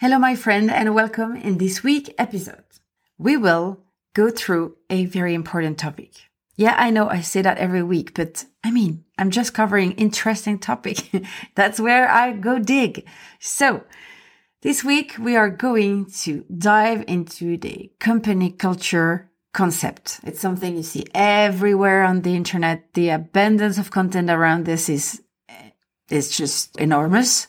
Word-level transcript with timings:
Hello, 0.00 0.18
my 0.18 0.34
friend, 0.34 0.70
and 0.70 0.94
welcome 0.94 1.36
in 1.36 1.58
this 1.58 1.84
week 1.84 2.14
episode. 2.16 2.64
We 3.18 3.36
will 3.36 3.80
go 4.14 4.30
through 4.30 4.76
a 4.88 5.04
very 5.04 5.34
important 5.34 5.76
topic. 5.76 6.12
Yeah, 6.56 6.74
I 6.78 6.88
know 6.88 7.10
I 7.10 7.20
say 7.20 7.42
that 7.42 7.58
every 7.58 7.82
week, 7.82 8.14
but 8.14 8.46
I 8.64 8.70
mean, 8.70 9.04
I'm 9.18 9.30
just 9.30 9.52
covering 9.52 9.92
interesting 9.92 10.58
topic. 10.58 11.10
That's 11.54 11.78
where 11.78 12.08
I 12.08 12.32
go 12.32 12.58
dig. 12.58 13.04
So 13.40 13.84
this 14.62 14.82
week 14.82 15.16
we 15.18 15.36
are 15.36 15.50
going 15.50 16.06
to 16.22 16.46
dive 16.56 17.04
into 17.06 17.58
the 17.58 17.92
company 17.98 18.52
culture 18.52 19.30
concept. 19.52 20.20
It's 20.24 20.40
something 20.40 20.76
you 20.76 20.82
see 20.82 21.04
everywhere 21.14 22.04
on 22.04 22.22
the 22.22 22.34
internet. 22.34 22.94
The 22.94 23.10
abundance 23.10 23.76
of 23.76 23.90
content 23.90 24.30
around 24.30 24.64
this 24.64 24.88
is, 24.88 25.22
is 26.08 26.34
just 26.34 26.74
enormous. 26.78 27.48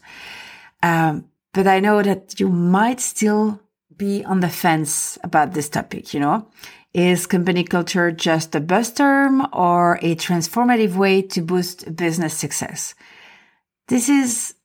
Um, 0.84 1.31
but 1.54 1.68
I 1.68 1.80
know 1.80 2.02
that 2.02 2.40
you 2.40 2.50
might 2.50 3.00
still 3.00 3.60
be 3.96 4.24
on 4.26 4.40
the 4.40 4.50
fence 4.50 5.18
about 5.24 5.54
this 5.54 5.70
topic, 5.70 6.14
you 6.14 6.20
know? 6.20 6.48
Is 6.94 7.26
company 7.26 7.64
culture 7.64 8.12
just 8.12 8.54
a 8.56 8.60
buzz 8.60 8.92
term 8.92 9.48
or 9.54 9.98
a 10.02 10.16
transformative 10.16 10.96
way 10.96 11.22
to 11.22 11.42
boost 11.42 11.96
business 11.96 12.34
success? 12.34 12.96
This 13.88 14.10
is 14.10 14.56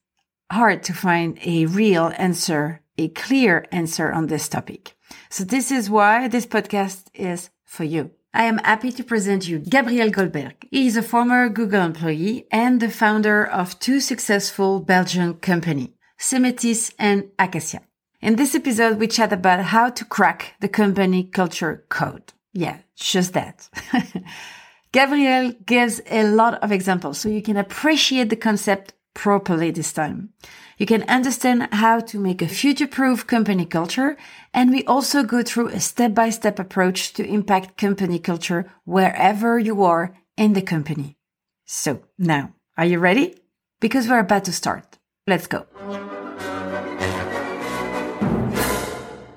hard 0.51 0.83
to 0.83 0.93
find 0.93 1.39
a 1.45 1.65
real 1.67 2.11
answer, 2.17 2.81
a 2.97 3.09
clear 3.09 3.65
answer 3.71 4.11
on 4.11 4.27
this 4.27 4.49
topic. 4.49 4.95
So 5.29 5.43
this 5.43 5.71
is 5.71 5.89
why 5.89 6.27
this 6.27 6.45
podcast 6.45 7.05
is 7.13 7.49
for 7.65 7.83
you. 7.83 8.11
I 8.33 8.43
am 8.43 8.59
happy 8.59 8.91
to 8.91 9.03
present 9.03 9.47
you 9.47 9.59
Gabriel 9.59 10.09
Goldberg. 10.09 10.67
He 10.69 10.87
is 10.87 10.97
a 10.97 11.01
former 11.01 11.49
Google 11.49 11.81
employee 11.81 12.45
and 12.51 12.79
the 12.79 12.89
founder 12.89 13.45
of 13.45 13.79
two 13.79 13.99
successful 13.99 14.79
Belgian 14.79 15.35
companies. 15.35 15.96
Semetis, 16.19 16.93
and 16.97 17.29
Acacia. 17.37 17.81
In 18.21 18.35
this 18.35 18.55
episode, 18.55 18.97
we 18.97 19.07
chat 19.07 19.31
about 19.31 19.65
how 19.65 19.89
to 19.89 20.05
crack 20.05 20.55
the 20.59 20.67
company 20.67 21.23
culture 21.23 21.85
code. 21.89 22.33
Yeah, 22.53 22.79
just 22.95 23.33
that. 23.33 23.69
Gabriel 24.91 25.53
gives 25.65 26.01
a 26.09 26.23
lot 26.23 26.55
of 26.63 26.71
examples 26.71 27.19
so 27.19 27.29
you 27.29 27.41
can 27.41 27.57
appreciate 27.57 28.29
the 28.29 28.35
concept 28.35 28.93
properly 29.13 29.71
this 29.71 29.93
time. 29.93 30.29
You 30.77 30.85
can 30.85 31.03
understand 31.03 31.69
how 31.71 31.99
to 32.01 32.19
make 32.19 32.41
a 32.41 32.47
future-proof 32.47 33.25
company 33.25 33.65
culture. 33.65 34.15
And 34.53 34.69
we 34.71 34.83
also 34.85 35.23
go 35.23 35.41
through 35.41 35.69
a 35.69 35.79
step-by-step 35.79 36.59
approach 36.59 37.13
to 37.13 37.25
impact 37.25 37.77
company 37.77 38.19
culture 38.19 38.71
wherever 38.85 39.57
you 39.57 39.83
are 39.83 40.15
in 40.37 40.53
the 40.53 40.61
company. 40.61 41.17
So 41.65 42.01
now, 42.17 42.53
are 42.77 42.85
you 42.85 42.99
ready? 42.99 43.35
Because 43.79 44.07
we're 44.07 44.19
about 44.19 44.45
to 44.45 44.53
start. 44.53 44.96
Let's 45.27 45.45
go. 45.45 45.65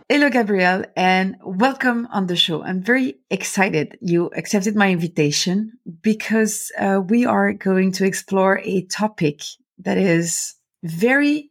Hello, 0.09 0.31
Gabriel, 0.31 0.85
and 0.97 1.37
welcome 1.43 2.07
on 2.13 2.29
the 2.29 2.37
show. 2.37 2.63
I'm 2.63 2.81
very 2.81 3.17
excited 3.29 3.99
you 4.01 4.31
accepted 4.37 4.77
my 4.77 4.93
invitation 4.93 5.73
because 6.01 6.71
uh, 6.79 7.01
we 7.05 7.27
are 7.27 7.53
going 7.53 7.91
to 7.93 8.05
explore 8.05 8.61
a 8.65 8.83
topic 8.87 9.43
that 9.79 9.99
is 9.99 10.55
very 10.85 11.51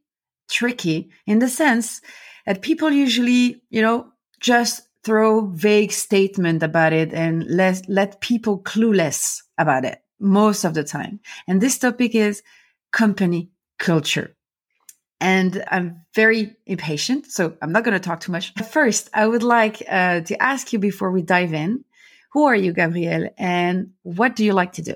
tricky 0.50 1.10
in 1.28 1.40
the 1.40 1.50
sense 1.50 2.00
that 2.46 2.62
people 2.62 2.92
usually, 2.92 3.62
you 3.70 3.82
know, 3.82 4.08
just 4.40 4.88
throw 5.04 5.48
vague 5.48 5.92
statement 5.92 6.64
about 6.64 6.94
it 6.94 7.14
and 7.14 7.44
let, 7.50 7.82
let 7.90 8.22
people 8.22 8.62
clueless 8.62 9.42
about 9.58 9.84
it 9.84 10.02
most 10.18 10.64
of 10.64 10.76
the 10.76 10.84
time. 10.86 11.20
And 11.46 11.60
this 11.60 11.78
topic 11.78 12.16
is 12.16 12.42
company 12.94 13.52
culture 13.80 14.36
and 15.22 15.64
I'm 15.70 16.02
very 16.16 16.56
impatient, 16.66 17.26
so 17.26 17.56
I'm 17.62 17.72
not 17.72 17.84
going 17.84 17.94
to 17.94 18.00
talk 18.00 18.22
too 18.22 18.32
much. 18.32 18.54
First, 18.72 19.10
I 19.14 19.28
would 19.28 19.44
like 19.44 19.84
uh, 19.90 20.22
to 20.22 20.42
ask 20.42 20.72
you 20.72 20.80
before 20.80 21.12
we 21.12 21.22
dive 21.22 21.54
in 21.54 21.84
who 22.32 22.46
are 22.46 22.56
you, 22.56 22.74
Gabriel, 22.74 23.30
and 23.38 23.92
what 24.04 24.36
do 24.36 24.46
you 24.46 24.54
like 24.54 24.74
to 24.74 24.82
do? 24.82 24.96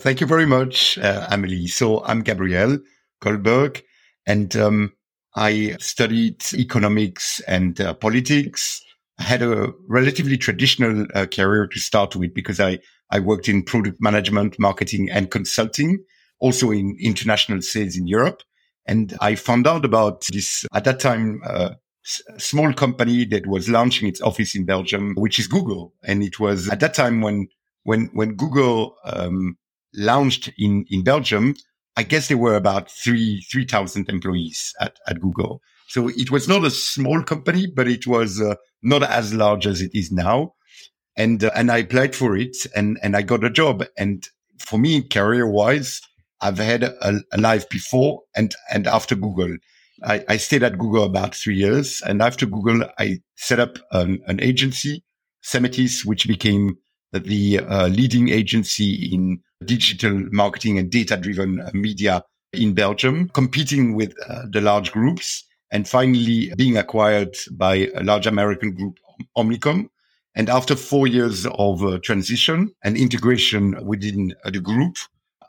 Thank 0.00 0.20
you 0.20 0.26
very 0.26 0.46
much, 0.46 0.98
uh, 0.98 1.26
Amelie. 1.30 1.66
So 1.66 2.04
I'm 2.04 2.22
Gabriel 2.22 2.78
Goldberg, 3.20 3.82
and 4.26 4.54
um, 4.56 4.92
I 5.34 5.76
studied 5.78 6.42
economics 6.54 7.40
and 7.40 7.80
uh, 7.80 7.94
politics. 7.94 8.82
I 9.18 9.24
had 9.24 9.42
a 9.42 9.72
relatively 9.88 10.36
traditional 10.36 11.06
uh, 11.14 11.26
career 11.26 11.66
to 11.66 11.78
start 11.78 12.16
with 12.16 12.34
because 12.34 12.60
I, 12.60 12.78
I 13.10 13.20
worked 13.20 13.48
in 13.48 13.62
product 13.62 13.98
management, 14.00 14.58
marketing, 14.58 15.10
and 15.10 15.30
consulting, 15.30 16.02
also 16.38 16.70
in 16.70 16.96
international 17.00 17.62
sales 17.62 17.96
in 17.96 18.06
Europe. 18.06 18.42
And 18.86 19.16
I 19.20 19.34
found 19.34 19.66
out 19.66 19.84
about 19.84 20.26
this 20.32 20.64
at 20.72 20.84
that 20.84 21.00
time, 21.00 21.40
uh, 21.44 21.70
small 22.38 22.72
company 22.72 23.24
that 23.26 23.46
was 23.46 23.68
launching 23.68 24.06
its 24.06 24.20
office 24.20 24.54
in 24.54 24.64
Belgium, 24.64 25.14
which 25.16 25.38
is 25.38 25.48
Google. 25.48 25.92
And 26.04 26.22
it 26.22 26.38
was 26.38 26.68
at 26.68 26.80
that 26.80 26.94
time 26.94 27.20
when, 27.20 27.48
when, 27.82 28.10
when 28.12 28.34
Google, 28.34 28.96
um, 29.04 29.56
launched 29.96 30.52
in, 30.58 30.84
in 30.90 31.02
Belgium, 31.02 31.54
I 31.96 32.02
guess 32.02 32.28
there 32.28 32.36
were 32.36 32.56
about 32.56 32.90
three, 32.90 33.44
3,000 33.50 34.08
employees 34.08 34.74
at, 34.80 34.98
at 35.08 35.20
Google. 35.20 35.62
So 35.88 36.08
it 36.08 36.30
was 36.30 36.46
not 36.48 36.64
a 36.64 36.70
small 36.70 37.22
company, 37.22 37.66
but 37.66 37.88
it 37.88 38.06
was 38.06 38.40
uh, 38.40 38.56
not 38.82 39.02
as 39.02 39.32
large 39.32 39.66
as 39.66 39.80
it 39.80 39.92
is 39.94 40.12
now. 40.12 40.54
And, 41.16 41.42
uh, 41.42 41.50
and 41.54 41.70
I 41.70 41.78
applied 41.78 42.14
for 42.14 42.36
it 42.36 42.56
and, 42.74 42.98
and 43.02 43.16
I 43.16 43.22
got 43.22 43.44
a 43.44 43.50
job. 43.50 43.84
And 43.96 44.28
for 44.58 44.78
me, 44.78 45.02
career 45.02 45.48
wise, 45.48 46.02
I've 46.40 46.58
had 46.58 46.82
a, 46.82 47.20
a 47.32 47.38
life 47.38 47.68
before 47.68 48.22
and, 48.34 48.54
and 48.70 48.86
after 48.86 49.14
Google. 49.14 49.56
I, 50.04 50.24
I, 50.28 50.36
stayed 50.36 50.62
at 50.62 50.76
Google 50.76 51.04
about 51.04 51.34
three 51.34 51.56
years. 51.56 52.02
And 52.02 52.20
after 52.20 52.44
Google, 52.44 52.86
I 52.98 53.20
set 53.36 53.58
up 53.58 53.78
an, 53.92 54.40
agency, 54.40 55.02
Semetis, 55.42 56.04
which 56.04 56.28
became 56.28 56.76
the 57.12 57.60
uh, 57.60 57.86
leading 57.86 58.28
agency 58.28 59.10
in 59.14 59.40
digital 59.64 60.12
marketing 60.32 60.78
and 60.78 60.90
data 60.90 61.16
driven 61.16 61.60
uh, 61.60 61.70
media 61.72 62.22
in 62.52 62.74
Belgium, 62.74 63.28
competing 63.30 63.94
with 63.94 64.14
uh, 64.28 64.42
the 64.50 64.60
large 64.60 64.92
groups 64.92 65.44
and 65.70 65.88
finally 65.88 66.52
being 66.56 66.76
acquired 66.76 67.36
by 67.52 67.88
a 67.94 68.02
large 68.02 68.26
American 68.26 68.74
group, 68.74 68.98
Omnicom. 69.36 69.88
And 70.34 70.50
after 70.50 70.76
four 70.76 71.06
years 71.06 71.46
of 71.46 71.82
uh, 71.82 71.98
transition 71.98 72.70
and 72.84 72.96
integration 72.96 73.84
within 73.84 74.34
uh, 74.44 74.50
the 74.50 74.60
group, 74.60 74.96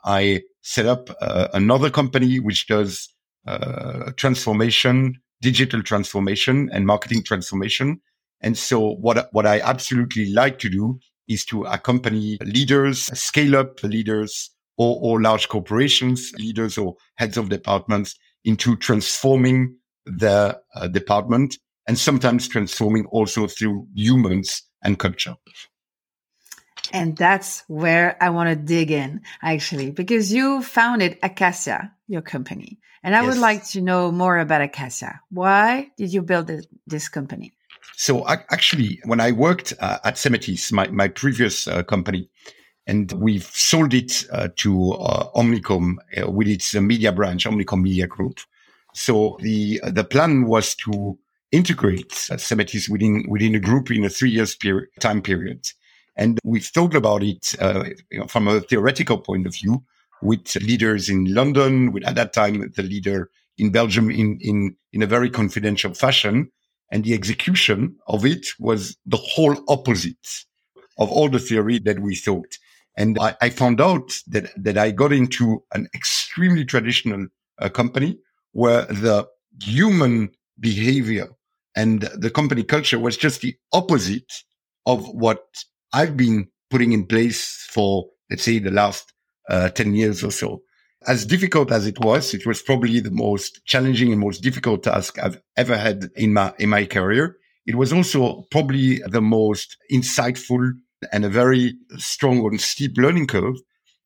I 0.04 0.42
set 0.62 0.86
up 0.86 1.10
uh, 1.20 1.48
another 1.54 1.90
company 1.90 2.38
which 2.40 2.66
does 2.66 3.08
uh, 3.46 4.12
transformation, 4.16 5.14
digital 5.40 5.82
transformation 5.82 6.68
and 6.72 6.86
marketing 6.86 7.22
transformation. 7.22 8.00
And 8.40 8.56
so 8.56 8.94
what, 8.96 9.28
what 9.32 9.46
I 9.46 9.60
absolutely 9.60 10.32
like 10.32 10.58
to 10.60 10.68
do 10.68 10.98
is 11.28 11.44
to 11.46 11.64
accompany 11.64 12.38
leaders, 12.42 13.02
scale 13.18 13.56
up 13.56 13.82
leaders 13.82 14.50
or, 14.76 14.98
or 15.00 15.20
large 15.20 15.48
corporations, 15.48 16.32
leaders 16.38 16.78
or 16.78 16.96
heads 17.16 17.36
of 17.36 17.48
departments 17.48 18.16
into 18.44 18.76
transforming 18.76 19.74
their 20.06 20.56
uh, 20.74 20.88
department 20.88 21.58
and 21.86 21.98
sometimes 21.98 22.48
transforming 22.48 23.06
also 23.06 23.46
through 23.46 23.86
humans 23.94 24.62
and 24.82 24.98
culture. 24.98 25.34
And 26.92 27.16
that's 27.16 27.64
where 27.68 28.16
I 28.20 28.30
want 28.30 28.50
to 28.50 28.56
dig 28.56 28.90
in 28.90 29.22
actually, 29.42 29.90
because 29.90 30.32
you 30.32 30.62
founded 30.62 31.18
Acacia, 31.22 31.92
your 32.06 32.22
company. 32.22 32.78
And 33.02 33.14
I 33.14 33.22
yes. 33.22 33.28
would 33.28 33.40
like 33.40 33.64
to 33.68 33.80
know 33.80 34.10
more 34.10 34.38
about 34.38 34.60
Acacia. 34.60 35.20
Why 35.30 35.90
did 35.96 36.12
you 36.12 36.22
build 36.22 36.50
this 36.86 37.08
company? 37.08 37.52
So 37.96 38.24
I, 38.26 38.38
actually, 38.50 39.00
when 39.04 39.20
I 39.20 39.32
worked 39.32 39.72
uh, 39.80 39.98
at 40.04 40.14
Semetis, 40.14 40.72
my, 40.72 40.88
my 40.88 41.08
previous 41.08 41.66
uh, 41.66 41.82
company, 41.82 42.28
and 42.86 43.12
we've 43.12 43.44
sold 43.44 43.92
it 43.92 44.24
uh, 44.32 44.48
to 44.56 44.92
uh, 44.92 45.30
Omnicom 45.32 45.96
uh, 46.16 46.30
with 46.30 46.48
its 46.48 46.74
uh, 46.74 46.80
media 46.80 47.12
branch, 47.12 47.44
Omnicom 47.44 47.82
Media 47.82 48.06
Group. 48.06 48.40
So 48.94 49.36
the 49.42 49.80
the 49.84 50.04
plan 50.04 50.46
was 50.46 50.74
to 50.76 51.18
integrate 51.52 52.10
Semetis 52.10 52.88
within 52.88 53.26
within 53.28 53.54
a 53.54 53.60
group 53.60 53.90
in 53.90 54.04
a 54.04 54.08
three 54.08 54.30
years 54.30 54.56
period, 54.56 54.88
time 55.00 55.20
period, 55.20 55.68
and 56.18 56.38
we've 56.44 56.66
thought 56.66 56.94
about 56.94 57.22
it 57.22 57.54
you 58.10 58.18
know, 58.18 58.26
from 58.26 58.48
a 58.48 58.60
theoretical 58.60 59.18
point 59.18 59.46
of 59.46 59.54
view 59.54 59.82
with 60.20 60.56
leaders 60.56 61.08
in 61.08 61.32
London, 61.32 61.92
with 61.92 62.04
at 62.04 62.16
that 62.16 62.32
time 62.32 62.70
the 62.76 62.82
leader 62.82 63.30
in 63.56 63.70
Belgium 63.70 64.10
in 64.10 64.38
in 64.40 64.76
in 64.92 65.02
a 65.02 65.06
very 65.06 65.30
confidential 65.30 65.94
fashion 65.94 66.50
and 66.90 67.04
the 67.04 67.14
execution 67.14 67.96
of 68.06 68.24
it 68.24 68.46
was 68.58 68.96
the 69.06 69.18
whole 69.18 69.56
opposite 69.68 70.44
of 70.98 71.10
all 71.10 71.28
the 71.28 71.38
theory 71.38 71.78
that 71.78 72.00
we 72.00 72.14
thought. 72.14 72.58
And 72.96 73.18
I, 73.20 73.36
I 73.40 73.50
found 73.50 73.80
out 73.80 74.10
that, 74.26 74.50
that 74.56 74.76
I 74.76 74.90
got 74.90 75.12
into 75.12 75.62
an 75.72 75.88
extremely 75.94 76.64
traditional 76.64 77.26
uh, 77.58 77.68
company 77.68 78.18
where 78.52 78.86
the 78.86 79.28
human 79.62 80.30
behavior 80.58 81.28
and 81.76 82.02
the 82.16 82.30
company 82.30 82.64
culture 82.64 82.98
was 82.98 83.16
just 83.16 83.40
the 83.40 83.54
opposite 83.72 84.32
of 84.86 85.06
what 85.10 85.44
I've 85.92 86.16
been 86.16 86.48
putting 86.70 86.92
in 86.92 87.06
place 87.06 87.66
for, 87.70 88.06
let's 88.30 88.42
say, 88.42 88.58
the 88.58 88.70
last 88.70 89.12
uh, 89.48 89.70
10 89.70 89.94
years 89.94 90.22
or 90.22 90.30
so 90.30 90.62
as 91.06 91.24
difficult 91.24 91.70
as 91.70 91.86
it 91.86 91.98
was, 92.00 92.34
it 92.34 92.46
was 92.46 92.62
probably 92.62 93.00
the 93.00 93.10
most 93.10 93.64
challenging 93.66 94.10
and 94.10 94.20
most 94.20 94.42
difficult 94.42 94.82
task 94.82 95.18
I've 95.18 95.40
ever 95.56 95.76
had 95.76 96.10
in 96.16 96.32
my, 96.32 96.52
in 96.58 96.70
my 96.70 96.86
career. 96.86 97.36
It 97.66 97.76
was 97.76 97.92
also 97.92 98.44
probably 98.50 98.98
the 99.06 99.20
most 99.20 99.76
insightful 99.92 100.72
and 101.12 101.24
a 101.24 101.28
very 101.28 101.74
strong 101.96 102.38
and 102.46 102.60
steep 102.60 102.96
learning 102.96 103.28
curve. 103.28 103.54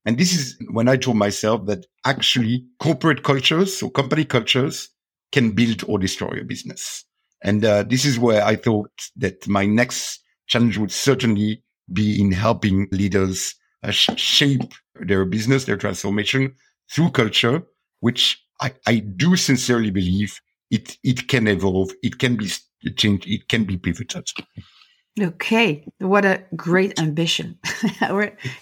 And 0.04 0.18
this 0.18 0.34
is 0.34 0.58
when 0.70 0.88
I 0.88 0.96
told 0.96 1.16
myself 1.16 1.64
that 1.66 1.86
actually 2.04 2.66
corporate 2.80 3.22
cultures 3.22 3.82
or 3.82 3.90
company 3.90 4.24
cultures 4.24 4.88
can 5.30 5.52
build 5.52 5.84
or 5.88 5.98
destroy 5.98 6.40
a 6.40 6.44
business. 6.44 7.04
And 7.42 7.64
uh, 7.64 7.84
this 7.84 8.04
is 8.04 8.18
where 8.18 8.44
I 8.44 8.56
thought 8.56 8.90
that 9.16 9.48
my 9.48 9.64
next 9.64 10.20
challenge 10.46 10.76
would 10.76 10.92
certainly 10.92 11.62
be 11.92 12.20
in 12.20 12.32
helping 12.32 12.88
leaders 12.92 13.54
uh, 13.82 13.90
shape 13.90 14.72
their 15.00 15.24
business, 15.24 15.64
their 15.64 15.76
transformation 15.76 16.54
through 16.90 17.10
culture, 17.10 17.62
which 18.00 18.42
I, 18.60 18.72
I 18.86 18.98
do 18.98 19.36
sincerely 19.36 19.90
believe 19.90 20.40
it, 20.70 20.96
it 21.02 21.28
can 21.28 21.46
evolve. 21.48 21.90
It 22.02 22.18
can 22.18 22.36
be 22.36 22.50
changed. 22.96 23.28
It 23.28 23.48
can 23.48 23.64
be 23.64 23.76
pivoted. 23.76 24.28
Okay. 25.20 25.86
What 25.98 26.24
a 26.24 26.44
great 26.56 26.98
ambition. 26.98 27.58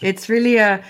it's 0.01 0.29
really 0.29 0.57
a, 0.57 0.83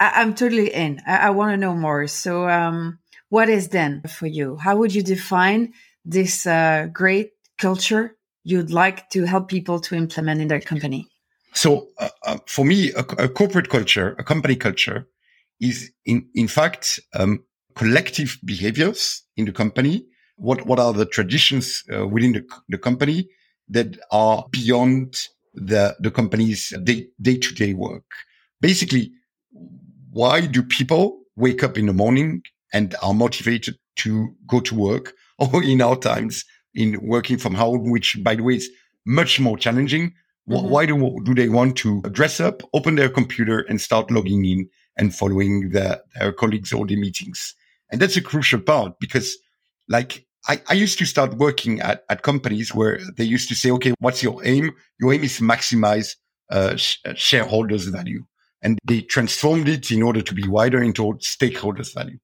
I'm 0.00 0.34
totally 0.34 0.72
in. 0.72 1.00
I, 1.06 1.28
I 1.28 1.30
want 1.30 1.52
to 1.52 1.56
know 1.56 1.74
more. 1.74 2.06
So, 2.06 2.48
um, 2.48 2.98
what 3.28 3.48
is 3.48 3.68
then 3.68 4.02
for 4.02 4.26
you? 4.26 4.56
How 4.56 4.76
would 4.76 4.94
you 4.94 5.02
define 5.02 5.72
this 6.04 6.46
uh, 6.46 6.88
great 6.92 7.32
culture 7.58 8.16
you'd 8.44 8.70
like 8.70 9.10
to 9.10 9.24
help 9.24 9.48
people 9.48 9.80
to 9.80 9.94
implement 9.94 10.40
in 10.40 10.48
their 10.48 10.60
company? 10.60 11.08
So, 11.54 11.88
uh, 11.98 12.08
uh, 12.24 12.38
for 12.46 12.64
me, 12.64 12.92
a, 12.92 13.00
a, 13.18 13.28
corporate 13.28 13.68
culture, 13.68 14.16
a 14.18 14.24
company 14.24 14.56
culture, 14.56 15.06
is 15.60 15.90
in, 16.04 16.28
in 16.34 16.48
fact, 16.48 16.98
um, 17.14 17.44
collective 17.76 18.38
behaviors 18.44 19.22
in 19.36 19.44
the 19.44 19.52
company. 19.52 20.04
What, 20.36 20.66
what 20.66 20.80
are 20.80 20.92
the 20.92 21.06
traditions 21.06 21.84
uh, 21.94 22.06
within 22.08 22.32
the, 22.32 22.44
the 22.68 22.78
company 22.78 23.28
that 23.68 23.96
are 24.10 24.44
beyond 24.50 25.28
the, 25.54 25.96
the 26.00 26.10
company's 26.10 26.70
day, 26.82 27.06
day 27.22 27.38
to 27.38 27.54
day 27.54 27.72
work? 27.72 28.04
Basically, 28.60 29.12
why 30.10 30.46
do 30.46 30.62
people 30.62 31.20
wake 31.36 31.62
up 31.62 31.78
in 31.78 31.86
the 31.86 31.92
morning 31.92 32.42
and 32.72 32.94
are 33.02 33.14
motivated 33.14 33.76
to 33.96 34.34
go 34.46 34.60
to 34.60 34.74
work 34.74 35.14
or 35.38 35.62
in 35.62 35.80
our 35.80 35.96
times 35.96 36.44
in 36.74 36.98
working 37.00 37.38
from 37.38 37.54
home, 37.54 37.90
which 37.90 38.22
by 38.22 38.34
the 38.34 38.42
way 38.42 38.56
is 38.56 38.68
much 39.06 39.38
more 39.38 39.56
challenging. 39.56 40.12
Mm-hmm. 40.48 40.68
Why 40.68 40.86
do, 40.86 41.20
do 41.24 41.34
they 41.34 41.48
want 41.48 41.76
to 41.78 42.02
dress 42.02 42.40
up, 42.40 42.62
open 42.74 42.96
their 42.96 43.08
computer 43.08 43.60
and 43.60 43.80
start 43.80 44.10
logging 44.10 44.44
in 44.44 44.68
and 44.96 45.14
following 45.14 45.70
their, 45.70 46.00
their 46.14 46.32
colleagues 46.32 46.72
or 46.72 46.86
the 46.86 46.96
meetings. 46.96 47.54
And 47.90 48.00
that's 48.00 48.16
a 48.16 48.22
crucial 48.22 48.60
part 48.60 48.98
because 49.00 49.36
like 49.88 50.26
I, 50.48 50.60
I 50.68 50.74
used 50.74 50.98
to 50.98 51.06
start 51.06 51.34
working 51.38 51.80
at, 51.80 52.04
at 52.08 52.22
companies 52.22 52.74
where 52.74 53.00
they 53.16 53.24
used 53.24 53.48
to 53.48 53.54
say, 53.54 53.70
okay, 53.72 53.94
what's 53.98 54.22
your 54.22 54.44
aim? 54.44 54.72
Your 55.00 55.12
aim 55.12 55.24
is 55.24 55.38
to 55.38 55.42
maximize 55.42 56.16
uh, 56.50 56.76
sh- 56.76 56.98
uh, 57.06 57.14
shareholders 57.14 57.86
value. 57.86 58.24
And 58.62 58.78
they 58.84 59.02
transformed 59.02 59.68
it 59.68 59.90
in 59.90 60.02
order 60.02 60.22
to 60.22 60.34
be 60.34 60.46
wider 60.48 60.82
into 60.82 61.02
stakeholders 61.14 61.94
value. 61.94 62.18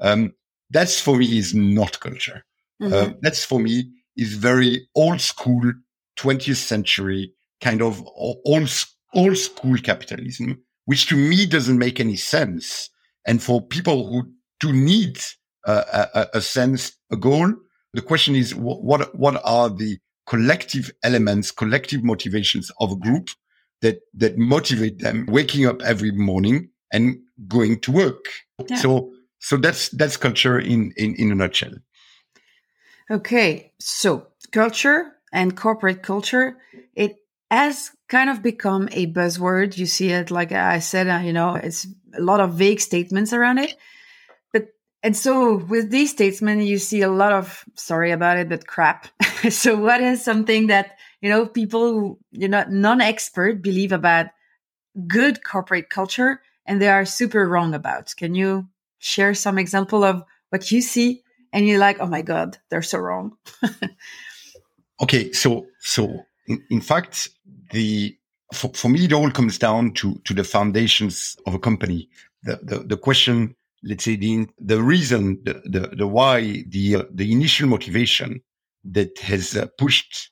Um, 0.00 0.34
that's 0.70 1.00
for 1.00 1.16
me 1.16 1.38
is 1.38 1.54
not 1.54 2.00
culture. 2.00 2.44
Mm-hmm. 2.82 2.92
Uh, 2.92 3.14
that's 3.22 3.44
for 3.44 3.60
me 3.60 3.90
is 4.16 4.34
very 4.34 4.88
old 4.94 5.20
school 5.20 5.72
20th 6.18 6.56
century 6.56 7.32
kind 7.60 7.82
of 7.82 8.02
old, 8.16 8.70
old 9.14 9.36
school 9.36 9.76
capitalism 9.78 10.62
which 10.86 11.06
to 11.08 11.16
me 11.16 11.46
doesn't 11.46 11.78
make 11.78 12.00
any 12.00 12.16
sense. 12.16 12.88
And 13.26 13.42
for 13.42 13.60
people 13.60 14.08
who 14.08 14.32
do 14.60 14.72
need 14.72 15.18
uh, 15.66 16.06
a, 16.14 16.38
a, 16.38 16.40
sense, 16.40 16.92
a 17.10 17.16
goal, 17.16 17.52
the 17.92 18.00
question 18.00 18.34
is 18.34 18.54
what 18.54 19.14
what 19.14 19.40
are 19.44 19.68
the 19.68 19.98
collective 20.26 20.90
elements, 21.02 21.50
collective 21.50 22.02
motivations 22.02 22.70
of 22.80 22.92
a 22.92 22.96
group 22.96 23.30
that 23.82 24.00
that 24.14 24.38
motivate 24.38 25.00
them 25.00 25.26
waking 25.28 25.66
up 25.66 25.82
every 25.82 26.12
morning 26.12 26.70
and 26.92 27.18
going 27.48 27.80
to 27.80 27.92
work. 27.92 28.24
Yeah. 28.68 28.76
So 28.76 29.12
so 29.40 29.56
that's 29.56 29.88
that's 29.90 30.16
culture 30.16 30.58
in, 30.58 30.92
in 30.96 31.14
in 31.16 31.32
a 31.32 31.34
nutshell. 31.34 31.74
Okay, 33.10 33.72
so 33.80 34.26
culture 34.52 35.12
and 35.32 35.56
corporate 35.56 36.02
culture 36.02 36.58
has 37.50 37.92
kind 38.08 38.30
of 38.30 38.42
become 38.42 38.88
a 38.92 39.06
buzzword. 39.12 39.76
You 39.76 39.86
see 39.86 40.10
it, 40.10 40.30
like 40.30 40.52
I 40.52 40.78
said, 40.78 41.08
uh, 41.08 41.20
you 41.24 41.32
know, 41.32 41.54
it's 41.54 41.86
a 42.16 42.20
lot 42.20 42.40
of 42.40 42.54
vague 42.54 42.80
statements 42.80 43.32
around 43.32 43.58
it. 43.58 43.74
But, 44.52 44.68
and 45.02 45.16
so 45.16 45.56
with 45.56 45.90
these 45.90 46.10
statements, 46.10 46.66
you 46.66 46.78
see 46.78 47.02
a 47.02 47.10
lot 47.10 47.32
of, 47.32 47.64
sorry 47.74 48.10
about 48.10 48.38
it, 48.38 48.48
but 48.48 48.66
crap. 48.66 49.08
so 49.50 49.76
what 49.76 50.00
is 50.00 50.24
something 50.24 50.68
that, 50.68 50.98
you 51.20 51.28
know, 51.28 51.46
people 51.46 51.92
who, 51.92 52.18
you 52.32 52.48
know, 52.48 52.64
non-expert 52.68 53.62
believe 53.62 53.92
about 53.92 54.26
good 55.06 55.44
corporate 55.44 55.90
culture 55.90 56.40
and 56.66 56.80
they 56.80 56.88
are 56.88 57.04
super 57.04 57.48
wrong 57.48 57.74
about? 57.74 58.14
Can 58.16 58.34
you 58.34 58.68
share 58.98 59.34
some 59.34 59.58
example 59.58 60.04
of 60.04 60.24
what 60.50 60.70
you 60.72 60.80
see 60.80 61.22
and 61.52 61.66
you're 61.66 61.78
like, 61.78 62.00
oh 62.00 62.06
my 62.06 62.22
God, 62.22 62.58
they're 62.68 62.82
so 62.82 62.98
wrong. 62.98 63.36
okay. 65.02 65.32
So, 65.32 65.66
so 65.80 66.26
in, 66.48 66.62
in 66.70 66.80
fact, 66.80 67.28
the, 67.72 68.16
for, 68.52 68.70
for 68.74 68.88
me, 68.88 69.04
it 69.04 69.12
all 69.12 69.30
comes 69.30 69.58
down 69.58 69.92
to, 69.94 70.20
to 70.24 70.34
the 70.34 70.44
foundations 70.44 71.36
of 71.46 71.54
a 71.54 71.58
company. 71.58 72.08
The, 72.44 72.60
the, 72.62 72.78
the 72.80 72.96
question, 72.96 73.54
let's 73.82 74.04
say 74.04 74.16
the, 74.16 74.46
the 74.58 74.82
reason, 74.82 75.40
the, 75.44 75.62
the, 75.64 75.96
the 75.96 76.06
why, 76.06 76.64
the, 76.68 76.96
uh, 76.96 77.02
the 77.12 77.32
initial 77.32 77.68
motivation 77.68 78.40
that 78.84 79.18
has 79.18 79.56
uh, 79.56 79.66
pushed 79.78 80.30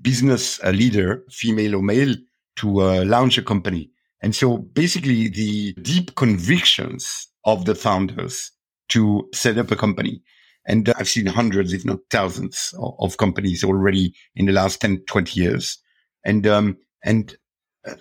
business 0.00 0.62
uh, 0.64 0.70
leader, 0.70 1.24
female 1.30 1.76
or 1.76 1.82
male, 1.82 2.14
to 2.56 2.82
uh, 2.82 3.04
launch 3.04 3.38
a 3.38 3.42
company. 3.42 3.90
And 4.22 4.34
so 4.34 4.58
basically 4.58 5.28
the 5.28 5.72
deep 5.74 6.14
convictions 6.16 7.28
of 7.44 7.64
the 7.64 7.74
founders 7.74 8.50
to 8.88 9.28
set 9.32 9.58
up 9.58 9.70
a 9.70 9.76
company. 9.76 10.22
And 10.66 10.88
I've 10.96 11.08
seen 11.08 11.26
hundreds, 11.26 11.72
if 11.72 11.84
not 11.84 11.98
thousands 12.10 12.74
of, 12.78 13.16
companies 13.16 13.64
already 13.64 14.14
in 14.34 14.46
the 14.46 14.52
last 14.52 14.80
10, 14.80 15.02
20 15.06 15.40
years. 15.40 15.78
And, 16.24 16.46
um, 16.46 16.76
and 17.04 17.36
uh, 17.86 17.94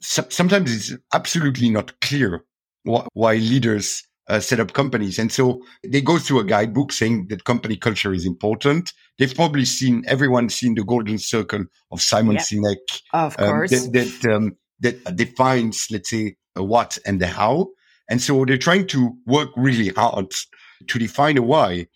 so, 0.00 0.24
sometimes 0.30 0.74
it's 0.74 1.02
absolutely 1.12 1.68
not 1.68 1.98
clear 2.00 2.44
wh- 2.88 3.06
why 3.12 3.34
leaders 3.34 4.02
uh, 4.28 4.40
set 4.40 4.60
up 4.60 4.72
companies. 4.72 5.18
And 5.18 5.30
so 5.30 5.62
they 5.84 6.00
go 6.00 6.18
through 6.18 6.40
a 6.40 6.44
guidebook 6.44 6.92
saying 6.92 7.28
that 7.28 7.44
company 7.44 7.76
culture 7.76 8.12
is 8.12 8.24
important. 8.24 8.92
They've 9.18 9.34
probably 9.34 9.64
seen, 9.64 10.04
everyone 10.06 10.48
seen 10.48 10.74
the 10.74 10.84
golden 10.84 11.18
circle 11.18 11.64
of 11.92 12.00
Simon 12.00 12.36
yep. 12.36 12.42
Sinek. 12.42 13.02
Of 13.12 13.36
um, 13.38 13.46
course. 13.46 13.72
Um, 13.72 13.92
that, 13.92 14.18
that, 14.22 14.34
um, 14.34 14.56
that 14.80 15.16
defines, 15.16 15.88
let's 15.90 16.10
say, 16.10 16.36
a 16.56 16.64
what 16.64 16.98
and 17.06 17.20
the 17.20 17.26
how. 17.26 17.68
And 18.08 18.22
so 18.22 18.44
they're 18.44 18.58
trying 18.58 18.86
to 18.88 19.16
work 19.26 19.50
really 19.56 19.88
hard 19.88 20.32
to 20.86 20.98
define 20.98 21.36
a 21.36 21.42
why. 21.42 21.86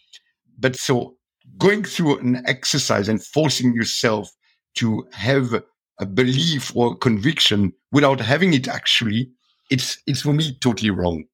But 0.58 0.76
so 0.76 1.16
going 1.58 1.84
through 1.84 2.18
an 2.18 2.42
exercise 2.46 3.08
and 3.08 3.22
forcing 3.22 3.75
yourself 3.75 4.30
to 4.76 5.06
have 5.12 5.62
a 5.99 6.06
belief 6.06 6.75
or 6.75 6.96
conviction 6.96 7.72
without 7.92 8.20
having 8.20 8.54
it 8.54 8.68
actually, 8.68 9.30
it's, 9.70 9.99
it's 10.06 10.22
for 10.22 10.32
me 10.32 10.56
totally 10.60 10.90
wrong. 10.90 11.25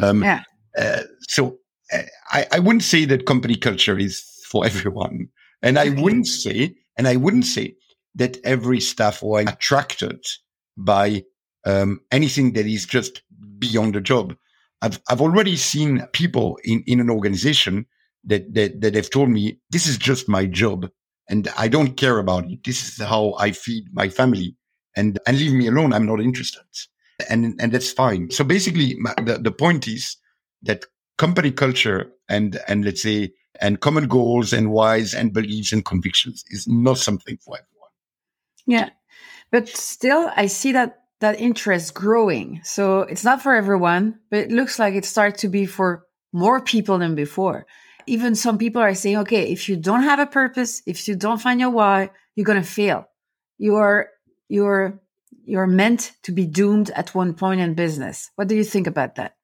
Um, 0.00 0.22
yeah. 0.22 0.42
Uh, 0.78 1.02
so 1.22 1.58
uh, 1.92 2.02
I, 2.30 2.46
I 2.52 2.58
wouldn't 2.58 2.84
say 2.84 3.04
that 3.06 3.26
company 3.26 3.56
culture 3.56 3.98
is 3.98 4.22
for 4.48 4.64
everyone. 4.66 5.28
And 5.62 5.78
I 5.78 5.90
wouldn't 5.90 6.26
say, 6.26 6.74
and 6.96 7.06
I 7.06 7.16
wouldn't 7.16 7.46
say 7.46 7.74
that 8.14 8.38
every 8.44 8.80
staff 8.80 9.22
are 9.22 9.40
attracted 9.40 10.24
by 10.76 11.24
um, 11.64 12.00
anything 12.10 12.54
that 12.54 12.66
is 12.66 12.86
just 12.86 13.22
beyond 13.58 13.94
the 13.94 14.00
job. 14.00 14.34
I've, 14.82 15.00
I've 15.08 15.20
already 15.20 15.56
seen 15.56 16.06
people 16.12 16.58
in, 16.64 16.82
in 16.86 17.00
an 17.00 17.10
organization 17.10 17.86
that, 18.24 18.54
that, 18.54 18.80
that 18.80 18.94
have 18.94 19.10
told 19.10 19.28
me, 19.28 19.58
this 19.70 19.86
is 19.86 19.98
just 19.98 20.28
my 20.28 20.46
job 20.46 20.88
and 21.28 21.48
I 21.56 21.68
don't 21.68 21.96
care 21.96 22.18
about 22.18 22.50
it. 22.50 22.64
This 22.64 22.82
is 22.86 23.04
how 23.04 23.34
I 23.38 23.52
feed 23.52 23.84
my 23.92 24.08
family 24.08 24.56
and, 24.96 25.18
and 25.26 25.38
leave 25.38 25.52
me 25.52 25.68
alone. 25.68 25.92
I'm 25.92 26.06
not 26.06 26.20
interested 26.20 26.62
and 27.28 27.60
and 27.60 27.72
that's 27.72 27.92
fine. 27.92 28.30
So 28.30 28.44
basically, 28.44 28.94
the 29.24 29.38
the 29.42 29.52
point 29.52 29.88
is 29.88 30.16
that 30.62 30.84
company 31.18 31.50
culture 31.50 32.12
and 32.28 32.58
and 32.68 32.84
let's 32.84 33.02
say 33.02 33.32
and 33.60 33.80
common 33.80 34.06
goals 34.06 34.52
and 34.52 34.70
whys 34.70 35.12
and 35.14 35.32
beliefs 35.32 35.72
and 35.72 35.84
convictions 35.84 36.44
is 36.48 36.66
not 36.66 36.98
something 36.98 37.36
for 37.38 37.56
everyone. 37.56 37.90
Yeah, 38.66 38.90
but 39.50 39.68
still, 39.68 40.30
I 40.36 40.46
see 40.46 40.72
that 40.72 40.99
that 41.20 41.40
interest 41.40 41.94
growing. 41.94 42.60
So 42.64 43.02
it's 43.02 43.24
not 43.24 43.42
for 43.42 43.54
everyone, 43.54 44.18
but 44.30 44.40
it 44.40 44.52
looks 44.52 44.78
like 44.78 44.94
it 44.94 45.04
starts 45.04 45.42
to 45.42 45.48
be 45.48 45.66
for 45.66 46.04
more 46.32 46.60
people 46.60 46.98
than 46.98 47.14
before. 47.14 47.66
Even 48.06 48.34
some 48.34 48.58
people 48.58 48.82
are 48.82 48.94
saying, 48.94 49.18
okay, 49.18 49.52
if 49.52 49.68
you 49.68 49.76
don't 49.76 50.02
have 50.02 50.18
a 50.18 50.26
purpose, 50.26 50.82
if 50.86 51.06
you 51.06 51.14
don't 51.14 51.40
find 51.40 51.60
your 51.60 51.70
why, 51.70 52.10
you're 52.34 52.44
going 52.44 52.60
to 52.60 52.66
fail. 52.66 53.06
You're, 53.58 54.08
you're 54.48 55.00
you're 55.44 55.66
meant 55.66 56.12
to 56.22 56.32
be 56.32 56.46
doomed 56.46 56.90
at 56.90 57.14
one 57.14 57.34
point 57.34 57.60
in 57.60 57.74
business. 57.74 58.30
What 58.36 58.48
do 58.48 58.54
you 58.54 58.64
think 58.64 58.86
about 58.86 59.16
that? 59.16 59.34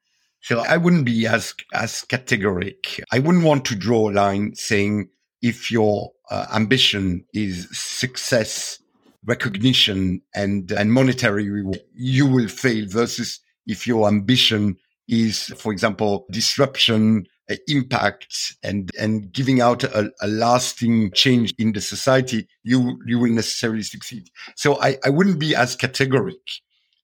So 0.40 0.60
I 0.60 0.76
wouldn't 0.76 1.04
be 1.04 1.26
as 1.26 1.54
as 1.74 2.04
categoric. 2.08 3.00
I 3.10 3.18
wouldn't 3.18 3.44
want 3.44 3.64
to 3.66 3.74
draw 3.74 4.10
a 4.10 4.12
line 4.12 4.54
saying 4.54 5.08
if 5.42 5.70
your 5.70 6.12
uh, 6.30 6.46
ambition 6.54 7.24
is 7.32 7.68
success, 7.72 8.78
recognition, 9.26 10.22
and 10.34 10.70
and 10.72 10.92
monetary 10.92 11.48
reward, 11.48 11.80
you 11.94 12.26
will 12.26 12.48
fail. 12.48 12.86
Versus 12.88 13.40
if 13.66 13.86
your 13.86 14.08
ambition 14.08 14.76
is, 15.08 15.46
for 15.56 15.72
example, 15.72 16.26
disruption, 16.30 17.26
uh, 17.50 17.56
impact 17.68 18.56
and 18.62 18.90
and 18.98 19.32
giving 19.32 19.60
out 19.60 19.84
a, 19.84 20.10
a, 20.20 20.26
lasting 20.26 21.12
change 21.12 21.54
in 21.58 21.72
the 21.72 21.80
society, 21.80 22.48
you 22.64 22.98
you 23.06 23.18
will 23.18 23.32
necessarily 23.32 23.82
succeed. 23.82 24.28
So 24.56 24.80
I, 24.80 24.96
I 25.04 25.10
wouldn't 25.10 25.38
be 25.38 25.54
as 25.54 25.76
categoric. 25.76 26.34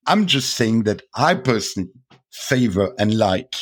I'm 0.05 0.25
just 0.25 0.55
saying 0.55 0.83
that 0.83 1.01
I 1.15 1.35
personally 1.35 1.91
favor 2.31 2.93
and 2.99 3.17
like 3.17 3.55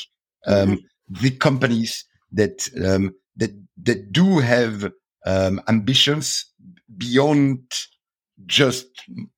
um, 0.47 0.77
mm-hmm. 0.77 1.21
the 1.21 1.31
companies 1.31 2.03
that 2.31 2.67
um, 2.83 3.13
that 3.35 3.51
that 3.83 4.11
do 4.11 4.39
have 4.39 4.91
um, 5.25 5.61
ambitions 5.67 6.45
beyond 6.97 7.61
just 8.45 8.87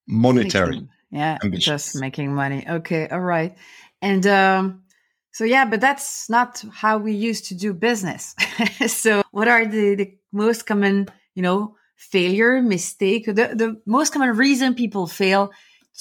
monetary. 0.07 0.88
yeah, 1.12 1.38
ambitions. 1.43 1.65
just 1.65 2.01
making 2.01 2.33
money. 2.33 2.65
Okay, 2.67 3.07
all 3.07 3.19
right. 3.19 3.55
And 4.01 4.25
um, 4.27 4.83
so 5.31 5.45
yeah, 5.45 5.65
but 5.65 5.81
that's 5.81 6.29
not 6.29 6.63
how 6.72 6.98
we 6.98 7.13
used 7.13 7.45
to 7.45 7.55
do 7.55 7.74
business. 7.74 8.36
so 8.88 9.24
what 9.31 9.48
are 9.48 9.65
the, 9.65 9.95
the 9.95 10.17
most 10.31 10.65
common, 10.65 11.07
you 11.33 11.41
know, 11.41 11.75
failure, 11.95 12.62
mistake, 12.62 13.25
the, 13.25 13.33
the 13.33 13.81
most 13.86 14.13
common 14.13 14.36
reason 14.38 14.75
people 14.75 15.07
fail 15.07 15.51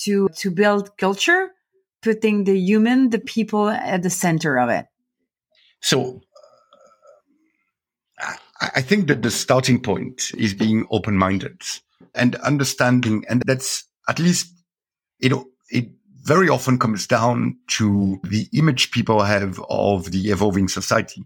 to, 0.05 0.29
to 0.37 0.51
build 0.51 0.97
culture, 0.99 1.51
putting 2.03 2.45
the 2.45 2.59
human, 2.59 3.11
the 3.11 3.21
people 3.21 3.69
at 3.69 4.03
the 4.03 4.11
center 4.11 4.59
of 4.59 4.69
it? 4.69 4.87
So 5.81 6.21
uh, 8.21 8.35
I 8.75 8.83
think 8.83 9.09
that 9.09 9.23
the 9.23 9.31
starting 9.31 9.81
point 9.81 10.33
is 10.37 10.53
being 10.53 10.87
open-minded 10.91 11.63
and 12.15 12.37
understanding, 12.37 13.25
and 13.29 13.43
that's 13.47 13.85
at 14.09 14.19
least, 14.19 14.53
know, 15.31 15.47
it 15.71 15.89
very 16.23 16.49
often 16.49 16.79
comes 16.79 17.07
down 17.07 17.57
to 17.67 18.21
the 18.25 18.47
image 18.53 18.91
people 18.91 19.23
have 19.23 19.61
of 19.69 20.13
the 20.13 20.31
evolving 20.31 20.69
society. 20.69 21.25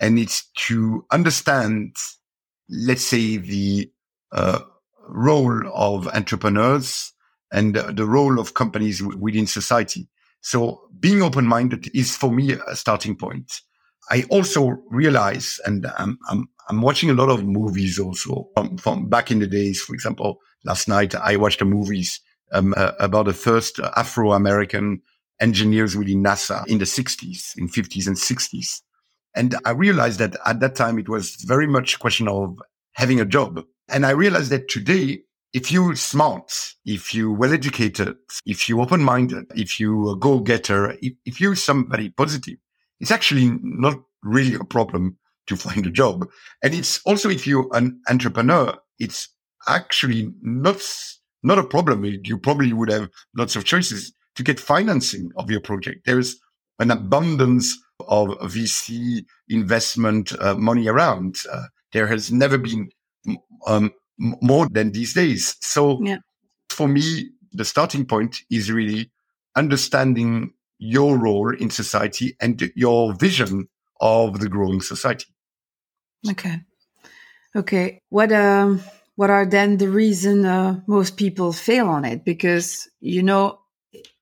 And 0.00 0.18
it's 0.18 0.48
to 0.68 1.04
understand, 1.10 1.96
let's 2.70 3.02
say, 3.02 3.36
the 3.36 3.90
uh, 4.32 4.60
role 5.08 5.62
of 5.74 6.06
entrepreneurs 6.08 7.12
and 7.52 7.74
the 7.74 8.06
role 8.06 8.38
of 8.38 8.54
companies 8.54 9.02
within 9.02 9.46
society. 9.46 10.08
So 10.40 10.82
being 11.00 11.22
open-minded 11.22 11.90
is 11.94 12.16
for 12.16 12.30
me 12.30 12.52
a 12.52 12.76
starting 12.76 13.16
point. 13.16 13.60
I 14.10 14.24
also 14.30 14.78
realize, 14.90 15.60
and 15.66 15.86
I'm, 15.98 16.18
I'm, 16.30 16.48
I'm 16.68 16.82
watching 16.82 17.08
a 17.08 17.14
lot 17.14 17.30
of 17.30 17.44
movies 17.44 17.98
also 17.98 18.48
from, 18.54 18.76
from 18.76 19.08
back 19.08 19.30
in 19.30 19.38
the 19.38 19.46
days. 19.46 19.80
For 19.80 19.94
example, 19.94 20.40
last 20.64 20.86
night 20.86 21.14
I 21.14 21.36
watched 21.36 21.62
a 21.62 21.64
movies 21.64 22.20
um, 22.52 22.74
uh, 22.76 22.92
about 23.00 23.26
the 23.26 23.32
first 23.32 23.80
Afro-American 23.96 25.00
engineers 25.40 25.96
within 25.96 26.22
NASA 26.22 26.66
in 26.66 26.78
the 26.78 26.84
60s, 26.84 27.56
in 27.56 27.68
50s 27.68 28.06
and 28.06 28.16
60s. 28.16 28.82
And 29.34 29.56
I 29.64 29.70
realized 29.70 30.18
that 30.18 30.36
at 30.46 30.60
that 30.60 30.74
time, 30.74 30.98
it 30.98 31.08
was 31.08 31.36
very 31.36 31.66
much 31.66 31.94
a 31.94 31.98
question 31.98 32.28
of 32.28 32.58
having 32.92 33.20
a 33.20 33.24
job. 33.24 33.62
And 33.88 34.04
I 34.04 34.10
realized 34.10 34.50
that 34.50 34.68
today, 34.68 35.20
if 35.52 35.72
you're 35.72 35.94
smart, 35.96 36.74
if 36.84 37.14
you're 37.14 37.32
well 37.32 37.52
educated, 37.54 38.16
if 38.44 38.68
you're 38.68 38.80
open 38.80 39.02
minded, 39.02 39.46
if 39.54 39.80
you're 39.80 40.12
a 40.12 40.16
go 40.16 40.40
getter, 40.40 40.96
if, 41.00 41.14
if 41.24 41.40
you're 41.40 41.56
somebody 41.56 42.10
positive, 42.10 42.56
it's 43.00 43.10
actually 43.10 43.58
not 43.62 43.98
really 44.22 44.54
a 44.54 44.64
problem 44.64 45.16
to 45.48 45.56
find 45.56 45.86
a 45.86 45.90
job. 45.90 46.26
And 46.62 46.74
it's 46.74 47.00
also 47.04 47.28
if 47.28 47.46
you're 47.46 47.68
an 47.72 48.00
entrepreneur, 48.08 48.76
it's 48.98 49.28
actually 49.68 50.32
not 50.42 50.82
not 51.42 51.58
a 51.58 51.64
problem. 51.64 52.04
You 52.04 52.38
probably 52.38 52.72
would 52.72 52.90
have 52.90 53.08
lots 53.36 53.56
of 53.56 53.64
choices 53.64 54.12
to 54.34 54.42
get 54.42 54.58
financing 54.58 55.30
of 55.36 55.50
your 55.50 55.60
project. 55.60 56.04
There's 56.04 56.36
an 56.78 56.90
abundance 56.90 57.76
of 58.08 58.28
VC 58.40 59.24
investment 59.48 60.32
uh, 60.40 60.54
money 60.54 60.88
around. 60.88 61.36
Uh, 61.50 61.64
there 61.92 62.06
has 62.06 62.30
never 62.30 62.58
been 62.58 62.90
um, 63.66 63.92
more 64.18 64.68
than 64.68 64.92
these 64.92 65.14
days. 65.14 65.56
So 65.60 66.00
yeah. 66.02 66.18
for 66.70 66.88
me, 66.88 67.30
the 67.52 67.64
starting 67.64 68.04
point 68.04 68.42
is 68.50 68.70
really 68.70 69.10
understanding 69.56 70.52
your 70.78 71.18
role 71.18 71.54
in 71.54 71.70
society 71.70 72.36
and 72.40 72.70
your 72.74 73.14
vision 73.14 73.68
of 74.00 74.40
the 74.40 74.48
growing 74.48 74.80
society. 74.80 75.26
Okay. 76.26 76.60
Okay. 77.54 78.02
What, 78.08 78.32
um, 78.32 78.82
what 79.16 79.30
are 79.30 79.44
then 79.46 79.76
the 79.76 79.88
reason 79.88 80.46
uh, 80.46 80.80
most 80.86 81.16
people 81.16 81.52
fail 81.52 81.88
on 81.88 82.04
it? 82.04 82.24
Because 82.24 82.88
you 83.00 83.22
know, 83.22 83.60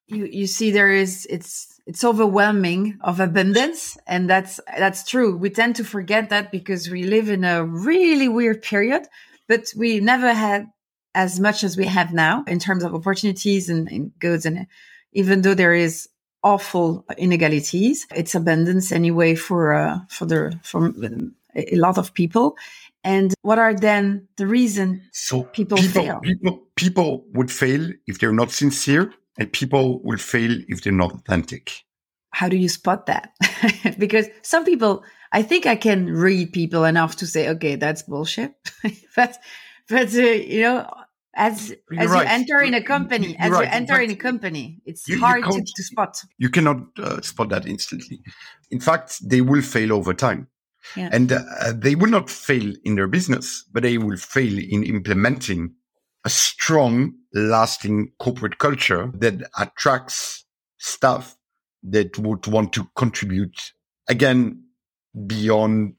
you 0.09 0.25
you 0.25 0.47
see 0.47 0.71
there 0.71 0.91
is 0.91 1.27
it's 1.29 1.77
it's 1.87 2.03
overwhelming 2.03 2.99
of 3.01 3.21
abundance. 3.21 3.97
And 4.07 4.29
that's, 4.29 4.59
that's 4.77 5.09
true. 5.09 5.37
We 5.37 5.51
tend 5.51 5.77
to 5.77 5.85
forget 5.85 6.31
that 6.31 6.51
because 6.51 6.91
we 6.91 7.05
live 7.05 7.29
in 7.29 7.45
a 7.45 7.65
really 7.65 8.29
weird 8.29 8.63
period, 8.63 9.07
but 9.49 9.67
we 9.77 10.01
never 10.01 10.35
had 10.35 10.67
as 11.15 11.39
much 11.39 11.63
as 11.63 11.77
we 11.77 11.87
have 11.87 12.13
now 12.13 12.45
in 12.47 12.59
terms 12.59 12.83
of 12.83 12.95
opportunities 12.95 13.71
and, 13.71 13.89
and 13.89 14.19
goods. 14.19 14.45
And 14.45 14.67
even 15.13 15.43
though 15.43 15.55
there 15.55 15.75
is 15.75 16.09
awful 16.43 17.05
inegalities, 17.17 18.07
it's 18.15 18.35
abundance 18.35 18.91
anyway 18.91 19.37
for, 19.37 19.73
uh, 19.73 20.01
for 20.09 20.27
the, 20.27 20.59
for 20.65 20.93
a 21.57 21.77
lot 21.77 21.99
of 21.99 22.15
people. 22.15 22.57
And 23.05 23.35
what 23.43 23.59
are 23.59 23.75
then 23.75 24.29
the 24.37 24.47
reason 24.47 25.03
so 25.13 25.45
people, 25.45 25.79
people 25.79 26.03
fail? 26.03 26.21
People, 26.21 26.63
people 26.77 27.25
would 27.33 27.51
fail 27.51 27.91
if 28.07 28.19
they're 28.19 28.33
not 28.33 28.51
sincere 28.51 29.13
and 29.39 29.53
people 29.53 30.01
will 30.03 30.19
fail 30.19 30.59
if 30.69 30.83
they're 30.83 30.93
not 30.93 31.13
authentic. 31.13 31.85
How 32.31 32.49
do 32.49 32.57
you 32.57 32.69
spot 32.69 33.07
that? 33.07 33.33
because 33.99 34.27
some 34.43 34.65
people, 34.65 35.05
I 35.33 35.43
think 35.43 35.67
I 35.67 35.77
can 35.77 36.07
read 36.07 36.53
people 36.53 36.85
enough 36.85 37.17
to 37.17 37.27
say, 37.27 37.49
okay, 37.51 37.77
that's 37.77 38.03
bullshit. 38.03 38.55
but, 39.17 39.39
but 39.89 40.15
uh, 40.15 40.21
you 40.21 40.63
know, 40.63 40.91
as 41.37 41.75
you're 41.91 42.01
as 42.01 42.11
right. 42.11 42.27
you 42.27 42.33
enter 42.33 42.61
in 42.61 42.75
a 42.75 42.83
company, 42.83 43.29
you're 43.29 43.37
as 43.39 43.51
right. 43.51 43.67
you 43.67 43.71
enter 43.73 43.95
fact, 43.95 44.05
in 44.05 44.11
a 44.11 44.17
company, 44.17 44.81
it's 44.85 45.07
you, 45.07 45.21
hard 45.21 45.45
you 45.45 45.53
to, 45.53 45.73
to, 45.77 45.83
spot. 45.83 46.19
You 46.39 46.49
cannot 46.49 46.79
uh, 46.99 47.21
spot 47.21 47.51
that 47.51 47.67
instantly. 47.67 48.21
In 48.71 48.81
fact, 48.81 49.19
they 49.29 49.43
will 49.43 49.63
fail 49.63 49.93
over 49.93 50.15
time. 50.15 50.49
Yeah. 50.95 51.09
And 51.13 51.33
uh, 51.33 51.43
they 51.75 51.95
will 51.95 52.11
not 52.11 52.31
fail 52.31 52.73
in 52.85 52.95
their 52.95 53.09
business, 53.09 53.65
but 53.73 53.83
they 53.83 53.99
will 53.99 54.17
fail 54.17 54.59
in 54.59 54.85
implementing 54.85 55.75
a 56.25 56.31
strong, 56.31 57.15
lasting 57.33 58.13
corporate 58.19 58.59
culture 58.59 59.11
that 59.15 59.49
attracts 59.59 60.45
staff 60.79 61.37
that 61.83 62.19
would 62.19 62.47
want 62.47 62.73
to 62.73 62.89
contribute 62.97 63.73
again 64.09 64.63
beyond 65.27 65.95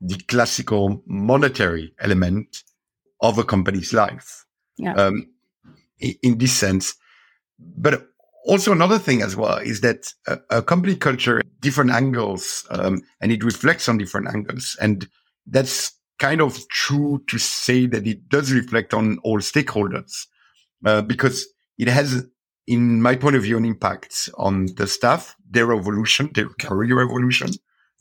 the 0.00 0.18
classical 0.28 1.02
monetary 1.06 1.94
element 1.98 2.62
of 3.20 3.38
a 3.38 3.44
company's 3.44 3.92
life. 3.92 4.44
Yeah. 4.76 4.94
Um, 4.94 5.30
in 5.98 6.38
this 6.38 6.52
sense, 6.52 6.94
but 7.58 8.08
also 8.44 8.72
another 8.72 8.98
thing 8.98 9.22
as 9.22 9.36
well 9.36 9.56
is 9.56 9.80
that 9.80 10.12
a, 10.26 10.38
a 10.50 10.62
company 10.62 10.96
culture, 10.96 11.42
different 11.60 11.90
angles, 11.90 12.66
um, 12.70 13.02
and 13.20 13.32
it 13.32 13.42
reflects 13.42 13.88
on 13.88 13.98
different 13.98 14.28
angles. 14.28 14.76
And 14.80 15.08
that's 15.46 15.92
kind 16.18 16.40
of 16.40 16.68
true 16.68 17.22
to 17.26 17.38
say 17.38 17.86
that 17.86 18.06
it 18.06 18.28
does 18.28 18.52
reflect 18.52 18.94
on 18.94 19.18
all 19.24 19.38
stakeholders 19.38 20.26
uh, 20.84 21.02
because 21.02 21.46
it 21.78 21.88
has, 21.88 22.26
in 22.66 23.02
my 23.02 23.16
point 23.16 23.36
of 23.36 23.42
view, 23.42 23.56
an 23.56 23.64
impact 23.64 24.30
on 24.36 24.66
the 24.76 24.86
staff, 24.86 25.34
their 25.48 25.72
evolution, 25.72 26.30
their 26.34 26.48
career 26.60 27.02
evolution, 27.02 27.50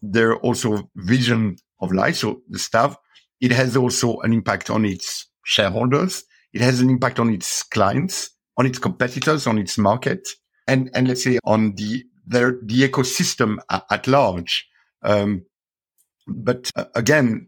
their 0.02 0.36
also 0.38 0.90
vision 0.96 1.56
of 1.82 1.92
life. 1.92 2.18
So 2.18 2.42
the 2.50 2.60
staff, 2.60 2.98
it 3.42 3.52
has 3.52 3.76
also 3.76 4.20
an 4.20 4.34
impact 4.34 4.70
on 4.70 4.86
its 4.86 5.28
shareholders. 5.44 6.24
It 6.54 6.62
has 6.62 6.82
an 6.82 6.90
impact 6.90 7.20
on 7.20 7.34
its 7.34 7.64
clients, 7.64 8.30
on 8.58 8.66
its 8.66 8.80
competitors, 8.80 9.48
on 9.48 9.58
its 9.58 9.78
market, 9.78 10.28
and, 10.68 10.90
and 10.94 11.08
let's 11.08 11.24
say 11.24 11.40
on 11.44 11.76
the, 11.76 12.04
the, 12.28 12.60
the 12.64 12.88
ecosystem 12.88 13.58
at, 13.70 13.86
at 13.92 14.08
large. 14.08 14.68
Um, 15.02 15.46
but 16.28 16.72
uh, 16.76 16.86
again, 16.96 17.48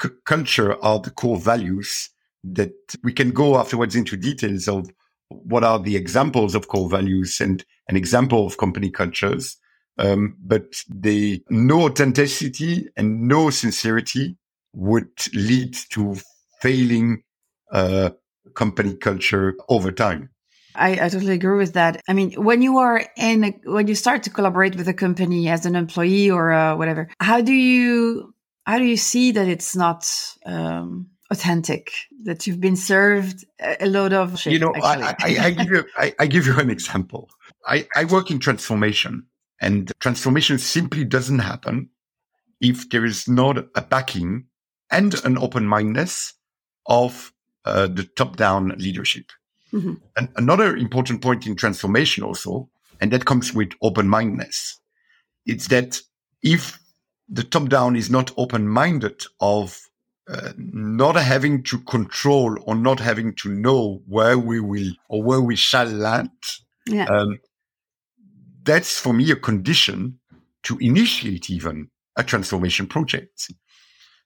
c- 0.00 0.10
culture 0.24 0.82
are 0.82 1.00
the 1.00 1.10
core 1.10 1.38
values 1.38 2.10
that 2.44 2.72
we 3.02 3.12
can 3.12 3.30
go 3.30 3.58
afterwards 3.58 3.96
into 3.96 4.16
details 4.16 4.68
of 4.68 4.90
what 5.28 5.64
are 5.64 5.78
the 5.78 5.96
examples 5.96 6.54
of 6.54 6.68
core 6.68 6.88
values 6.88 7.40
and 7.40 7.64
an 7.88 7.96
example 7.96 8.46
of 8.46 8.58
company 8.58 8.90
cultures. 8.90 9.56
Um, 9.98 10.36
but 10.40 10.84
the 10.88 11.42
no 11.50 11.82
authenticity 11.82 12.88
and 12.96 13.26
no 13.26 13.50
sincerity 13.50 14.36
would 14.74 15.10
lead 15.34 15.74
to 15.90 16.16
failing 16.60 17.24
uh, 17.72 18.10
company 18.54 18.94
culture 18.94 19.54
over 19.68 19.92
time. 19.92 20.30
I, 20.74 20.92
I, 20.92 21.08
totally 21.08 21.34
agree 21.34 21.56
with 21.56 21.72
that. 21.74 22.02
I 22.08 22.12
mean, 22.12 22.32
when 22.32 22.62
you 22.62 22.78
are 22.78 23.04
in, 23.16 23.44
a, 23.44 23.50
when 23.64 23.88
you 23.88 23.94
start 23.94 24.22
to 24.24 24.30
collaborate 24.30 24.76
with 24.76 24.86
a 24.86 24.94
company 24.94 25.48
as 25.48 25.66
an 25.66 25.74
employee 25.74 26.30
or 26.30 26.52
uh, 26.52 26.76
whatever, 26.76 27.08
how 27.20 27.40
do 27.40 27.52
you 27.52 28.34
how 28.64 28.78
do 28.78 28.84
you 28.84 28.96
see 28.96 29.32
that 29.32 29.48
it's 29.48 29.74
not 29.74 30.06
um, 30.46 31.08
authentic? 31.30 31.90
That 32.24 32.46
you've 32.46 32.60
been 32.60 32.76
served 32.76 33.44
a 33.58 33.86
load 33.86 34.12
of 34.12 34.38
shit. 34.38 34.52
You 34.52 34.58
know, 34.60 34.72
I, 34.76 35.14
I, 35.20 35.38
I, 35.46 35.50
give 35.50 35.70
you 35.70 35.84
I, 35.96 36.14
I, 36.18 36.26
give 36.26 36.46
you 36.46 36.58
an 36.58 36.70
example. 36.70 37.28
I, 37.66 37.88
I 37.96 38.04
work 38.04 38.30
in 38.30 38.38
transformation, 38.38 39.26
and 39.60 39.90
transformation 40.00 40.58
simply 40.58 41.04
doesn't 41.04 41.40
happen 41.40 41.90
if 42.60 42.90
there 42.90 43.04
is 43.04 43.28
not 43.28 43.58
a 43.74 43.82
backing 43.82 44.46
and 44.90 45.14
an 45.24 45.38
open 45.38 45.66
mindedness 45.66 46.34
of 46.86 47.32
uh, 47.64 47.86
the 47.86 48.04
top 48.04 48.36
down 48.36 48.68
leadership. 48.78 49.26
Mm-hmm. 49.72 49.94
And 50.16 50.28
another 50.36 50.76
important 50.76 51.22
point 51.22 51.46
in 51.46 51.56
transformation 51.56 52.24
also, 52.24 52.68
and 53.00 53.12
that 53.12 53.24
comes 53.24 53.52
with 53.52 53.70
open 53.82 54.08
mindedness, 54.08 54.80
it's 55.46 55.68
that 55.68 56.00
if 56.42 56.78
the 57.28 57.44
top 57.44 57.68
down 57.68 57.96
is 57.96 58.10
not 58.10 58.32
open 58.36 58.68
minded 58.68 59.22
of 59.40 59.80
uh, 60.28 60.52
not 60.56 61.16
having 61.16 61.62
to 61.62 61.78
control 61.80 62.58
or 62.66 62.74
not 62.74 63.00
having 63.00 63.34
to 63.34 63.48
know 63.48 64.02
where 64.06 64.38
we 64.38 64.60
will 64.60 64.92
or 65.08 65.22
where 65.22 65.40
we 65.40 65.56
shall 65.56 65.86
land. 65.86 66.30
Yeah. 66.86 67.04
Um, 67.04 67.38
that's 68.62 68.98
for 68.98 69.12
me 69.14 69.30
a 69.30 69.36
condition 69.36 70.18
to 70.64 70.76
initiate 70.78 71.48
even 71.48 71.88
a 72.16 72.22
transformation 72.22 72.86
project. 72.86 73.50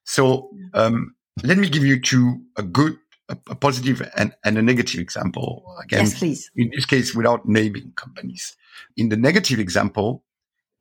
So 0.05 0.51
um, 0.75 1.15
let 1.45 1.59
me 1.59 1.69
give 1.69 1.85
you 1.85 2.01
two 2.01 2.41
a 2.57 2.63
good, 2.63 2.97
a, 3.33 3.39
a 3.51 3.55
positive, 3.55 4.09
and, 4.17 4.33
and 4.45 4.57
a 4.59 4.63
negative 4.63 5.01
example. 5.01 5.65
Again, 5.83 6.05
yes, 6.05 6.19
please. 6.19 6.51
In 6.55 6.71
this 6.75 6.87
case, 6.87 7.15
without 7.15 7.47
naming 7.47 7.93
companies. 7.97 8.57
In 8.97 9.09
the 9.09 9.17
negative 9.17 9.59
example, 9.59 10.25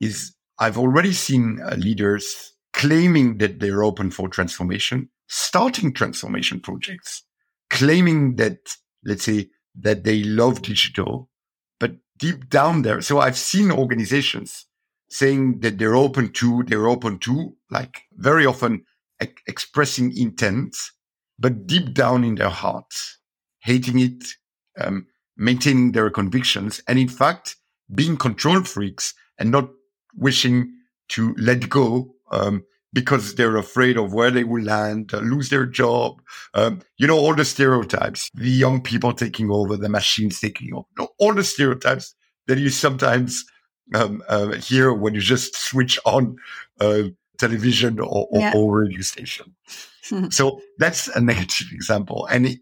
is 0.00 0.34
I've 0.58 0.78
already 0.78 1.12
seen 1.12 1.60
uh, 1.60 1.76
leaders 1.76 2.52
claiming 2.72 3.38
that 3.38 3.60
they're 3.60 3.82
open 3.82 4.10
for 4.10 4.28
transformation, 4.28 5.08
starting 5.28 5.92
transformation 5.92 6.60
projects, 6.60 7.24
claiming 7.70 8.36
that, 8.36 8.76
let's 9.04 9.24
say, 9.24 9.50
that 9.80 10.04
they 10.04 10.22
love 10.22 10.62
digital, 10.62 11.30
but 11.80 11.92
deep 12.18 12.48
down 12.48 12.82
there. 12.82 13.00
So 13.00 13.18
I've 13.18 13.38
seen 13.38 13.70
organizations 13.70 14.66
saying 15.08 15.60
that 15.60 15.78
they're 15.78 15.96
open 15.96 16.32
to, 16.32 16.62
they're 16.64 16.88
open 16.88 17.18
to, 17.20 17.54
like 17.70 18.02
very 18.14 18.46
often 18.46 18.84
e- 19.22 19.26
expressing 19.46 20.16
intent, 20.16 20.76
but 21.42 21.66
deep 21.66 21.92
down 21.92 22.22
in 22.22 22.36
their 22.36 22.48
hearts, 22.48 23.18
hating 23.58 23.98
it, 23.98 24.24
um, 24.80 25.06
maintaining 25.36 25.92
their 25.92 26.08
convictions, 26.08 26.80
and 26.86 26.98
in 26.98 27.08
fact, 27.08 27.56
being 27.92 28.16
control 28.16 28.62
freaks 28.62 29.12
and 29.38 29.50
not 29.50 29.68
wishing 30.14 30.72
to 31.08 31.34
let 31.36 31.68
go 31.68 32.14
um, 32.30 32.62
because 32.92 33.34
they're 33.34 33.56
afraid 33.56 33.96
of 33.96 34.12
where 34.14 34.30
they 34.30 34.44
will 34.44 34.62
land, 34.62 35.12
uh, 35.12 35.18
lose 35.18 35.48
their 35.48 35.66
job. 35.66 36.22
Um, 36.54 36.80
you 36.96 37.08
know, 37.08 37.18
all 37.18 37.34
the 37.34 37.44
stereotypes, 37.44 38.30
the 38.34 38.48
young 38.48 38.80
people 38.80 39.12
taking 39.12 39.50
over, 39.50 39.76
the 39.76 39.88
machines 39.88 40.40
taking 40.40 40.72
over, 40.72 40.86
you 40.96 41.02
know, 41.02 41.08
all 41.18 41.34
the 41.34 41.44
stereotypes 41.44 42.14
that 42.46 42.58
you 42.58 42.70
sometimes 42.70 43.44
um, 43.94 44.22
uh, 44.28 44.52
hear 44.52 44.92
when 44.92 45.14
you 45.14 45.20
just 45.20 45.56
switch 45.56 45.98
on 46.06 46.36
uh, 46.80 47.04
television 47.38 47.98
or, 48.00 48.26
or, 48.30 48.40
yeah. 48.40 48.52
or 48.54 48.80
radio 48.80 49.00
station. 49.00 49.54
so 50.30 50.60
that's 50.78 51.08
a 51.08 51.20
negative 51.20 51.68
example. 51.72 52.26
And 52.30 52.46
it, 52.46 52.58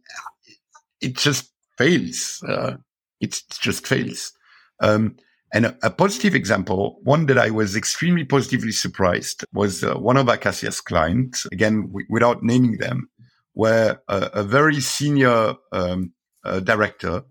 it 1.00 1.16
just 1.16 1.50
fails. 1.78 2.42
Uh, 2.46 2.76
it 3.20 3.42
just 3.60 3.86
fails. 3.86 4.32
Um, 4.80 5.16
and 5.52 5.66
a, 5.66 5.76
a, 5.82 5.90
positive 5.90 6.34
example, 6.34 7.00
one 7.02 7.26
that 7.26 7.36
I 7.36 7.50
was 7.50 7.74
extremely 7.74 8.24
positively 8.24 8.72
surprised 8.72 9.44
was 9.52 9.82
uh, 9.82 9.94
one 9.94 10.16
of 10.16 10.28
Acacia's 10.28 10.80
clients, 10.80 11.44
again, 11.46 11.88
w- 11.88 12.06
without 12.08 12.42
naming 12.42 12.78
them, 12.78 13.10
where 13.54 14.00
a, 14.08 14.30
a 14.34 14.42
very 14.44 14.80
senior 14.80 15.54
um, 15.72 16.12
uh, 16.44 16.60
director 16.60 17.24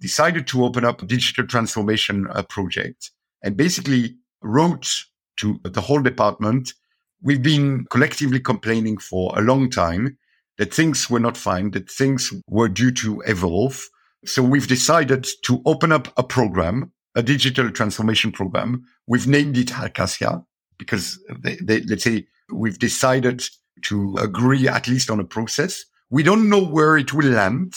decided 0.00 0.46
to 0.48 0.64
open 0.64 0.84
up 0.84 1.02
a 1.02 1.06
digital 1.06 1.46
transformation 1.46 2.26
uh, 2.30 2.42
project 2.42 3.10
and 3.42 3.56
basically 3.56 4.16
wrote 4.42 5.04
to 5.36 5.58
the 5.64 5.80
whole 5.80 6.02
department. 6.02 6.74
We've 7.22 7.42
been 7.42 7.86
collectively 7.90 8.40
complaining 8.40 8.98
for 8.98 9.38
a 9.38 9.42
long 9.42 9.70
time 9.70 10.18
that 10.58 10.74
things 10.74 11.08
were 11.08 11.20
not 11.20 11.36
fine, 11.36 11.70
that 11.70 11.90
things 11.90 12.32
were 12.46 12.68
due 12.68 12.90
to 12.92 13.22
evolve. 13.26 13.88
So 14.24 14.42
we've 14.42 14.68
decided 14.68 15.26
to 15.44 15.62
open 15.64 15.92
up 15.92 16.12
a 16.16 16.22
program 16.22 16.92
a 17.14 17.22
digital 17.22 17.70
transformation 17.70 18.32
program. 18.32 18.84
We've 19.06 19.26
named 19.26 19.56
it 19.56 19.70
Acacia 19.70 20.44
because 20.78 21.18
they, 21.40 21.56
they, 21.56 21.80
let's 21.82 22.04
say 22.04 22.26
we've 22.50 22.78
decided 22.78 23.42
to 23.82 24.16
agree 24.18 24.68
at 24.68 24.88
least 24.88 25.10
on 25.10 25.20
a 25.20 25.24
process. 25.24 25.84
We 26.10 26.22
don't 26.22 26.48
know 26.48 26.64
where 26.64 26.96
it 26.96 27.12
will 27.12 27.30
land. 27.30 27.74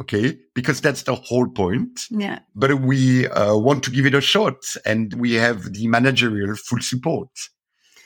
Okay. 0.00 0.38
Because 0.54 0.80
that's 0.80 1.02
the 1.02 1.16
whole 1.16 1.48
point. 1.48 2.02
Yeah. 2.10 2.38
But 2.54 2.80
we 2.80 3.26
uh, 3.26 3.56
want 3.56 3.82
to 3.84 3.90
give 3.90 4.06
it 4.06 4.14
a 4.14 4.20
shot 4.20 4.76
and 4.86 5.12
we 5.14 5.34
have 5.34 5.72
the 5.72 5.88
managerial 5.88 6.54
full 6.54 6.80
support. 6.80 7.30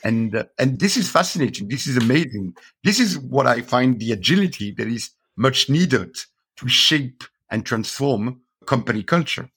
And, 0.03 0.35
uh, 0.35 0.43
and 0.59 0.79
this 0.79 0.97
is 0.97 1.09
fascinating. 1.09 1.69
This 1.69 1.87
is 1.87 1.97
amazing. 1.97 2.55
This 2.83 2.99
is 2.99 3.17
what 3.17 3.47
I 3.47 3.61
find 3.61 3.99
the 3.99 4.11
agility 4.11 4.73
that 4.77 4.87
is 4.87 5.11
much 5.37 5.69
needed 5.69 6.15
to 6.57 6.67
shape 6.67 7.23
and 7.49 7.65
transform 7.65 8.41
company 8.65 9.03
culture. 9.03 9.49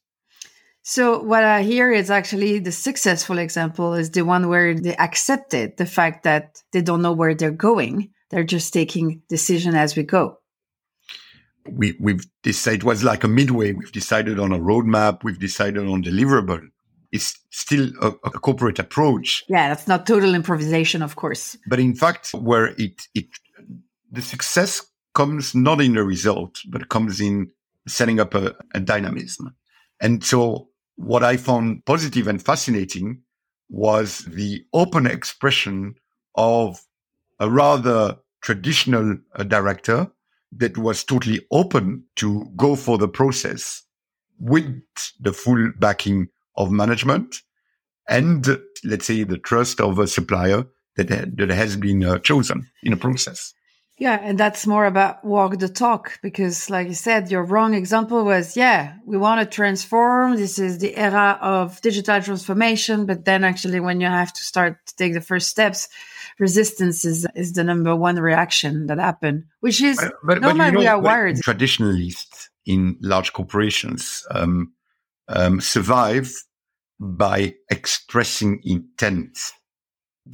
So 0.82 1.20
what 1.20 1.42
I 1.42 1.62
hear 1.62 1.90
is 1.90 2.12
actually 2.12 2.60
the 2.60 2.70
successful 2.70 3.38
example 3.38 3.94
is 3.94 4.12
the 4.12 4.22
one 4.22 4.48
where 4.48 4.72
they 4.72 4.94
accepted 4.94 5.76
the 5.78 5.86
fact 5.86 6.22
that 6.22 6.62
they 6.72 6.80
don't 6.80 7.02
know 7.02 7.12
where 7.12 7.34
they're 7.34 7.50
going. 7.50 8.10
They're 8.30 8.44
just 8.44 8.72
taking 8.72 9.22
decision 9.28 9.74
as 9.74 9.96
we 9.96 10.04
go. 10.04 10.38
We, 11.68 11.96
we've 11.98 12.24
decided, 12.44 12.82
it 12.82 12.84
was 12.84 13.02
like 13.02 13.24
a 13.24 13.28
midway. 13.28 13.72
We've 13.72 13.90
decided 13.90 14.38
on 14.38 14.52
a 14.52 14.60
roadmap. 14.60 15.24
We've 15.24 15.40
decided 15.40 15.88
on 15.88 16.04
deliverable. 16.04 16.68
Still 17.18 17.90
a, 18.00 18.08
a 18.08 18.30
corporate 18.30 18.78
approach. 18.78 19.44
Yeah, 19.48 19.68
that's 19.68 19.88
not 19.88 20.06
total 20.06 20.34
improvisation, 20.34 21.02
of 21.02 21.16
course. 21.16 21.56
But 21.66 21.80
in 21.80 21.94
fact, 21.94 22.30
where 22.32 22.66
it, 22.78 23.08
it, 23.14 23.26
the 24.10 24.22
success 24.22 24.86
comes 25.14 25.54
not 25.54 25.80
in 25.80 25.94
the 25.94 26.04
result, 26.04 26.60
but 26.68 26.88
comes 26.88 27.20
in 27.20 27.50
setting 27.88 28.20
up 28.20 28.34
a, 28.34 28.54
a 28.74 28.80
dynamism. 28.80 29.54
And 30.00 30.22
so 30.22 30.68
what 30.96 31.24
I 31.24 31.36
found 31.36 31.84
positive 31.86 32.28
and 32.28 32.42
fascinating 32.42 33.22
was 33.68 34.18
the 34.26 34.64
open 34.72 35.06
expression 35.06 35.94
of 36.34 36.82
a 37.40 37.50
rather 37.50 38.16
traditional 38.42 39.16
uh, 39.34 39.42
director 39.42 40.10
that 40.52 40.78
was 40.78 41.04
totally 41.04 41.40
open 41.50 42.04
to 42.16 42.50
go 42.56 42.76
for 42.76 42.98
the 42.98 43.08
process 43.08 43.82
with 44.38 44.82
the 45.20 45.32
full 45.32 45.72
backing 45.78 46.28
of 46.56 46.70
management 46.70 47.42
and 48.08 48.46
let's 48.84 49.06
say 49.06 49.24
the 49.24 49.38
trust 49.38 49.80
of 49.80 49.98
a 49.98 50.06
supplier 50.06 50.66
that, 50.96 51.36
that 51.36 51.50
has 51.50 51.76
been 51.76 52.04
uh, 52.04 52.18
chosen 52.18 52.70
in 52.82 52.92
a 52.92 52.96
process. 52.96 53.52
Yeah, 53.98 54.18
and 54.22 54.38
that's 54.38 54.66
more 54.66 54.84
about 54.84 55.24
walk 55.24 55.58
the 55.58 55.70
talk 55.70 56.18
because, 56.22 56.68
like 56.68 56.86
you 56.86 56.94
said, 56.94 57.30
your 57.30 57.42
wrong 57.42 57.72
example 57.72 58.26
was, 58.26 58.54
yeah, 58.54 58.96
we 59.06 59.16
want 59.16 59.40
to 59.40 59.46
transform. 59.46 60.36
This 60.36 60.58
is 60.58 60.78
the 60.78 60.94
era 60.96 61.38
of 61.40 61.80
digital 61.80 62.20
transformation. 62.20 63.06
But 63.06 63.24
then 63.24 63.42
actually, 63.42 63.80
when 63.80 64.02
you 64.02 64.06
have 64.06 64.34
to 64.34 64.44
start 64.44 64.76
to 64.86 64.96
take 64.96 65.14
the 65.14 65.22
first 65.22 65.48
steps, 65.48 65.88
resistance 66.38 67.06
is, 67.06 67.26
is 67.34 67.54
the 67.54 67.64
number 67.64 67.96
one 67.96 68.16
reaction 68.16 68.86
that 68.88 68.98
happen, 68.98 69.46
which 69.60 69.80
is 69.80 69.96
but, 69.96 70.12
but, 70.22 70.42
normally 70.42 70.58
but, 70.58 70.66
you 70.66 70.72
know, 70.72 70.80
we 70.80 70.86
are 70.88 71.00
wired. 71.00 71.36
Traditionalists 71.40 72.50
in 72.66 72.98
large 73.00 73.32
corporations 73.32 74.26
um, 74.30 74.74
um, 75.28 75.58
survive 75.58 76.34
by 77.00 77.54
expressing 77.70 78.60
intent. 78.64 79.38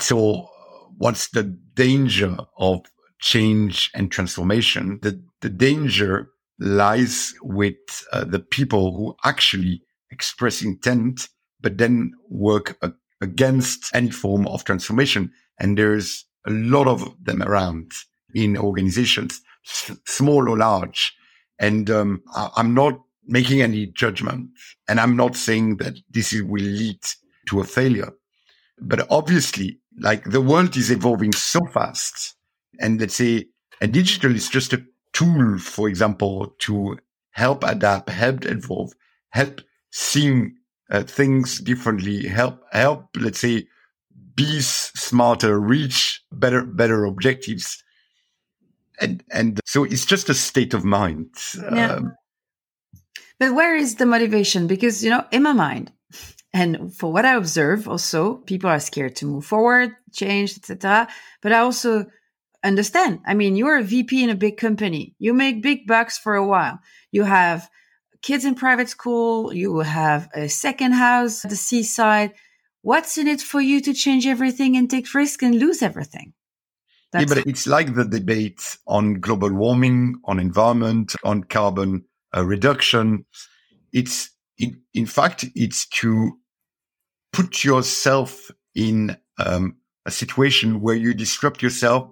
So 0.01 0.49
what's 0.97 1.29
the 1.31 1.45
danger 1.75 2.37
of 2.59 2.83
change 3.21 3.91
and 3.95 4.11
transformation, 4.11 4.99
the, 5.03 5.23
the 5.41 5.49
danger 5.49 6.29
lies 6.59 7.33
with 7.43 7.75
uh, 8.13 8.25
the 8.25 8.41
people 8.41 8.97
who 8.97 9.17
actually 9.25 9.83
express 10.11 10.63
intent, 10.63 11.29
but 11.61 11.79
then 11.79 12.13
work 12.29 12.77
against 13.21 13.95
any 13.95 14.11
form 14.11 14.47
of 14.49 14.65
transformation. 14.65 15.33
And 15.59 15.79
there's 15.79 16.25
a 16.47 16.51
lot 16.51 16.89
of 16.89 17.15
them 17.23 17.43
around 17.43 17.93
in 18.35 18.57
organizations, 18.57 19.41
s- 19.67 19.97
small 20.07 20.49
or 20.49 20.59
large. 20.59 21.15
And 21.59 21.89
um, 21.91 22.23
I- 22.35 22.51
I'm 22.57 22.75
not 22.75 23.01
making 23.33 23.63
any 23.63 23.87
judgment, 23.87 24.51
and 24.89 25.01
I'm 25.01 25.17
not 25.17 25.37
saying 25.37 25.79
that 25.79 25.99
this 26.11 26.33
will 26.33 26.63
lead 26.63 27.01
to 27.47 27.61
a 27.61 27.65
failure. 27.65 28.13
But 28.79 29.07
obviously, 29.11 29.81
like 29.99 30.25
the 30.25 30.41
world 30.41 30.77
is 30.77 30.91
evolving 30.91 31.33
so 31.33 31.61
fast 31.73 32.37
and 32.79 33.01
let's 33.01 33.15
say 33.15 33.47
a 33.81 33.87
digital 33.87 34.35
is 34.35 34.49
just 34.49 34.73
a 34.73 34.85
tool, 35.13 35.59
for 35.59 35.89
example, 35.89 36.55
to 36.59 36.99
help 37.31 37.65
adapt, 37.65 38.11
help 38.11 38.45
evolve, 38.45 38.93
help 39.31 39.61
seeing 39.91 40.57
uh, 40.91 41.03
things 41.03 41.61
differently, 41.61 42.27
help, 42.27 42.61
help, 42.73 43.07
let's 43.19 43.41
say, 43.41 43.67
be 44.35 44.61
smarter, 44.61 45.59
reach 45.61 46.23
better, 46.33 46.65
better 46.65 47.05
objectives. 47.05 47.83
And, 49.01 49.23
and 49.31 49.61
so 49.65 49.85
it's 49.85 50.07
just 50.07 50.29
a 50.29 50.35
state 50.35 50.75
of 50.75 50.85
mind. 50.85 51.35
Yeah. 51.73 51.95
Um, 51.95 52.15
but 53.43 53.57
where 53.57 53.75
is 53.75 53.97
the 53.97 54.07
motivation? 54.07 54.69
Because, 54.69 55.03
you 55.03 55.11
know, 55.11 55.25
in 55.33 55.43
my 55.43 55.53
mind, 55.53 55.91
and 56.55 56.95
for 56.95 57.13
what 57.13 57.25
I 57.25 57.35
observe 57.35 57.89
also, 57.89 58.35
people 58.35 58.71
are 58.71 58.79
scared 58.79 59.17
to 59.17 59.27
move 59.27 59.45
forward, 59.45 59.97
change, 60.13 60.57
etc. 60.57 61.09
But 61.41 61.53
I 61.53 61.59
also 61.59 62.07
understand. 62.63 63.19
I 63.27 63.35
mean, 63.35 63.57
you're 63.57 63.79
a 63.79 63.83
VP 63.83 64.23
in 64.23 64.31
a 64.31 64.37
big 64.37 64.59
company. 64.59 65.17
You 65.19 65.35
make 65.35 65.61
big 65.61 65.89
bucks 65.89 66.17
for 66.17 66.37
a 66.37 66.47
while. 66.47 66.79
You 67.11 67.25
have 67.25 67.69
kids 68.23 68.45
in 68.45 68.55
private 68.55 68.89
school. 68.89 69.53
You 69.53 69.81
have 69.81 70.29
a 70.33 70.49
second 70.49 70.93
house 70.93 71.45
at 71.45 71.51
the 71.51 71.57
seaside. 71.57 72.35
What's 72.83 73.19
in 73.19 73.27
it 73.27 73.41
for 73.41 73.61
you 73.61 73.81
to 73.81 73.93
change 73.93 74.25
everything 74.25 74.77
and 74.77 74.89
take 74.89 75.13
risk 75.13 75.43
and 75.43 75.59
lose 75.59 75.83
everything? 75.83 76.33
That's 77.11 77.29
yeah, 77.29 77.35
but 77.35 77.47
it's 77.49 77.67
like 77.67 77.93
the 77.93 78.05
debate 78.05 78.79
on 78.87 79.15
global 79.15 79.53
warming, 79.53 80.21
on 80.27 80.39
environment, 80.39 81.17
on 81.25 81.43
carbon 81.43 82.05
uh, 82.37 82.45
reduction. 82.45 83.25
It's 83.93 84.31
in, 84.59 84.81
in 84.95 85.07
fact, 85.07 85.45
it's 85.55 85.87
to 85.89 86.39
put 87.33 87.65
yourself 87.65 88.51
in 88.75 89.17
um, 89.39 89.77
a 90.07 90.11
situation 90.11 90.81
where 90.81 90.95
you 90.95 91.15
disrupt 91.15 91.63
yourself 91.63 92.09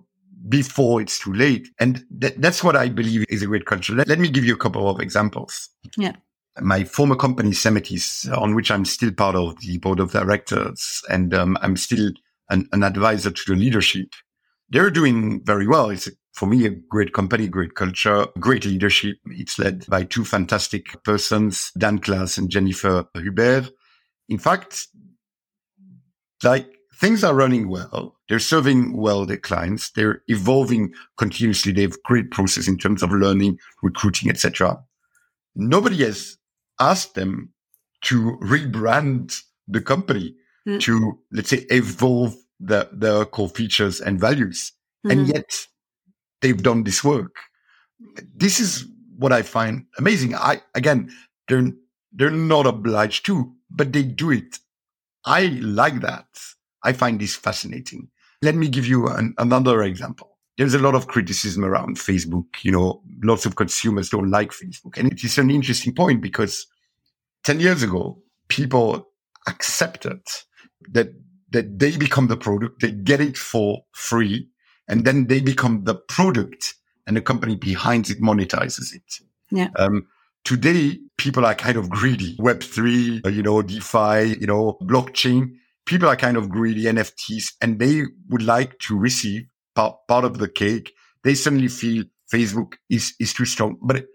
before 0.48 1.00
it's 1.00 1.18
too 1.18 1.32
late. 1.32 1.68
And 1.78 2.04
th- 2.20 2.34
that's 2.38 2.64
what 2.64 2.76
I 2.76 2.88
believe 2.88 3.24
is 3.28 3.42
a 3.42 3.46
great 3.46 3.66
culture. 3.66 3.94
Let, 3.94 4.08
let, 4.08 4.18
me 4.18 4.28
give 4.28 4.44
you 4.44 4.54
a 4.54 4.58
couple 4.58 4.88
of 4.88 5.00
examples. 5.00 5.68
Yeah. 5.96 6.12
My 6.60 6.84
former 6.84 7.16
company, 7.16 7.50
Semetis, 7.50 8.30
on 8.36 8.54
which 8.54 8.70
I'm 8.70 8.84
still 8.84 9.12
part 9.12 9.36
of 9.36 9.60
the 9.60 9.78
board 9.78 10.00
of 10.00 10.12
directors, 10.12 11.02
and 11.08 11.32
um, 11.32 11.56
I'm 11.62 11.76
still 11.76 12.10
an, 12.48 12.68
an, 12.72 12.82
advisor 12.82 13.30
to 13.30 13.42
the 13.46 13.54
leadership. 13.54 14.08
They're 14.68 14.90
doing 14.90 15.44
very 15.44 15.66
well. 15.66 15.90
It's 15.90 16.08
for 16.32 16.46
me 16.46 16.66
a 16.66 16.70
great 16.70 17.12
company, 17.12 17.48
great 17.48 17.74
culture, 17.74 18.26
great 18.38 18.64
leadership. 18.64 19.16
It's 19.26 19.58
led 19.58 19.86
by 19.86 20.04
two 20.04 20.24
fantastic 20.24 21.02
persons, 21.02 21.72
Dan 21.76 21.98
Klaas 21.98 22.38
and 22.38 22.50
Jennifer 22.50 23.04
Hubert. 23.14 23.70
In 24.28 24.38
fact, 24.38 24.86
like 26.42 26.70
things 26.94 27.24
are 27.24 27.34
running 27.34 27.68
well. 27.68 28.16
They're 28.28 28.38
serving 28.38 28.96
well 28.96 29.26
their 29.26 29.38
clients. 29.38 29.90
They're 29.90 30.22
evolving 30.28 30.92
continuously. 31.16 31.72
They 31.72 31.82
have 31.82 32.02
great 32.04 32.30
process 32.30 32.68
in 32.68 32.78
terms 32.78 33.02
of 33.02 33.10
learning, 33.10 33.58
recruiting, 33.82 34.30
etc. 34.30 34.78
Nobody 35.56 36.04
has 36.04 36.36
asked 36.78 37.14
them 37.14 37.52
to 38.02 38.38
rebrand 38.40 39.42
the 39.66 39.80
company 39.80 40.34
mm. 40.66 40.80
to, 40.80 41.18
let's 41.32 41.50
say, 41.50 41.66
evolve 41.70 42.34
the, 42.60 42.88
their 42.92 43.24
core 43.24 43.48
features 43.48 44.00
and 44.00 44.20
values. 44.20 44.72
Mm-hmm. 45.04 45.18
And 45.18 45.28
yet 45.28 45.66
they've 46.40 46.62
done 46.62 46.84
this 46.84 47.04
work. 47.04 47.36
This 48.34 48.60
is 48.60 48.86
what 49.16 49.32
I 49.32 49.42
find 49.42 49.86
amazing. 49.98 50.34
I, 50.34 50.62
again, 50.74 51.10
they're, 51.48 51.70
they're 52.12 52.30
not 52.30 52.66
obliged 52.66 53.26
to, 53.26 53.52
but 53.70 53.92
they 53.92 54.02
do 54.02 54.30
it. 54.30 54.58
I 55.24 55.46
like 55.60 56.00
that. 56.00 56.26
I 56.82 56.92
find 56.92 57.20
this 57.20 57.36
fascinating. 57.36 58.08
Let 58.42 58.54
me 58.54 58.68
give 58.68 58.86
you 58.86 59.08
an, 59.08 59.34
another 59.38 59.82
example. 59.82 60.38
There's 60.56 60.74
a 60.74 60.78
lot 60.78 60.94
of 60.94 61.06
criticism 61.06 61.64
around 61.64 61.96
Facebook. 61.96 62.46
You 62.62 62.72
know, 62.72 63.02
lots 63.22 63.46
of 63.46 63.56
consumers 63.56 64.08
don't 64.08 64.30
like 64.30 64.50
Facebook. 64.50 64.96
And 64.96 65.12
it 65.12 65.22
is 65.22 65.38
an 65.38 65.50
interesting 65.50 65.94
point 65.94 66.22
because 66.22 66.66
10 67.44 67.60
years 67.60 67.82
ago, 67.82 68.22
people 68.48 69.08
accepted 69.46 70.20
that, 70.92 71.12
that 71.50 71.78
they 71.78 71.96
become 71.96 72.28
the 72.28 72.36
product, 72.36 72.80
they 72.80 72.90
get 72.90 73.20
it 73.20 73.36
for 73.36 73.82
free, 73.92 74.48
and 74.90 75.04
then 75.04 75.26
they 75.28 75.40
become 75.40 75.84
the 75.84 75.94
product 75.94 76.74
and 77.06 77.16
the 77.16 77.22
company 77.22 77.56
behind 77.56 78.10
it 78.10 78.20
monetizes 78.20 78.94
it. 78.94 79.20
Yeah. 79.50 79.68
Um, 79.76 80.06
today, 80.44 80.98
people 81.16 81.46
are 81.46 81.54
kind 81.54 81.76
of 81.76 81.88
greedy. 81.88 82.36
Web3, 82.36 83.34
you 83.34 83.42
know, 83.42 83.62
DeFi, 83.62 84.38
you 84.40 84.46
know, 84.46 84.76
blockchain 84.82 85.56
people 85.90 86.08
are 86.08 86.16
kind 86.16 86.36
of 86.36 86.48
greedy 86.48 86.84
NFTs 86.84 87.54
and 87.60 87.80
they 87.80 88.02
would 88.28 88.42
like 88.42 88.78
to 88.78 88.96
receive 88.96 89.48
part, 89.74 89.96
part 90.06 90.24
of 90.24 90.38
the 90.38 90.48
cake. 90.48 90.94
They 91.24 91.34
suddenly 91.34 91.66
feel 91.66 92.04
Facebook 92.32 92.74
is, 92.88 93.14
is 93.18 93.32
too 93.32 93.44
strong. 93.44 93.76
But 93.82 94.06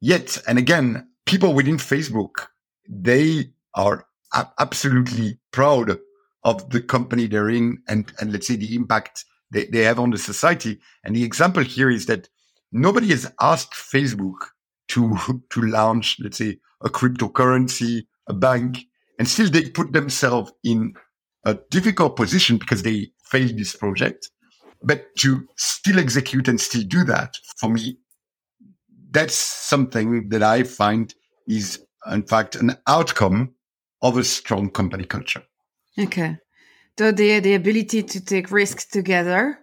yet, 0.00 0.40
and 0.46 0.58
again, 0.58 1.08
people 1.26 1.52
within 1.52 1.78
Facebook, 1.78 2.46
they 2.88 3.50
are 3.74 4.06
a- 4.32 4.46
absolutely 4.60 5.38
proud 5.50 5.98
of 6.44 6.70
the 6.70 6.80
company 6.80 7.26
they're 7.26 7.50
in 7.50 7.82
and, 7.88 8.12
and 8.20 8.32
let's 8.32 8.46
say 8.46 8.54
the 8.54 8.76
impact 8.76 9.24
they, 9.50 9.66
they 9.66 9.80
have 9.80 9.98
on 9.98 10.10
the 10.10 10.18
society. 10.18 10.80
And 11.04 11.14
the 11.14 11.24
example 11.24 11.62
here 11.62 11.90
is 11.90 12.06
that 12.06 12.28
nobody 12.72 13.08
has 13.08 13.30
asked 13.40 13.72
Facebook 13.72 14.36
to, 14.88 15.16
to 15.50 15.62
launch, 15.62 16.16
let's 16.20 16.38
say, 16.38 16.58
a 16.82 16.88
cryptocurrency, 16.88 18.06
a 18.28 18.34
bank, 18.34 18.84
and 19.18 19.28
still 19.28 19.48
they 19.48 19.70
put 19.70 19.92
themselves 19.92 20.52
in 20.64 20.94
a 21.44 21.54
difficult 21.70 22.16
position 22.16 22.58
because 22.58 22.82
they 22.82 23.10
failed 23.24 23.56
this 23.56 23.76
project. 23.76 24.30
But 24.82 25.14
to 25.18 25.46
still 25.56 25.98
execute 25.98 26.48
and 26.48 26.60
still 26.60 26.82
do 26.82 27.04
that, 27.04 27.36
for 27.56 27.70
me, 27.70 27.98
that's 29.10 29.34
something 29.34 30.28
that 30.28 30.42
I 30.42 30.64
find 30.64 31.14
is, 31.46 31.82
in 32.10 32.24
fact, 32.24 32.56
an 32.56 32.76
outcome 32.86 33.54
of 34.02 34.18
a 34.18 34.24
strong 34.24 34.70
company 34.70 35.04
culture. 35.04 35.42
Okay. 35.98 36.36
So 36.96 37.10
the, 37.10 37.40
the 37.40 37.54
ability 37.54 38.02
to 38.04 38.24
take 38.24 38.50
risks 38.50 38.84
together, 38.84 39.58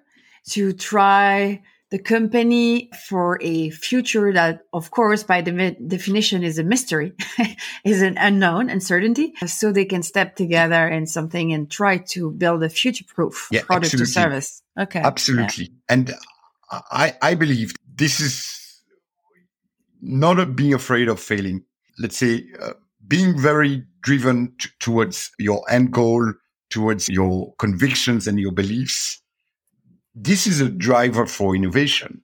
to 0.49 0.73
try 0.73 1.61
the 1.91 1.99
company 1.99 2.89
for 3.07 3.37
a 3.41 3.69
future 3.69 4.33
that, 4.33 4.61
of 4.73 4.91
course, 4.91 5.23
by 5.23 5.41
the 5.41 5.75
definition 5.85 6.41
is 6.41 6.57
a 6.57 6.63
mystery, 6.63 7.13
is 7.85 8.01
an 8.01 8.17
unknown 8.17 8.69
uncertainty. 8.69 9.33
So 9.45 9.71
they 9.71 9.85
can 9.85 10.01
step 10.01 10.35
together 10.35 10.87
in 10.87 11.05
something 11.05 11.51
and 11.51 11.69
try 11.69 11.97
to 11.97 12.31
build 12.31 12.63
a 12.63 12.69
future 12.69 13.05
proof 13.05 13.47
yeah, 13.51 13.63
product 13.63 13.93
absolutely. 13.93 14.03
or 14.03 14.13
service. 14.13 14.61
Okay. 14.79 14.99
Absolutely. 14.99 15.65
Yeah. 15.65 15.71
And 15.89 16.13
I, 16.71 17.13
I 17.21 17.35
believe 17.35 17.73
this 17.93 18.21
is 18.21 18.81
not 20.01 20.55
being 20.55 20.73
afraid 20.73 21.09
of 21.09 21.19
failing. 21.19 21.63
Let's 21.99 22.17
say, 22.17 22.45
uh, 22.61 22.73
being 23.05 23.37
very 23.37 23.83
driven 24.01 24.53
t- 24.57 24.69
towards 24.79 25.31
your 25.37 25.69
end 25.69 25.91
goal, 25.91 26.33
towards 26.71 27.07
your 27.09 27.53
convictions 27.59 28.27
and 28.27 28.39
your 28.39 28.51
beliefs 28.51 29.21
this 30.15 30.47
is 30.47 30.61
a 30.61 30.69
driver 30.69 31.25
for 31.25 31.55
innovation. 31.55 32.21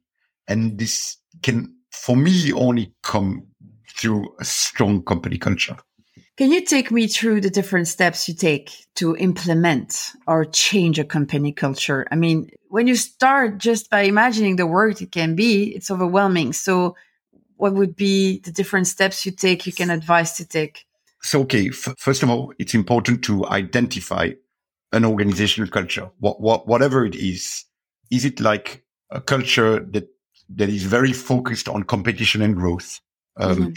And 0.48 0.78
this 0.78 1.18
can, 1.42 1.74
for 1.92 2.16
me, 2.16 2.52
only 2.54 2.94
come 3.04 3.48
through 3.98 4.34
a 4.40 4.46
strong 4.46 5.04
company 5.04 5.38
culture. 5.38 5.78
Can 6.38 6.52
you 6.52 6.64
take 6.64 6.92
me 6.92 7.08
through 7.08 7.42
the 7.42 7.50
different 7.50 7.88
steps 7.88 8.30
you 8.30 8.36
take 8.36 8.86
to 8.96 9.16
implement 9.18 10.12
or 10.28 10.46
change 10.46 11.00
a 11.00 11.04
company 11.04 11.52
culture? 11.52 12.06
I 12.12 12.16
mean, 12.16 12.52
when 12.70 12.86
you 12.86 12.96
start 12.96 13.58
just 13.58 13.90
by 13.90 14.02
imagining 14.02 14.56
the 14.56 14.68
work 14.68 15.02
it 15.02 15.12
can 15.12 15.36
be, 15.36 15.76
it's 15.76 15.90
overwhelming. 15.90 16.54
So, 16.54 16.96
what 17.56 17.74
would 17.74 17.96
be 17.96 18.40
the 18.42 18.52
different 18.52 18.86
steps 18.86 19.26
you 19.26 19.32
take, 19.32 19.66
you 19.66 19.74
can 19.74 19.90
advise 19.90 20.34
to 20.34 20.46
take? 20.46 20.87
So, 21.22 21.42
okay, 21.42 21.70
f- 21.70 21.96
first 21.98 22.24
of 22.24 22.30
all, 22.30 22.54
it's 22.60 22.74
important 22.74 23.24
to 23.26 23.46
identify 23.48 24.32
an 24.94 25.06
organizational 25.06 25.70
culture, 25.70 26.10
what, 26.20 26.42
what, 26.42 26.68
whatever 26.68 27.06
it 27.06 27.16
is 27.16 27.66
is 28.10 28.26
it 28.26 28.40
like 28.40 28.84
a 29.12 29.22
culture 29.22 29.80
that 29.80 30.08
that 30.50 30.70
is 30.70 30.84
very 30.84 31.12
focused 31.12 31.68
on 31.68 31.84
competition 31.84 32.42
and 32.42 32.56
growth, 32.56 33.02
um, 33.38 33.58
mm-hmm. 33.58 33.70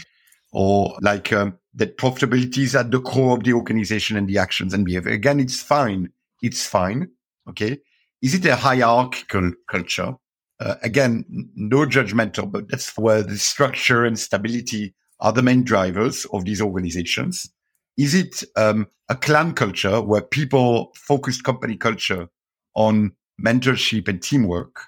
or 0.53 0.97
like 1.01 1.33
um, 1.33 1.57
that 1.73 1.97
profitability 1.97 2.59
is 2.59 2.75
at 2.75 2.91
the 2.91 3.01
core 3.01 3.35
of 3.35 3.43
the 3.43 3.51
organization 3.51 4.15
and 4.15 4.29
the 4.29 4.37
actions 4.37 4.73
and 4.73 4.85
behavior? 4.85 5.11
Again, 5.11 5.39
it's 5.41 5.61
fine. 5.61 6.09
It's 6.41 6.65
fine. 6.65 7.09
Okay. 7.49 7.79
Is 8.21 8.35
it 8.35 8.45
a 8.45 8.55
hierarchical 8.55 9.51
culture? 9.69 10.15
Uh, 10.61 10.75
again, 10.83 11.25
no 11.55 11.79
judgmental, 11.79 12.49
but 12.49 12.69
that's 12.69 12.97
where 12.97 13.23
the 13.23 13.37
structure 13.37 14.05
and 14.05 14.17
stability 14.17 14.93
are 15.21 15.31
the 15.31 15.43
main 15.43 15.63
drivers 15.63 16.25
of 16.33 16.45
these 16.45 16.61
organizations. 16.61 17.49
Is 17.97 18.13
it 18.15 18.43
um, 18.55 18.87
a 19.09 19.15
clan 19.15 19.53
culture 19.53 20.01
where 20.01 20.21
people 20.21 20.91
focused 20.95 21.43
company 21.43 21.77
culture 21.77 22.27
on 22.75 23.11
mentorship 23.43 24.07
and 24.07 24.21
teamwork, 24.21 24.83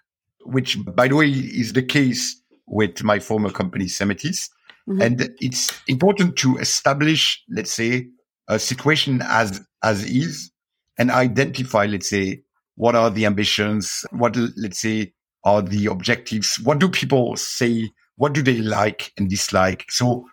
which, 0.46 0.78
by 0.96 1.08
the 1.08 1.16
way, 1.16 1.30
is 1.30 1.74
the 1.74 1.84
case 1.84 2.42
with 2.68 3.04
my 3.04 3.20
former 3.20 3.50
company, 3.50 3.86
Semetis. 3.86 4.50
Mm-hmm. 4.90 5.02
And 5.02 5.30
it's 5.40 5.72
important 5.88 6.36
to 6.38 6.58
establish, 6.58 7.42
let's 7.50 7.72
say, 7.72 8.08
a 8.48 8.60
situation 8.60 9.22
as, 9.24 9.62
as 9.84 10.04
is 10.04 10.52
and 10.98 11.12
identify, 11.12 11.86
let's 11.86 12.10
say, 12.10 12.42
what 12.76 12.96
are 12.96 13.10
the 13.10 13.26
ambitions? 13.26 14.06
What, 14.12 14.36
let's 14.58 14.80
say, 14.80 15.14
are 15.44 15.62
the 15.62 15.88
objectives? 15.88 16.60
What 16.60 16.80
do 16.80 16.90
people 16.90 17.36
say? 17.38 17.92
What 18.24 18.32
do 18.32 18.42
they 18.42 18.60
like 18.60 19.12
and 19.18 19.30
dislike? 19.30 19.84
So 19.90 20.26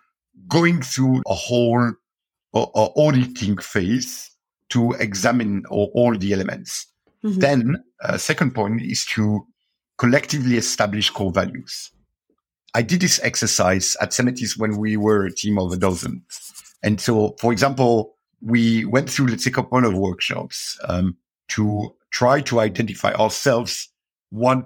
going 0.47 0.81
through 0.81 1.23
a 1.27 1.33
whole 1.33 1.91
or 2.53 2.93
auditing 2.95 3.57
phase 3.57 4.31
to 4.69 4.93
examine 4.93 5.65
all, 5.69 5.91
all 5.93 6.17
the 6.17 6.31
elements. 6.31 6.87
Mm-hmm. 7.21 7.39
Then, 7.41 7.83
uh, 8.01 8.17
second 8.17 8.55
point 8.55 8.81
is 8.81 9.03
to 9.07 9.45
collectively 9.97 10.55
establish 10.55 11.09
core 11.09 11.33
values. 11.33 11.91
I 12.73 12.81
did 12.81 13.01
this 13.01 13.19
exercise 13.23 13.97
at 13.99 14.11
Semetis 14.11 14.57
when 14.57 14.77
we 14.77 14.95
were 14.95 15.25
a 15.25 15.35
team 15.35 15.59
of 15.59 15.73
a 15.73 15.77
dozen. 15.77 16.23
And 16.81 17.01
so, 17.01 17.35
for 17.41 17.51
example, 17.51 18.15
we 18.39 18.85
went 18.85 19.09
through, 19.09 19.27
let's 19.27 19.43
say, 19.43 19.49
a 19.49 19.53
couple 19.53 19.85
of 19.85 19.93
workshops 19.97 20.79
um, 20.85 21.17
to 21.49 21.93
try 22.11 22.39
to 22.39 22.61
identify 22.61 23.11
ourselves 23.15 23.89
what 24.29 24.65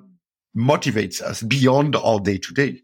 motivates 0.55 1.23
us 1.23 1.41
beyond 1.41 1.95
our 1.95 2.19
day 2.19 2.37
to 2.37 2.53
day. 2.53 2.81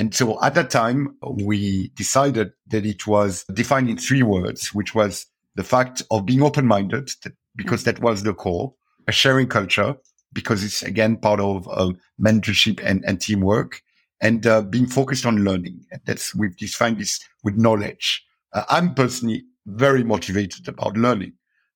And 0.00 0.14
so 0.14 0.42
at 0.42 0.54
that 0.54 0.70
time, 0.70 1.14
we 1.22 1.88
decided 1.94 2.52
that 2.68 2.86
it 2.86 3.06
was 3.06 3.44
defined 3.52 3.90
in 3.90 3.98
three 3.98 4.22
words, 4.22 4.72
which 4.72 4.94
was 4.94 5.26
the 5.56 5.62
fact 5.62 6.02
of 6.10 6.24
being 6.24 6.42
open 6.42 6.66
minded, 6.66 7.10
because 7.54 7.84
that 7.84 8.00
was 8.00 8.22
the 8.22 8.32
core, 8.32 8.72
a 9.06 9.12
sharing 9.12 9.46
culture 9.46 9.94
because 10.32 10.64
it's 10.64 10.82
again 10.82 11.18
part 11.18 11.38
of 11.38 11.68
uh, 11.68 11.92
mentorship 12.18 12.80
and, 12.82 13.04
and 13.06 13.20
teamwork 13.20 13.82
and 14.22 14.46
uh, 14.46 14.62
being 14.62 14.86
focused 14.86 15.26
on 15.26 15.44
learning. 15.44 15.84
And 15.90 16.00
that's 16.06 16.34
we've 16.34 16.56
defined 16.56 16.96
this 16.96 17.20
with 17.44 17.58
knowledge. 17.58 18.24
Uh, 18.54 18.64
I'm 18.70 18.94
personally 18.94 19.44
very 19.66 20.02
motivated 20.02 20.66
about 20.66 20.96
learning. 20.96 21.34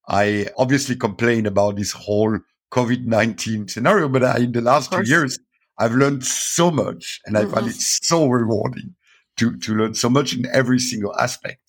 I 0.08 0.46
obviously 0.56 0.96
complain 0.96 1.44
about 1.44 1.76
this 1.76 1.92
whole 1.92 2.38
COVID-19 2.72 3.68
scenario, 3.68 4.08
but 4.08 4.24
I, 4.24 4.38
in 4.38 4.52
the 4.52 4.62
last 4.62 4.90
two 4.92 5.02
years, 5.02 5.38
I've 5.78 5.94
learned 5.94 6.24
so 6.24 6.70
much 6.70 7.20
and 7.26 7.36
I 7.36 7.46
find 7.46 7.66
it 7.66 7.74
so 7.74 8.26
rewarding 8.28 8.94
to, 9.38 9.56
to 9.58 9.74
learn 9.74 9.94
so 9.94 10.08
much 10.08 10.34
in 10.34 10.46
every 10.46 10.78
single 10.78 11.14
aspect 11.16 11.60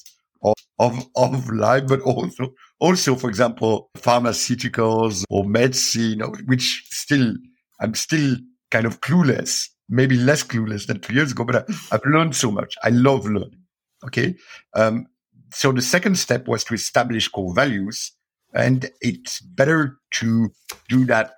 of, 0.44 0.54
of, 0.78 1.08
of 1.16 1.50
life, 1.50 1.88
but 1.88 2.02
also, 2.02 2.54
also, 2.80 3.16
for 3.16 3.30
example, 3.30 3.90
pharmaceuticals 3.98 5.24
or 5.30 5.44
medicine, 5.44 6.20
which 6.46 6.86
still, 6.92 7.34
I'm 7.80 7.96
still 7.96 8.38
kind 8.70 8.86
of 8.86 9.02
clueless, 9.02 9.70
maybe 9.90 10.18
less 10.18 10.44
clueless 10.44 10.86
than 10.86 11.00
two 11.00 11.14
years 11.14 11.32
ago, 11.32 11.44
but 11.44 11.56
I, 11.56 11.74
have 11.92 12.06
learned 12.06 12.36
so 12.36 12.52
much. 12.52 12.76
I 12.84 12.90
love 12.90 13.26
learning. 13.26 13.64
Okay. 14.06 14.36
Um, 14.76 15.08
so 15.52 15.72
the 15.72 15.82
second 15.82 16.18
step 16.20 16.48
was 16.48 16.64
to 16.66 16.74
establish 16.74 17.28
core 17.28 17.54
values 17.54 18.12
and 18.54 18.90
it's 19.02 19.42
better 19.42 19.98
to 20.12 20.52
do 20.90 21.06
that 21.06 21.34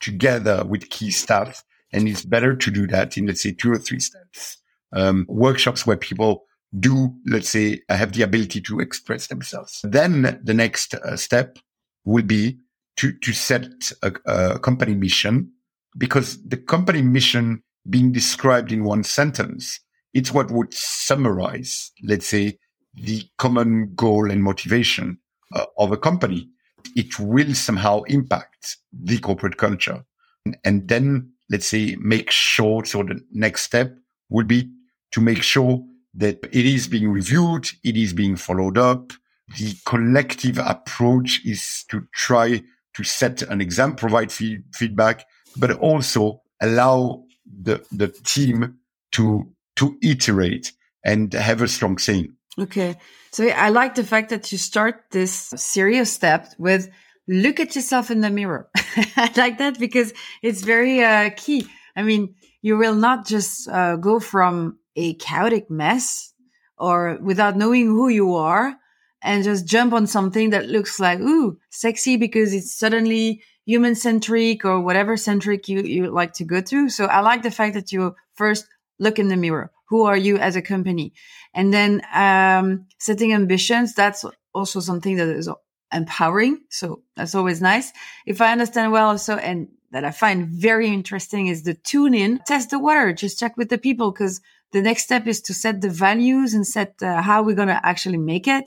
together 0.00 0.64
with 0.64 0.90
key 0.90 1.10
staff. 1.10 1.62
And 1.92 2.08
it's 2.08 2.24
better 2.24 2.54
to 2.56 2.70
do 2.70 2.86
that 2.88 3.16
in, 3.16 3.26
let's 3.26 3.42
say, 3.42 3.52
two 3.52 3.72
or 3.72 3.78
three 3.78 4.00
steps. 4.00 4.58
Um, 4.92 5.26
workshops 5.28 5.86
where 5.86 5.96
people 5.96 6.44
do, 6.78 7.14
let's 7.26 7.48
say, 7.48 7.80
have 7.88 8.12
the 8.12 8.22
ability 8.22 8.60
to 8.62 8.80
express 8.80 9.28
themselves. 9.28 9.80
Then 9.82 10.40
the 10.42 10.54
next 10.54 10.94
uh, 10.94 11.16
step 11.16 11.58
will 12.04 12.24
be 12.24 12.58
to, 12.96 13.12
to 13.12 13.32
set 13.32 13.92
a, 14.02 14.12
a 14.26 14.58
company 14.58 14.94
mission 14.94 15.52
because 15.96 16.42
the 16.46 16.56
company 16.56 17.02
mission 17.02 17.62
being 17.88 18.12
described 18.12 18.72
in 18.72 18.84
one 18.84 19.04
sentence, 19.04 19.80
it's 20.12 20.32
what 20.32 20.50
would 20.50 20.74
summarize, 20.74 21.92
let's 22.02 22.26
say, 22.26 22.58
the 22.94 23.22
common 23.38 23.92
goal 23.94 24.30
and 24.30 24.42
motivation 24.42 25.18
uh, 25.54 25.66
of 25.78 25.92
a 25.92 25.96
company. 25.96 26.48
It 26.94 27.18
will 27.18 27.54
somehow 27.54 28.02
impact 28.02 28.78
the 28.92 29.18
corporate 29.18 29.56
culture. 29.56 30.04
And, 30.44 30.56
and 30.64 30.88
then, 30.88 31.32
let's 31.50 31.66
say, 31.66 31.96
make 32.00 32.30
sure, 32.30 32.84
so 32.84 33.02
the 33.02 33.20
next 33.32 33.62
step 33.62 33.96
would 34.28 34.46
be 34.46 34.70
to 35.12 35.20
make 35.20 35.42
sure 35.42 35.84
that 36.14 36.38
it 36.44 36.66
is 36.66 36.88
being 36.88 37.08
reviewed, 37.08 37.68
it 37.84 37.96
is 37.96 38.12
being 38.12 38.36
followed 38.36 38.78
up. 38.78 39.12
The 39.58 39.74
collective 39.84 40.58
approach 40.58 41.40
is 41.44 41.84
to 41.90 42.06
try 42.12 42.62
to 42.94 43.04
set 43.04 43.42
an 43.42 43.60
exam, 43.60 43.94
provide 43.94 44.32
fee- 44.32 44.62
feedback, 44.72 45.26
but 45.56 45.72
also 45.72 46.42
allow 46.60 47.24
the, 47.44 47.84
the 47.92 48.08
team 48.08 48.78
to, 49.12 49.52
to 49.76 49.96
iterate 50.02 50.72
and 51.04 51.32
have 51.32 51.62
a 51.62 51.68
strong 51.68 51.98
saying. 51.98 52.34
Okay. 52.58 52.96
So 53.30 53.46
I 53.46 53.68
like 53.68 53.94
the 53.94 54.04
fact 54.04 54.30
that 54.30 54.50
you 54.50 54.58
start 54.58 55.04
this 55.10 55.32
serious 55.32 56.10
step 56.12 56.54
with 56.58 56.90
look 57.28 57.60
at 57.60 57.74
yourself 57.74 58.10
in 58.10 58.20
the 58.20 58.30
mirror. 58.30 58.68
I 59.16 59.32
like 59.36 59.58
that 59.58 59.78
because 59.78 60.12
it's 60.42 60.62
very 60.62 61.02
uh, 61.02 61.30
key. 61.36 61.66
I 61.96 62.02
mean, 62.02 62.34
you 62.62 62.76
will 62.76 62.94
not 62.94 63.26
just 63.26 63.68
uh, 63.68 63.96
go 63.96 64.20
from 64.20 64.78
a 64.96 65.14
chaotic 65.14 65.70
mess 65.70 66.32
or 66.78 67.18
without 67.22 67.56
knowing 67.56 67.86
who 67.86 68.08
you 68.08 68.34
are 68.34 68.76
and 69.22 69.44
just 69.44 69.66
jump 69.66 69.92
on 69.92 70.06
something 70.06 70.50
that 70.50 70.68
looks 70.68 71.00
like, 71.00 71.20
ooh, 71.20 71.58
sexy 71.70 72.16
because 72.16 72.54
it's 72.54 72.76
suddenly 72.76 73.42
human 73.64 73.94
centric 73.94 74.64
or 74.64 74.80
whatever 74.80 75.16
centric 75.16 75.68
you, 75.68 75.80
you 75.82 76.10
like 76.10 76.32
to 76.34 76.44
go 76.44 76.60
to. 76.60 76.88
So 76.88 77.06
I 77.06 77.20
like 77.20 77.42
the 77.42 77.50
fact 77.50 77.74
that 77.74 77.92
you 77.92 78.14
first 78.34 78.66
look 78.98 79.18
in 79.18 79.28
the 79.28 79.36
mirror. 79.36 79.70
who 79.88 80.04
are 80.04 80.16
you 80.16 80.36
as 80.36 80.56
a 80.56 80.62
company? 80.62 81.12
And 81.54 81.72
then, 81.72 82.02
um, 82.12 82.86
setting 82.98 83.32
ambitions, 83.32 83.94
that's 83.94 84.24
also 84.52 84.80
something 84.80 85.16
that 85.16 85.28
is 85.28 85.48
empowering. 85.92 86.60
So 86.70 87.02
that's 87.16 87.34
always 87.34 87.60
nice. 87.60 87.92
If 88.26 88.40
I 88.40 88.52
understand 88.52 88.92
well, 88.92 89.18
so, 89.18 89.36
and 89.36 89.68
that 89.92 90.04
I 90.04 90.10
find 90.10 90.48
very 90.48 90.88
interesting 90.88 91.46
is 91.46 91.62
the 91.62 91.74
tune 91.74 92.14
in, 92.14 92.40
test 92.46 92.70
the 92.70 92.78
water, 92.78 93.12
just 93.12 93.38
check 93.38 93.56
with 93.56 93.68
the 93.68 93.78
people. 93.78 94.12
Cause 94.12 94.40
the 94.72 94.82
next 94.82 95.04
step 95.04 95.26
is 95.26 95.40
to 95.42 95.54
set 95.54 95.80
the 95.80 95.88
values 95.88 96.54
and 96.54 96.66
set 96.66 96.94
uh, 97.02 97.22
how 97.22 97.42
we're 97.42 97.56
going 97.56 97.68
to 97.68 97.86
actually 97.86 98.18
make 98.18 98.48
it. 98.48 98.64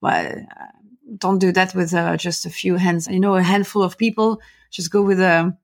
But 0.00 0.36
uh, 0.36 0.72
don't 1.18 1.38
do 1.38 1.52
that 1.52 1.74
with 1.74 1.94
uh, 1.94 2.16
just 2.16 2.46
a 2.46 2.50
few 2.50 2.76
hands, 2.76 3.06
you 3.06 3.20
know, 3.20 3.36
a 3.36 3.42
handful 3.42 3.82
of 3.82 3.98
people. 3.98 4.40
Just 4.70 4.90
go 4.90 5.02
with 5.02 5.20
a, 5.20 5.40
um, 5.40 5.58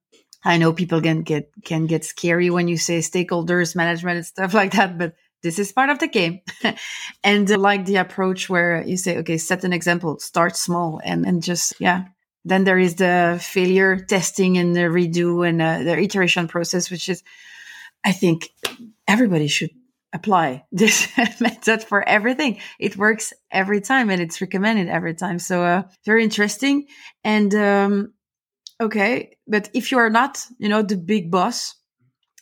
I 0.44 0.59
know 0.59 0.73
people 0.73 1.01
can 1.01 1.23
get 1.23 1.51
can 1.64 1.87
get 1.87 2.05
scary 2.05 2.49
when 2.49 2.68
you 2.68 2.77
say 2.77 2.99
stakeholders 2.99 3.75
management 3.75 4.18
and 4.18 4.27
stuff 4.27 4.55
like 4.55 4.73
that, 4.73 4.97
but 4.97 5.14
this 5.42 5.59
is 5.59 5.72
part 5.72 5.90
of 5.90 5.98
the 5.98 6.09
game. 6.09 6.40
and 7.24 7.51
uh, 7.51 7.59
like 7.59 7.85
the 7.85 7.96
approach 7.96 8.48
where 8.48 8.83
you 8.85 8.96
say, 8.96 9.18
okay, 9.18 9.38
set 9.38 9.64
an 9.64 9.72
example, 9.72 10.18
start 10.18 10.57
small, 10.57 11.01
and 11.05 11.27
and 11.27 11.42
just 11.42 11.74
yeah. 11.81 12.05
Then 12.44 12.64
there 12.64 12.79
is 12.79 12.94
the 12.94 13.38
failure 13.42 13.98
testing 13.98 14.57
and 14.57 14.74
the 14.74 14.88
redo 14.88 15.46
and 15.46 15.61
uh, 15.61 15.83
the 15.83 15.98
iteration 15.98 16.48
process, 16.48 16.90
which 16.90 17.09
is, 17.09 17.22
I 18.05 18.12
think, 18.12 18.48
everybody 19.07 19.48
should 19.48 19.70
apply 20.12 20.64
this 20.72 21.09
method 21.40 21.83
for 21.83 22.09
everything. 22.09 22.61
It 22.79 22.96
works 22.96 23.35
every 23.51 23.81
time 23.81 24.09
and 24.09 24.22
it's 24.22 24.40
recommended 24.40 24.88
every 24.88 25.14
time. 25.14 25.38
So, 25.38 25.62
uh, 25.62 25.83
very 26.07 26.24
interesting. 26.24 26.87
And, 27.22 27.55
um, 27.55 28.14
okay. 28.81 29.37
But 29.46 29.68
if 29.74 29.92
you 29.92 29.98
are 29.98 30.11
not, 30.11 30.42
you 30.59 30.68
know, 30.70 30.83
the 30.83 30.96
big 30.96 31.31
boss, 31.31 31.74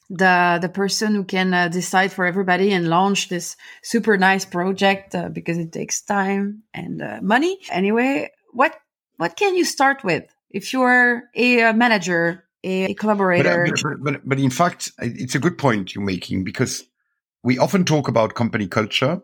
the, 0.09 0.59
the 0.61 0.69
person 0.69 1.14
who 1.14 1.25
can 1.25 1.53
uh, 1.53 1.69
decide 1.69 2.12
for 2.12 2.27
everybody 2.27 2.73
and 2.73 2.88
launch 2.88 3.29
this 3.29 3.57
super 3.83 4.16
nice 4.16 4.45
project, 4.45 5.14
uh, 5.14 5.29
because 5.29 5.59
it 5.59 5.73
takes 5.73 6.01
time 6.01 6.62
and 6.73 7.03
uh, 7.03 7.19
money. 7.23 7.59
Anyway, 7.71 8.31
what, 8.53 8.77
what 9.16 9.37
can 9.37 9.57
you 9.57 9.64
start 9.64 10.05
with 10.05 10.25
if 10.51 10.73
you're 10.73 11.25
a 11.35 11.73
manager, 11.73 12.45
a 12.62 12.95
collaborator? 12.95 13.66
But, 13.71 13.83
but, 13.83 14.05
but, 14.05 14.29
but 14.29 14.38
in 14.38 14.51
fact, 14.51 14.92
it's 14.99 15.35
a 15.35 15.38
good 15.38 15.59
point 15.59 15.95
you're 15.95 16.05
making 16.05 16.45
because 16.45 16.85
we 17.42 17.59
often 17.59 17.85
talk 17.85 18.09
about 18.09 18.35
company 18.35 18.66
culture 18.66 19.21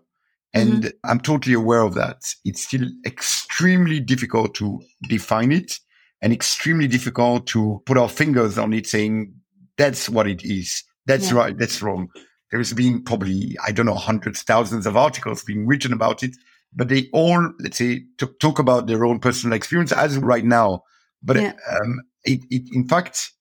and 0.54 0.84
mm-hmm. 0.84 1.10
I'm 1.10 1.20
totally 1.20 1.54
aware 1.54 1.80
of 1.80 1.94
that. 1.94 2.34
It's 2.44 2.62
still 2.62 2.86
extremely 3.06 4.00
difficult 4.00 4.54
to 4.56 4.82
define 5.08 5.52
it 5.52 5.78
and 6.20 6.32
extremely 6.32 6.86
difficult 6.86 7.46
to 7.48 7.82
put 7.86 7.96
our 7.96 8.08
fingers 8.08 8.58
on 8.58 8.72
it 8.72 8.86
saying 8.86 9.34
that's 9.82 10.08
what 10.08 10.28
it 10.28 10.44
is. 10.44 10.84
That's 11.06 11.32
yeah. 11.32 11.38
right. 11.38 11.58
That's 11.58 11.82
wrong. 11.82 12.08
There's 12.52 12.72
been 12.72 13.02
probably, 13.02 13.56
I 13.66 13.72
don't 13.72 13.86
know, 13.86 13.96
hundreds, 13.96 14.42
thousands 14.42 14.86
of 14.86 14.96
articles 14.96 15.42
being 15.42 15.66
written 15.66 15.92
about 15.92 16.22
it, 16.22 16.36
but 16.72 16.88
they 16.88 17.08
all, 17.12 17.52
let's 17.58 17.78
say, 17.78 18.04
to 18.18 18.26
talk 18.38 18.60
about 18.60 18.86
their 18.86 19.04
own 19.04 19.18
personal 19.18 19.56
experience 19.56 19.90
as 19.90 20.18
right 20.18 20.44
now. 20.44 20.84
But 21.20 21.36
yeah. 21.36 21.54
um, 21.68 22.00
it, 22.22 22.40
it, 22.50 22.62
in 22.72 22.86
fact, 22.86 23.32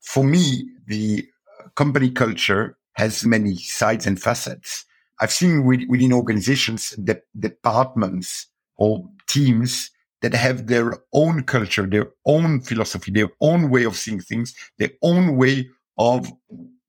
for 0.00 0.24
me, 0.24 0.68
the 0.88 1.24
company 1.76 2.10
culture 2.10 2.76
has 2.94 3.24
many 3.24 3.56
sides 3.56 4.06
and 4.06 4.20
facets. 4.20 4.84
I've 5.20 5.32
seen 5.32 5.64
within 5.64 6.12
organizations, 6.12 6.94
that 6.98 7.22
departments 7.38 8.48
or 8.76 9.08
teams 9.28 9.90
that 10.22 10.34
have 10.34 10.66
their 10.66 10.98
own 11.12 11.44
culture, 11.44 11.86
their 11.86 12.10
own 12.24 12.60
philosophy, 12.60 13.12
their 13.12 13.30
own 13.40 13.70
way 13.70 13.84
of 13.84 13.94
seeing 13.94 14.20
things, 14.20 14.54
their 14.78 14.90
own 15.02 15.36
way 15.36 15.68
of 15.98 16.30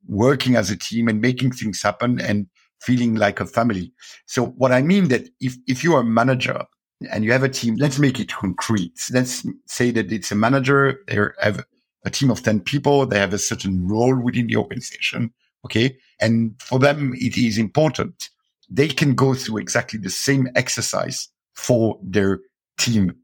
working 0.08 0.56
as 0.56 0.70
a 0.70 0.78
team 0.78 1.08
and 1.08 1.22
making 1.22 1.52
things 1.52 1.82
happen 1.82 2.20
and 2.20 2.48
feeling 2.80 3.16
like 3.16 3.40
a 3.40 3.46
family. 3.46 3.92
So 4.26 4.48
what 4.48 4.72
I 4.72 4.82
mean 4.82 5.08
that 5.10 5.30
if, 5.40 5.56
if 5.68 5.84
you 5.84 5.96
are 5.96 6.02
a 6.02 6.06
manager 6.06 6.64
and 7.12 7.24
you 7.24 7.32
have 7.32 7.44
a 7.44 7.50
team, 7.50 7.76
let's 7.76 8.00
make 8.00 8.20
it 8.20 8.30
concrete. 8.34 9.08
Let's 9.12 9.46
say 9.66 9.92
that 9.92 10.12
it's 10.12 10.32
a 10.32 10.36
manager. 10.36 11.00
They 11.08 11.16
have 11.42 11.64
a 12.06 12.10
team 12.10 12.32
of 12.32 12.44
10 12.44 12.62
people. 12.62 13.06
They 13.06 13.20
have 13.20 13.34
a 13.34 13.38
certain 13.38 13.88
role 13.88 14.16
within 14.16 14.48
the 14.48 14.58
organization. 14.58 15.34
Okay. 15.66 15.98
And 16.20 16.56
for 16.62 16.80
them, 16.80 17.14
it 17.16 17.38
is 17.38 17.58
important. 17.58 18.30
They 18.70 18.88
can 18.88 19.16
go 19.16 19.34
through 19.34 19.58
exactly 19.58 20.00
the 20.00 20.10
same 20.10 20.50
exercise 20.56 21.30
for 21.56 22.00
their 22.02 22.40
team 22.78 23.16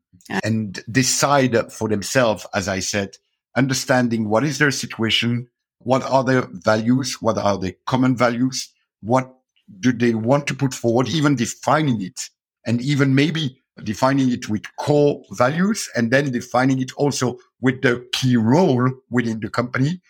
and 0.43 0.83
decide 0.91 1.71
for 1.71 1.89
themselves, 1.89 2.45
as 2.53 2.67
I 2.67 2.79
said, 2.79 3.17
understanding 3.55 4.29
what 4.29 4.43
is 4.43 4.57
their 4.57 4.71
situation, 4.71 5.47
what 5.83 6.03
are 6.03 6.23
their 6.23 6.47
values, 6.51 7.21
what 7.21 7.37
are 7.37 7.57
their 7.57 7.73
common 7.85 8.15
values, 8.15 8.69
what 9.01 9.33
do 9.79 9.91
they 9.91 10.13
want 10.13 10.47
to 10.47 10.53
put 10.53 10.73
forward, 10.73 11.07
even 11.09 11.35
defining 11.35 12.01
it, 12.01 12.29
and 12.65 12.81
even 12.81 13.15
maybe 13.15 13.59
defining 13.83 14.31
it 14.31 14.49
with 14.49 14.63
core 14.77 15.23
values, 15.31 15.89
and 15.95 16.11
then 16.11 16.31
defining 16.31 16.81
it 16.81 16.91
also 16.93 17.37
with 17.61 17.81
the 17.81 18.05
key 18.13 18.37
role 18.37 18.91
within 19.09 19.39
the 19.39 19.49
company, 19.49 20.01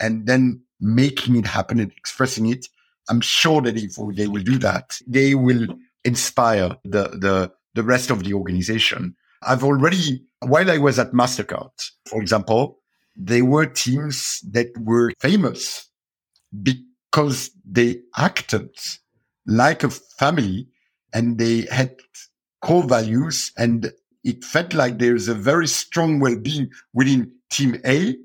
and 0.00 0.26
then 0.26 0.60
making 0.80 1.36
it 1.36 1.46
happen 1.46 1.78
and 1.78 1.92
expressing 1.92 2.46
it. 2.46 2.66
I'm 3.08 3.20
sure 3.20 3.60
that 3.62 3.76
if 3.76 3.96
they 4.16 4.26
will 4.26 4.42
do 4.42 4.58
that, 4.58 4.98
they 5.06 5.34
will 5.34 5.66
inspire 6.04 6.76
the, 6.84 7.04
the, 7.18 7.52
the 7.74 7.82
rest 7.82 8.10
of 8.10 8.24
the 8.24 8.34
organization. 8.34 9.14
I've 9.42 9.64
already, 9.64 10.24
while 10.40 10.70
I 10.70 10.78
was 10.78 10.98
at 10.98 11.12
MasterCard, 11.12 11.70
for 12.06 12.20
example, 12.20 12.78
there 13.16 13.44
were 13.44 13.66
teams 13.66 14.40
that 14.50 14.68
were 14.78 15.12
famous 15.20 15.88
because 16.62 17.50
they 17.64 18.00
acted 18.16 18.70
like 19.46 19.82
a 19.82 19.90
family 19.90 20.68
and 21.12 21.38
they 21.38 21.66
had 21.70 21.94
core 22.60 22.84
values 22.84 23.52
and 23.56 23.92
it 24.24 24.44
felt 24.44 24.72
like 24.72 24.98
there's 24.98 25.28
a 25.28 25.34
very 25.34 25.66
strong 25.66 26.20
well-being 26.20 26.70
within 26.94 27.30
team 27.50 27.80
A 27.84 28.16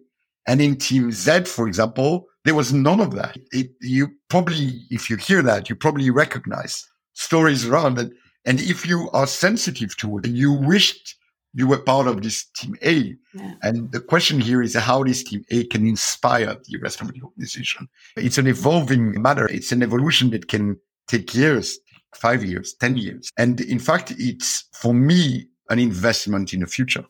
and 0.48 0.62
in 0.62 0.78
team 0.78 1.12
Z, 1.12 1.44
for 1.46 1.68
example, 1.68 2.28
there 2.46 2.56
was 2.56 2.72
none 2.72 3.02
of 3.02 3.14
that. 3.16 3.38
It, 3.52 3.72
you 3.82 4.10
probably, 4.30 4.82
if 4.90 5.10
you 5.10 5.18
hear 5.18 5.42
that, 5.42 5.70
you 5.70 5.76
probably 5.76 6.10
recognize 6.10 6.88
stories 7.14 7.68
around 7.68 8.00
it. 8.00 8.12
And 8.46 8.62
if 8.62 8.88
you 8.88 9.10
are 9.12 9.28
sensitive 9.28 9.98
to 9.98 10.18
it, 10.18 10.26
and 10.26 10.38
you 10.38 10.54
wished 10.54 11.16
you 11.54 11.68
were 11.68 11.80
part 11.80 12.08
of 12.08 12.22
this 12.22 12.46
team 12.56 12.76
A. 12.84 13.16
Yeah. 13.34 13.54
And 13.64 13.92
the 13.92 14.00
question 14.00 14.40
here 14.40 14.62
is 14.62 14.76
how 14.76 15.04
this 15.04 15.24
team 15.24 15.44
A 15.50 15.66
can 15.66 15.88
inspire 15.88 16.56
the 16.66 16.78
rest 16.82 17.02
of 17.02 17.14
the 17.14 17.22
organization. 17.22 17.88
It's 18.16 18.38
an 18.38 18.48
evolving 18.48 19.22
matter. 19.22 19.48
It's 19.48 19.72
an 19.72 19.82
evolution 19.84 20.30
that 20.32 20.48
can 20.48 20.78
take 21.08 21.34
years, 21.34 21.80
five 22.16 22.44
years, 22.44 22.76
10 22.80 22.98
years. 22.98 23.32
And 23.38 23.60
in 23.62 23.80
fact, 23.80 24.14
it's 24.18 24.66
for 24.74 24.94
me 24.94 25.48
an 25.70 25.80
investment 25.80 26.54
in 26.54 26.62
the 26.62 26.68
future. 26.68 27.06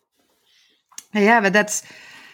Yeah, 1.13 1.41
but 1.41 1.53
that's 1.53 1.83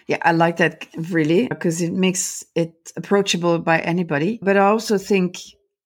yeah, 0.07 0.17
I 0.21 0.31
like 0.31 0.57
that 0.57 0.87
really 1.09 1.47
because 1.47 1.81
it 1.81 1.93
makes 1.93 2.43
it 2.55 2.73
approachable 2.97 3.59
by 3.59 3.79
anybody. 3.79 4.39
But 4.41 4.57
I 4.57 4.65
also 4.65 4.97
think, 4.97 5.37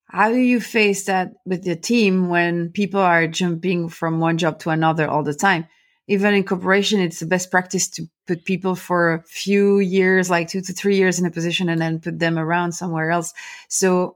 how 0.06 0.30
do 0.30 0.38
you 0.38 0.60
face 0.60 1.06
that 1.06 1.34
with 1.46 1.66
your 1.66 1.76
team 1.76 2.30
when 2.30 2.72
people 2.72 3.00
are 3.00 3.28
jumping 3.28 3.90
from 3.90 4.20
one 4.20 4.38
job 4.38 4.60
to 4.60 4.72
another 4.72 5.08
all 5.08 5.24
the 5.24 5.36
time? 5.36 5.68
Even 6.08 6.34
in 6.34 6.44
corporation, 6.44 7.02
it's 7.02 7.20
the 7.20 7.26
best 7.26 7.52
practice 7.52 7.88
to 7.90 8.08
put 8.28 8.46
people 8.46 8.76
for 8.76 9.14
a 9.14 9.24
few 9.24 9.80
years, 9.80 10.30
like 10.30 10.48
two 10.48 10.62
to 10.62 10.74
three 10.74 10.96
years 10.96 11.20
in 11.20 11.26
a 11.26 11.32
position 11.32 11.68
and 11.68 11.82
then 11.82 12.00
put 12.00 12.20
them 12.20 12.40
around 12.40 12.72
somewhere 12.72 13.12
else. 13.12 13.34
So 13.68 14.16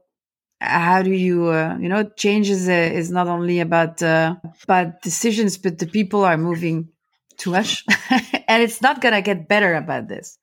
how 0.60 1.02
do 1.02 1.10
you, 1.10 1.48
uh, 1.48 1.76
you 1.78 1.88
know, 1.88 2.04
change 2.16 2.48
is, 2.48 2.68
uh, 2.68 2.72
is 2.72 3.10
not 3.10 3.26
only 3.26 3.60
about, 3.60 4.02
uh, 4.02 4.36
bad 4.66 5.00
decisions, 5.02 5.58
but 5.58 5.78
the 5.78 5.86
people 5.86 6.24
are 6.24 6.38
moving 6.38 6.88
too 7.36 7.50
much. 7.50 7.84
and 8.48 8.62
it's 8.62 8.80
not 8.80 9.00
going 9.00 9.14
to 9.14 9.22
get 9.22 9.48
better 9.48 9.74
about 9.74 10.08
this. 10.08 10.38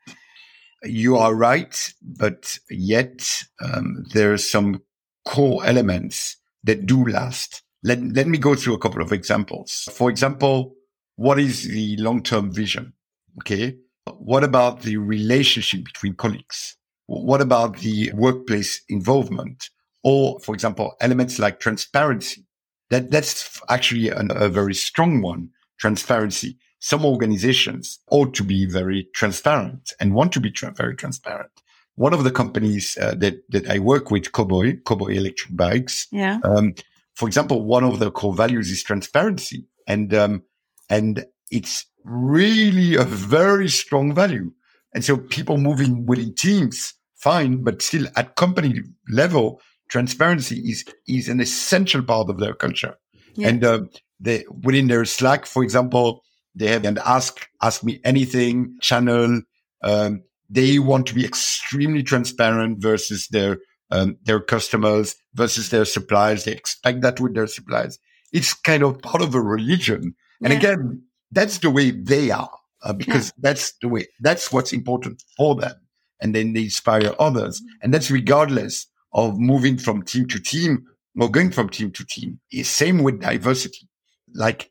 You 0.84 1.18
are 1.18 1.34
right, 1.34 1.94
but 2.02 2.60
yet 2.70 3.44
um, 3.62 4.06
there 4.14 4.34
are 4.34 4.38
some 4.38 4.82
core 5.26 5.66
elements 5.66 6.38
that 6.64 6.86
do 6.86 7.06
last. 7.06 7.64
Let, 7.84 8.02
let 8.02 8.28
me 8.28 8.38
go 8.38 8.56
through 8.56 8.74
a 8.74 8.80
couple 8.80 9.02
of 9.02 9.12
examples. 9.12 9.88
For 9.92 10.10
example, 10.10 10.76
what 11.20 11.38
is 11.38 11.64
the 11.64 11.98
long-term 11.98 12.52
vision? 12.52 12.94
Okay. 13.40 13.76
What 14.06 14.44
about 14.44 14.82
the 14.84 14.96
relationship 14.98 15.84
between 15.84 16.14
colleagues? 16.14 16.78
What 17.08 17.42
about 17.42 17.80
the 17.80 18.12
workplace 18.14 18.82
involvement? 18.88 19.70
Or, 20.04 20.40
for 20.40 20.56
example, 20.56 20.96
elements 21.02 21.38
like 21.38 21.60
transparency. 21.60 22.46
That, 22.90 23.12
that's 23.12 23.62
actually 23.70 24.10
an, 24.10 24.32
a 24.34 24.48
very 24.48 24.74
strong 24.74 25.22
one. 25.22 25.50
Transparency 25.78 26.58
some 26.80 27.06
organizations 27.06 28.00
ought 28.10 28.34
to 28.36 28.44
be 28.44 28.66
very 28.66 29.10
transparent 29.14 29.92
and 30.00 30.14
want 30.14 30.32
to 30.32 30.40
be 30.40 30.50
tra- 30.50 30.72
very 30.72 30.96
transparent. 30.96 31.52
One 31.96 32.14
of 32.14 32.24
the 32.24 32.32
companies 32.32 32.98
uh, 32.98 33.16
that 33.16 33.44
that 33.50 33.70
I 33.70 33.80
work 33.80 34.10
with, 34.10 34.32
Cowboy, 34.32 34.78
Cowboy 34.88 35.12
Electric 35.16 35.56
Bikes. 35.56 36.08
Yeah. 36.12 36.40
Um, 36.46 36.76
for 37.14 37.28
example, 37.28 37.66
one 37.66 37.84
of 37.84 38.00
the 38.00 38.10
core 38.10 38.34
values 38.34 38.72
is 38.72 38.82
transparency, 38.82 39.66
and 39.86 40.14
um, 40.14 40.44
and 40.90 41.26
it's 41.52 41.86
really 42.04 42.96
a 42.96 43.04
very 43.04 43.70
strong 43.70 44.14
value. 44.14 44.52
And 44.94 45.06
so 45.06 45.18
people 45.18 45.58
moving 45.58 46.06
within 46.06 46.34
teams, 46.34 46.94
fine, 47.16 47.64
but 47.64 47.82
still 47.82 48.08
at 48.16 48.36
company 48.36 48.82
level, 49.10 49.62
transparency 49.90 50.60
is 50.60 50.86
is 51.08 51.30
an 51.30 51.40
essential 51.40 52.04
part 52.04 52.30
of 52.30 52.40
their 52.40 52.54
culture. 52.54 52.96
Yeah. 53.36 53.50
And 53.50 53.64
uh, 53.64 53.82
they 54.20 54.46
within 54.64 54.88
their 54.88 55.06
Slack, 55.06 55.46
for 55.46 55.64
example, 55.64 56.24
they 56.56 56.68
have 56.68 56.86
an 56.86 57.00
ask 57.06 57.48
ask 57.62 57.84
me 57.84 58.00
anything 58.04 58.78
channel. 58.82 59.42
Um, 59.84 60.24
they 60.50 60.80
want 60.80 61.06
to 61.08 61.14
be 61.14 61.26
extremely 61.26 62.04
transparent 62.04 62.82
versus 62.82 63.28
their 63.30 63.58
um, 63.92 64.18
their 64.24 64.40
customers 64.40 65.16
versus 65.34 65.70
their 65.70 65.86
suppliers. 65.86 66.46
They 66.46 66.54
expect 66.54 67.02
that 67.02 67.20
with 67.20 67.36
their 67.36 67.48
suppliers. 67.48 68.00
It's 68.32 68.54
kind 68.54 68.84
of 68.84 69.02
part 69.02 69.22
of 69.22 69.34
a 69.36 69.42
religion. 69.42 70.16
And 70.44 70.54
Yeah. 70.54 70.60
again, 70.60 71.04
that's 71.32 71.60
the 71.60 71.70
way 71.70 71.92
they 71.92 72.32
are 72.32 72.52
uh, 72.84 72.94
because 72.94 73.34
that's 73.38 73.74
the 73.82 73.88
way, 73.88 74.08
that's 74.22 74.52
what's 74.52 74.74
important 74.74 75.24
for 75.38 75.56
them. 75.56 75.74
And 76.22 76.34
then 76.36 76.54
they 76.54 76.64
inspire 76.64 77.14
others. 77.20 77.62
And 77.82 77.94
that's 77.94 78.12
regardless 78.12 78.88
of 79.14 79.40
moving 79.40 79.78
from 79.78 80.04
team 80.04 80.28
to 80.28 80.40
team 80.40 80.86
or 81.20 81.30
going 81.30 81.52
from 81.52 81.70
team 81.70 81.92
to 81.92 82.06
team. 82.06 82.40
It's 82.52 82.70
same 82.70 83.04
with 83.04 83.22
diversity. 83.22 83.88
Like 84.34 84.70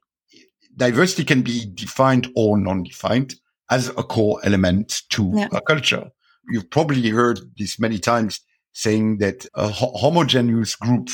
diversity 0.76 1.24
can 1.24 1.42
be 1.42 1.66
defined 1.74 2.30
or 2.36 2.58
non-defined 2.58 3.34
as 3.70 3.88
a 3.88 4.02
core 4.02 4.40
element 4.44 5.02
to 5.10 5.32
Yeah. 5.34 5.48
a 5.52 5.60
culture. 5.60 6.10
You've 6.50 6.70
probably 6.70 7.08
heard 7.10 7.40
this 7.58 7.78
many 7.78 7.98
times 7.98 8.40
saying 8.72 9.18
that 9.18 9.46
a 9.54 9.68
ho- 9.68 9.92
homogeneous 9.96 10.76
group 10.76 11.10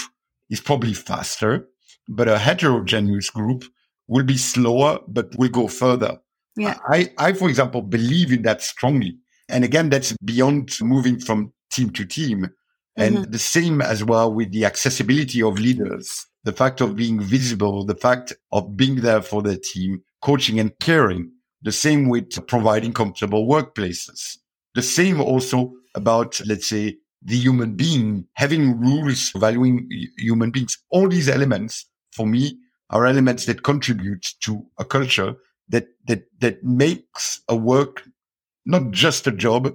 is 0.51 0.61
probably 0.61 0.93
faster, 0.95 1.67
but 2.09 2.29
a 2.29 2.39
heterogeneous 2.39 3.31
group 3.31 3.65
will 4.07 4.25
be 4.25 4.37
slower, 4.37 4.99
but 5.09 5.35
will 5.37 5.49
go 5.49 5.69
further. 5.69 6.19
Yeah. 6.57 6.79
I, 6.89 7.13
I, 7.19 7.33
for 7.33 7.49
example, 7.49 7.83
believe 7.83 8.33
in 8.33 8.43
that 8.43 8.63
strongly. 8.63 9.17
And 9.49 9.65
again, 9.65 9.91
that's 9.91 10.15
beyond 10.25 10.79
moving 10.81 11.19
from 11.19 11.53
team 11.71 11.91
to 11.91 12.05
team. 12.05 12.49
And 12.97 13.17
Mm-hmm. 13.17 13.31
the 13.33 13.39
same 13.39 13.83
as 13.83 14.05
well 14.05 14.33
with 14.33 14.53
the 14.53 14.65
accessibility 14.65 15.43
of 15.43 15.59
leaders, 15.59 16.27
the 16.45 16.53
fact 16.53 16.81
of 16.81 16.95
being 16.95 17.21
visible, 17.21 17.85
the 17.85 17.97
fact 17.97 18.33
of 18.53 18.77
being 18.77 19.01
there 19.01 19.21
for 19.21 19.43
the 19.43 19.57
team, 19.57 20.03
coaching 20.23 20.61
and 20.61 20.79
caring. 20.79 21.31
The 21.63 21.73
same 21.73 22.09
with 22.09 22.47
providing 22.47 22.93
comfortable 22.93 23.49
workplaces. 23.49 24.37
The 24.75 24.83
same 24.83 25.21
also 25.21 25.73
about, 25.95 26.41
let's 26.47 26.67
say, 26.67 26.99
the 27.23 27.37
human 27.37 27.75
being, 27.75 28.27
having 28.35 28.79
rules, 28.79 29.33
valuing 29.35 29.89
human 30.19 30.51
beings. 30.51 30.77
All 30.91 31.09
these 31.09 31.29
elements 31.29 31.87
for 32.13 32.27
me 32.27 32.59
are 32.91 33.07
elements 33.07 33.47
that 33.47 33.63
contribute 33.63 34.27
to 34.41 34.67
a 34.79 34.85
culture 34.85 35.37
that, 35.69 35.89
that, 36.07 36.25
that 36.41 36.63
makes 36.63 37.41
a 37.49 37.57
work 37.57 38.03
not 38.67 38.91
just 38.91 39.27
a 39.27 39.33
job, 39.33 39.75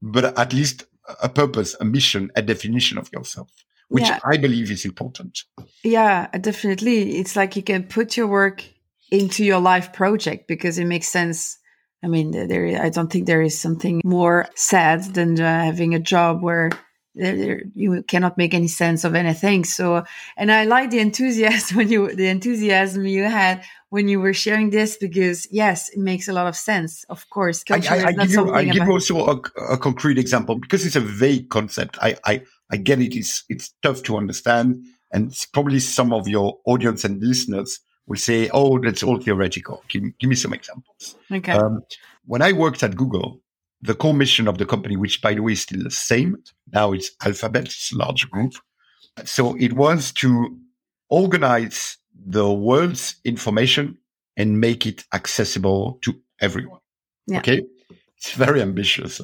but 0.00 0.38
at 0.38 0.52
least 0.52 0.84
a 1.22 1.28
purpose, 1.28 1.76
a 1.80 1.84
mission, 1.84 2.30
a 2.34 2.42
definition 2.42 2.98
of 2.98 3.12
yourself, 3.12 3.50
which 3.88 4.04
Yeah. 4.04 4.18
I 4.24 4.36
believe 4.36 4.70
is 4.70 4.84
important. 4.84 5.42
Yeah, 5.82 6.28
definitely. 6.38 7.18
It's 7.18 7.36
like 7.36 7.56
you 7.56 7.62
can 7.62 7.84
put 7.84 8.16
your 8.16 8.26
work 8.26 8.64
into 9.10 9.44
your 9.44 9.60
life 9.60 9.92
project 9.92 10.48
because 10.48 10.78
it 10.78 10.86
makes 10.86 11.08
sense. 11.08 11.58
I 12.02 12.08
mean, 12.08 12.30
there. 12.32 12.82
I 12.82 12.88
don't 12.88 13.12
think 13.12 13.26
there 13.26 13.42
is 13.42 13.58
something 13.58 14.00
more 14.04 14.48
sad 14.56 15.14
than 15.14 15.40
uh, 15.40 15.64
having 15.64 15.94
a 15.94 16.00
job 16.00 16.42
where 16.42 16.70
you 17.14 18.02
cannot 18.08 18.38
make 18.38 18.54
any 18.54 18.68
sense 18.68 19.04
of 19.04 19.14
anything. 19.14 19.64
So, 19.64 20.04
and 20.36 20.50
I 20.50 20.64
like 20.64 20.90
the 20.90 20.98
enthusiasm 21.00 21.76
when 21.76 21.88
you, 21.88 22.14
the 22.14 22.28
enthusiasm 22.28 23.06
you 23.06 23.24
had 23.24 23.62
when 23.90 24.08
you 24.08 24.20
were 24.20 24.32
sharing 24.32 24.70
this 24.70 24.96
because 24.96 25.46
yes, 25.50 25.90
it 25.90 25.98
makes 25.98 26.28
a 26.28 26.32
lot 26.32 26.46
of 26.46 26.56
sense. 26.56 27.04
Of 27.10 27.28
course, 27.28 27.62
I, 27.70 27.80
culture 27.80 27.94
I, 27.94 28.08
I 28.08 28.12
give 28.12 28.30
you, 28.30 28.52
I 28.52 28.64
give 28.64 28.76
about. 28.76 28.86
you 28.86 28.92
also 28.92 29.26
a, 29.26 29.72
a 29.74 29.78
concrete 29.78 30.18
example 30.18 30.56
because 30.58 30.86
it's 30.86 30.96
a 30.96 31.00
vague 31.00 31.50
concept. 31.50 31.98
I, 32.00 32.16
I, 32.24 32.42
I 32.70 32.76
get 32.78 33.00
it. 33.00 33.14
It's, 33.14 33.44
it's 33.50 33.74
tough 33.82 34.02
to 34.04 34.16
understand. 34.16 34.82
And 35.12 35.36
probably 35.52 35.80
some 35.80 36.14
of 36.14 36.26
your 36.26 36.58
audience 36.64 37.04
and 37.04 37.22
listeners 37.22 37.80
will 38.06 38.16
say, 38.16 38.48
Oh, 38.54 38.78
that's 38.78 39.02
all 39.02 39.20
theoretical. 39.20 39.82
Give, 39.88 40.02
me- 40.02 40.14
give 40.18 40.30
me 40.30 40.36
some 40.36 40.54
examples. 40.54 41.16
Okay. 41.30 41.52
Um, 41.52 41.82
when 42.24 42.40
I 42.40 42.52
worked 42.52 42.82
at 42.82 42.96
Google, 42.96 43.41
the 43.82 43.94
core 43.94 44.14
mission 44.14 44.46
of 44.48 44.58
the 44.58 44.66
company, 44.66 44.96
which 44.96 45.20
by 45.20 45.34
the 45.34 45.42
way 45.42 45.52
is 45.52 45.62
still 45.62 45.82
the 45.82 45.90
same, 45.90 46.36
now 46.72 46.92
it's 46.92 47.10
Alphabet, 47.24 47.64
it's 47.64 47.92
a 47.92 47.96
large 47.98 48.30
group. 48.30 48.54
So 49.24 49.56
it 49.58 49.72
was 49.74 50.12
to 50.12 50.56
organize 51.10 51.98
the 52.14 52.50
world's 52.50 53.16
information 53.24 53.98
and 54.36 54.60
make 54.60 54.86
it 54.86 55.04
accessible 55.12 55.98
to 56.02 56.14
everyone. 56.40 56.80
Yeah. 57.26 57.38
Okay. 57.38 57.62
It's 58.16 58.32
very 58.32 58.62
ambitious. 58.62 59.20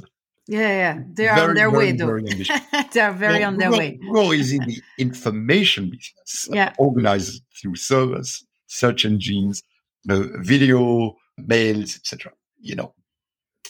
yeah, 0.49 0.61
yeah. 0.61 0.99
They 1.15 1.29
are 1.29 1.39
on 1.39 1.47
very, 1.47 1.55
their 1.55 1.71
way 1.71 1.93
though. 1.93 2.07
very 2.07 2.23
they 2.93 3.01
are 3.01 3.13
very 3.13 3.39
Well, 3.41 3.49
on 3.49 3.57
their 3.59 3.69
Google, 3.71 3.79
way. 3.79 3.99
Google 4.03 4.33
is 4.33 4.53
in 4.53 4.65
the 4.65 4.77
information 4.99 5.85
business, 5.91 6.49
Yeah. 6.53 6.75
organized 6.79 7.43
through 7.61 7.77
servers, 7.77 8.45
search 8.67 9.05
engines, 9.05 9.63
uh, 10.11 10.25
video, 10.41 11.17
mails, 11.39 11.97
etc. 11.97 12.33
You 12.61 12.75
know, 12.77 12.95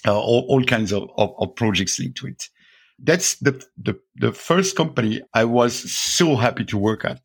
uh, 0.06 0.18
all, 0.18 0.46
all 0.48 0.64
kinds 0.64 0.92
of, 0.92 1.10
of, 1.16 1.34
of 1.38 1.54
projects 1.56 1.98
linked 1.98 2.18
to 2.18 2.28
it. 2.28 2.48
That's 2.98 3.36
the, 3.36 3.64
the 3.76 3.98
the 4.16 4.32
first 4.32 4.76
company 4.76 5.22
I 5.32 5.44
was 5.44 5.92
so 5.92 6.34
happy 6.36 6.64
to 6.66 6.76
work 6.78 7.04
at 7.04 7.20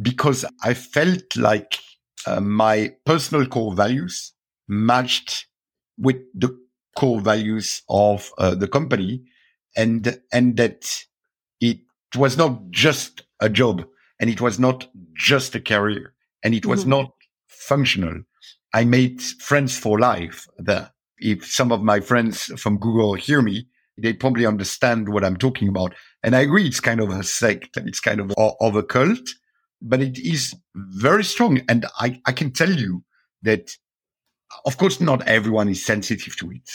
because 0.00 0.44
I 0.62 0.74
felt 0.74 1.36
like 1.36 1.78
uh, 2.26 2.40
my 2.40 2.92
personal 3.04 3.46
core 3.46 3.74
values 3.74 4.32
matched 4.66 5.46
with 5.98 6.16
the 6.34 6.58
core 6.96 7.20
values 7.20 7.82
of 7.88 8.30
uh, 8.38 8.54
the 8.54 8.68
company 8.68 9.22
and 9.76 10.18
and 10.32 10.56
that 10.56 11.04
it 11.60 11.78
was 12.16 12.36
not 12.36 12.70
just 12.70 13.22
a 13.40 13.48
job 13.48 13.84
and 14.20 14.30
it 14.30 14.40
was 14.40 14.58
not 14.58 14.88
just 15.14 15.54
a 15.54 15.60
career 15.60 16.14
and 16.42 16.54
it 16.54 16.66
was 16.66 16.84
Mhm. 16.84 16.88
not 16.88 17.10
functional 17.48 18.22
i 18.72 18.84
made 18.84 19.20
friends 19.22 19.76
for 19.78 19.98
life 19.98 20.46
there 20.58 20.90
if 21.18 21.44
some 21.46 21.72
of 21.72 21.82
my 21.82 22.00
friends 22.00 22.44
from 22.60 22.78
google 22.78 23.14
hear 23.14 23.42
me 23.42 23.66
they 23.96 24.12
probably 24.12 24.46
understand 24.46 25.08
what 25.08 25.24
i'm 25.24 25.36
talking 25.36 25.68
about 25.68 25.94
and 26.22 26.34
i 26.34 26.40
agree 26.40 26.66
it's 26.66 26.80
kind 26.80 27.00
of 27.00 27.10
a 27.10 27.22
sect 27.22 27.76
it's 27.76 28.00
kind 28.00 28.20
of 28.20 28.32
a, 28.36 28.50
of 28.60 28.76
a 28.76 28.82
cult 28.82 29.30
but 29.80 30.00
it 30.00 30.18
is 30.18 30.54
very 30.74 31.24
strong 31.24 31.60
and 31.68 31.86
i 32.00 32.20
i 32.26 32.32
can 32.32 32.50
tell 32.50 32.70
you 32.70 33.02
that 33.42 33.70
of 34.66 34.76
course 34.76 35.00
not 35.00 35.26
everyone 35.28 35.68
is 35.68 35.84
sensitive 35.84 36.36
to 36.36 36.50
it 36.50 36.70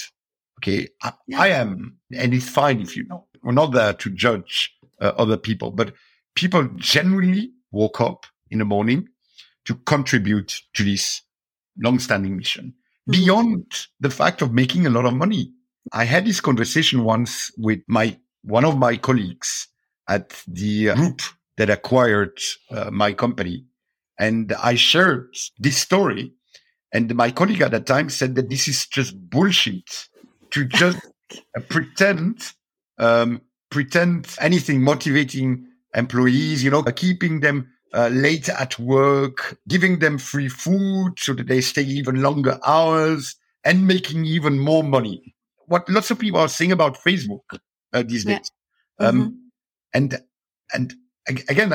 okay 0.60 0.88
i. 1.04 1.14
I 1.36 1.48
am 1.50 1.98
and 2.18 2.34
it's 2.34 2.50
fine 2.50 2.82
if 2.82 2.96
you 2.96 3.06
know 3.06 3.28
we're 3.44 3.52
not 3.52 3.74
there 3.74 3.94
to 3.94 4.10
judge 4.10 4.74
uh, 5.02 5.14
other 5.18 5.38
people 5.38 5.72
but 5.72 5.94
people 6.36 6.68
generally 6.76 7.52
woke 7.72 8.02
up 8.02 8.26
in 8.50 8.60
the 8.60 8.66
morning 8.66 9.08
to 9.66 9.76
contribute 9.76 10.62
to 10.74 10.84
this 10.84 11.22
long-standing 11.78 12.36
mission. 12.36 12.74
Beyond 13.10 13.66
the 14.00 14.10
fact 14.10 14.42
of 14.42 14.54
making 14.54 14.86
a 14.86 14.90
lot 14.90 15.06
of 15.06 15.14
money. 15.14 15.52
I 15.92 16.06
had 16.06 16.26
this 16.26 16.42
conversation 16.42 17.04
once 17.04 17.52
with 17.58 17.80
my 17.88 18.18
one 18.44 18.66
of 18.66 18.78
my 18.78 18.98
colleagues 18.98 19.68
at 20.08 20.42
the 20.48 20.94
group 20.94 21.22
that 21.58 21.70
acquired 21.70 22.40
uh, 22.72 22.90
my 22.92 23.14
company. 23.14 23.66
And 24.18 24.52
i 24.54 24.76
shared 24.76 25.36
this 25.58 25.78
story. 25.78 26.34
And 26.94 27.14
my 27.16 27.32
colleague 27.32 27.62
at 27.62 27.72
that 27.72 27.86
time 27.86 28.10
said 28.10 28.36
that 28.36 28.50
this 28.50 28.68
is 28.68 28.88
just 28.88 29.16
bullshit 29.30 30.08
to 30.52 30.66
just 30.66 30.98
uh, 31.58 31.62
pretend, 31.70 32.54
um, 32.98 33.42
pretend 33.70 34.28
anything 34.40 34.82
motivating 34.82 35.68
employees, 35.94 36.64
you 36.64 36.72
know, 36.72 36.84
keeping 36.84 37.42
them 37.42 37.70
uh, 37.94 38.10
late 38.10 38.50
at 38.50 38.78
work, 38.80 39.58
giving 39.68 40.00
them 40.00 40.18
free 40.18 40.50
food 40.50 41.14
so 41.18 41.34
that 41.34 41.48
they 41.48 41.62
stay 41.62 41.84
even 41.84 42.22
longer 42.22 42.60
hours 42.66 43.36
and 43.64 43.88
making 43.88 44.26
even 44.26 44.60
more 44.60 44.84
money. 44.84 45.36
What 45.68 45.90
lots 45.90 46.12
of 46.12 46.20
people 46.20 46.40
are 46.40 46.48
saying 46.50 46.72
about 46.72 46.98
Facebook 46.98 47.42
uh, 47.94 48.04
these 48.04 48.26
Yeah. 48.26 48.38
days. 48.38 48.52
Um, 49.00 49.22
Mhm. 49.22 49.38
and, 49.94 50.22
and 50.74 50.96
again, 51.28 51.74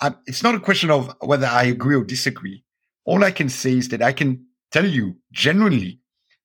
I, 0.00 0.14
it's 0.26 0.42
not 0.42 0.54
a 0.54 0.60
question 0.60 0.90
of 0.90 1.14
whether 1.20 1.46
I 1.46 1.64
agree 1.64 1.96
or 1.96 2.04
disagree. 2.04 2.64
All 3.04 3.24
I 3.24 3.30
can 3.30 3.48
say 3.48 3.72
is 3.78 3.88
that 3.88 4.02
I 4.02 4.12
can 4.12 4.46
tell 4.72 4.86
you 4.86 5.16
genuinely 5.32 6.00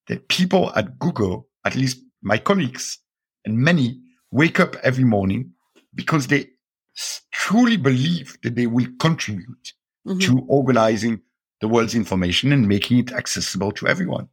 that 0.08 0.28
people 0.28 0.72
at 0.76 0.98
Google, 0.98 1.48
at 1.64 1.74
least 1.74 1.98
my 2.22 2.38
colleagues 2.38 2.98
and 3.44 3.58
many 3.58 4.00
wake 4.30 4.60
up 4.60 4.76
every 4.82 5.04
morning 5.04 5.52
because 5.94 6.28
they 6.28 6.48
truly 7.30 7.76
believe 7.76 8.38
that 8.42 8.54
they 8.54 8.66
will 8.66 8.86
contribute 8.98 9.72
Mhm. 10.06 10.20
to 10.22 10.38
organizing 10.48 11.20
the 11.60 11.68
world's 11.68 11.94
information 11.94 12.52
and 12.52 12.66
making 12.66 12.98
it 12.98 13.12
accessible 13.12 13.72
to 13.72 13.86
everyone. 13.86 14.28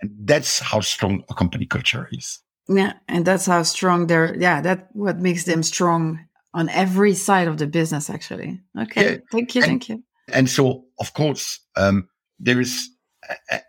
And 0.00 0.10
that's 0.24 0.60
how 0.60 0.80
strong 0.80 1.24
a 1.30 1.34
company 1.34 1.66
culture 1.66 2.08
is. 2.12 2.40
Yeah, 2.68 2.92
and 3.08 3.24
that's 3.24 3.46
how 3.46 3.62
strong 3.62 4.06
they're. 4.06 4.36
Yeah, 4.36 4.60
that 4.60 4.88
what 4.92 5.18
makes 5.18 5.44
them 5.44 5.62
strong 5.62 6.20
on 6.52 6.68
every 6.68 7.14
side 7.14 7.48
of 7.48 7.56
the 7.56 7.66
business. 7.66 8.10
Actually, 8.10 8.60
okay. 8.78 9.12
Yeah, 9.12 9.16
Thank 9.32 9.54
you, 9.54 9.62
and- 9.62 9.70
thank 9.70 9.88
you. 9.88 10.04
And 10.30 10.50
so, 10.50 10.84
of 11.00 11.14
course, 11.14 11.60
um, 11.76 12.08
there 12.38 12.60
is 12.60 12.90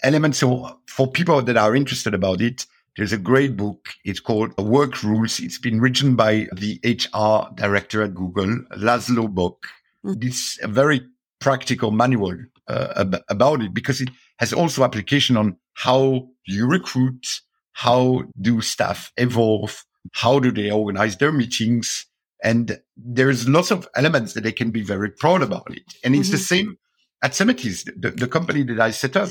elements. 0.03 0.39
So 0.39 0.81
for 0.87 1.07
people 1.09 1.41
that 1.41 1.55
are 1.57 1.75
interested 1.75 2.13
about 2.13 2.41
it, 2.41 2.65
there's 2.99 3.13
a 3.13 3.17
great 3.17 3.55
book. 3.55 3.93
It's 4.03 4.19
called 4.19 4.57
Work 4.57 5.03
Rules. 5.03 5.39
It's 5.39 5.57
been 5.57 5.79
written 5.79 6.17
by 6.17 6.47
the 6.51 6.81
HR 6.83 7.49
director 7.55 8.03
at 8.03 8.13
Google, 8.13 8.59
Laszlo 8.75 9.33
Bock. 9.33 9.67
Mm-hmm. 10.05 10.27
It's 10.27 10.61
a 10.61 10.67
very 10.67 11.07
practical 11.39 11.91
manual 11.91 12.37
uh, 12.67 13.05
about 13.29 13.61
it 13.61 13.73
because 13.73 14.01
it 14.01 14.09
has 14.39 14.51
also 14.51 14.83
application 14.83 15.37
on 15.37 15.55
how 15.75 16.27
you 16.45 16.67
recruit, 16.67 17.39
how 17.71 18.23
do 18.41 18.59
staff 18.59 19.13
evolve, 19.15 19.85
how 20.11 20.39
do 20.39 20.51
they 20.51 20.69
organize 20.69 21.15
their 21.15 21.31
meetings, 21.31 22.05
and 22.43 22.81
there's 22.97 23.47
lots 23.47 23.71
of 23.71 23.87
elements 23.95 24.33
that 24.33 24.41
they 24.41 24.51
can 24.51 24.71
be 24.71 24.83
very 24.83 25.09
proud 25.09 25.41
about 25.41 25.71
it. 25.71 25.83
And 26.03 26.15
it's 26.15 26.27
mm-hmm. 26.27 26.33
the 26.33 26.43
same 26.43 26.77
at 27.23 27.31
Semetis, 27.31 27.85
the, 27.95 28.11
the, 28.11 28.27
company 28.27 28.63
that 28.63 28.79
I 28.81 28.91
set 28.91 29.15
up. 29.15 29.29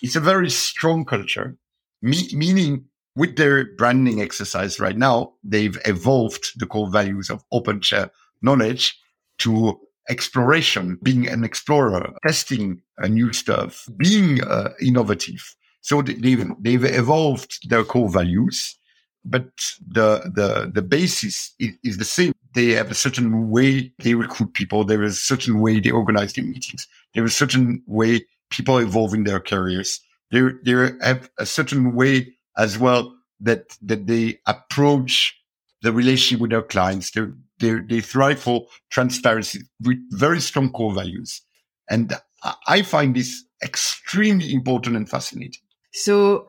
It's 0.00 0.16
a 0.16 0.20
very 0.20 0.48
strong 0.48 1.04
culture, 1.04 1.58
me, 2.00 2.26
meaning 2.32 2.86
with 3.16 3.36
their 3.36 3.74
branding 3.76 4.20
exercise 4.20 4.78
right 4.78 4.96
now, 4.96 5.32
they've 5.42 5.78
evolved 5.84 6.58
the 6.58 6.66
core 6.66 6.90
values 6.90 7.30
of 7.30 7.44
open 7.52 7.80
share 7.80 8.10
knowledge 8.42 8.98
to 9.38 9.78
exploration, 10.08 10.98
being 11.02 11.28
an 11.28 11.44
explorer, 11.44 12.12
testing 12.26 12.82
a 12.98 13.08
new 13.08 13.32
stuff, 13.32 13.88
being 13.96 14.42
uh, 14.44 14.70
innovative. 14.80 15.54
So 15.82 16.02
they've, 16.02 16.46
they've 16.60 16.84
evolved 16.84 17.68
their 17.68 17.84
core 17.84 18.10
values, 18.10 18.76
but 19.24 19.48
the, 19.86 20.30
the, 20.34 20.70
the 20.72 20.82
basis 20.82 21.54
is, 21.58 21.74
is 21.82 21.98
the 21.98 22.04
same. 22.04 22.32
They 22.54 22.70
have 22.70 22.90
a 22.90 22.94
certain 22.94 23.50
way 23.50 23.92
they 24.00 24.14
recruit 24.14 24.54
people. 24.54 24.84
There 24.84 25.02
is 25.02 25.14
a 25.14 25.20
certain 25.20 25.60
way 25.60 25.78
they 25.78 25.90
organize 25.90 26.32
their 26.32 26.44
meetings. 26.44 26.88
There 27.14 27.24
is 27.24 27.32
a 27.32 27.36
certain 27.36 27.82
way 27.86 28.26
people 28.50 28.78
evolve 28.78 29.14
in 29.14 29.24
their 29.24 29.40
careers. 29.40 30.00
They, 30.32 30.42
they 30.64 30.72
have 31.02 31.30
a 31.38 31.46
certain 31.46 31.94
way 31.94 32.34
as 32.60 32.78
well 32.78 33.16
that, 33.40 33.76
that 33.82 34.06
they 34.06 34.38
approach 34.46 35.34
the 35.82 35.92
relationship 35.92 36.40
with 36.40 36.50
their 36.50 36.62
clients. 36.62 37.10
They 37.10 37.22
they 37.58 37.80
they 37.88 38.00
thrive 38.00 38.40
for 38.40 38.66
transparency 38.90 39.60
with 39.82 39.98
very 40.10 40.40
strong 40.40 40.70
core 40.70 40.94
values, 40.94 41.42
and 41.88 42.12
I 42.66 42.82
find 42.82 43.14
this 43.14 43.44
extremely 43.62 44.52
important 44.52 44.96
and 44.96 45.08
fascinating. 45.08 45.62
So 45.92 46.48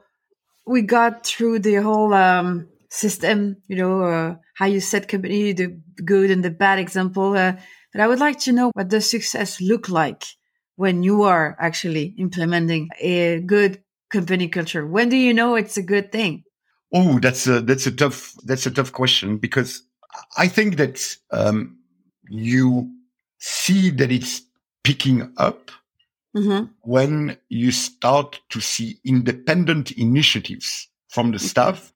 we 0.66 0.82
got 0.82 1.26
through 1.26 1.59
the 1.59 1.76
whole 1.76 2.14
um, 2.14 2.70
system, 2.89 3.57
you 3.68 3.76
know, 3.76 4.03
uh, 4.03 4.36
how 4.55 4.68
you 4.68 4.80
set 4.80 5.07
company, 5.07 5.53
the 5.53 5.82
good 6.05 6.32
and 6.32 6.43
the 6.43 6.51
bad 6.51 6.80
example. 6.80 7.36
Uh, 7.36 7.53
but 7.91 8.01
I 8.01 8.07
would 8.07 8.20
like 8.20 8.39
to 8.41 8.51
know 8.51 8.72
what 8.74 8.88
does 8.88 9.09
success 9.09 9.59
look 9.59 9.89
like 9.89 10.24
when 10.76 11.03
you 11.03 11.24
are 11.24 11.57
actually 11.59 12.16
implementing 12.18 12.89
a 12.99 13.41
good 13.41 13.82
company 14.12 14.47
culture. 14.47 14.86
When 14.86 15.09
do 15.09 15.18
you 15.18 15.34
know 15.34 15.55
it's 15.55 15.78
a 15.78 15.84
good 15.84 16.12
thing? 16.12 16.43
Oh, 16.93 17.20
that's 17.20 17.47
a 17.47 17.62
that's 17.62 17.88
a 17.88 17.91
tough 17.91 18.34
that's 18.43 18.66
a 18.66 18.72
tough 18.72 18.91
question 18.91 19.38
because 19.38 19.82
I 20.38 20.47
think 20.47 20.76
that 20.78 21.16
um, 21.32 21.78
you 22.30 22.91
see 23.39 23.89
that 23.91 24.12
it's 24.12 24.41
picking 24.84 25.32
up 25.38 25.72
mm-hmm. 26.36 26.66
when 26.82 27.38
you 27.49 27.72
start 27.72 28.39
to 28.49 28.59
see 28.59 28.99
independent 29.05 29.91
initiatives 29.91 30.89
from 31.09 31.32
the 31.32 31.39
staff 31.39 31.93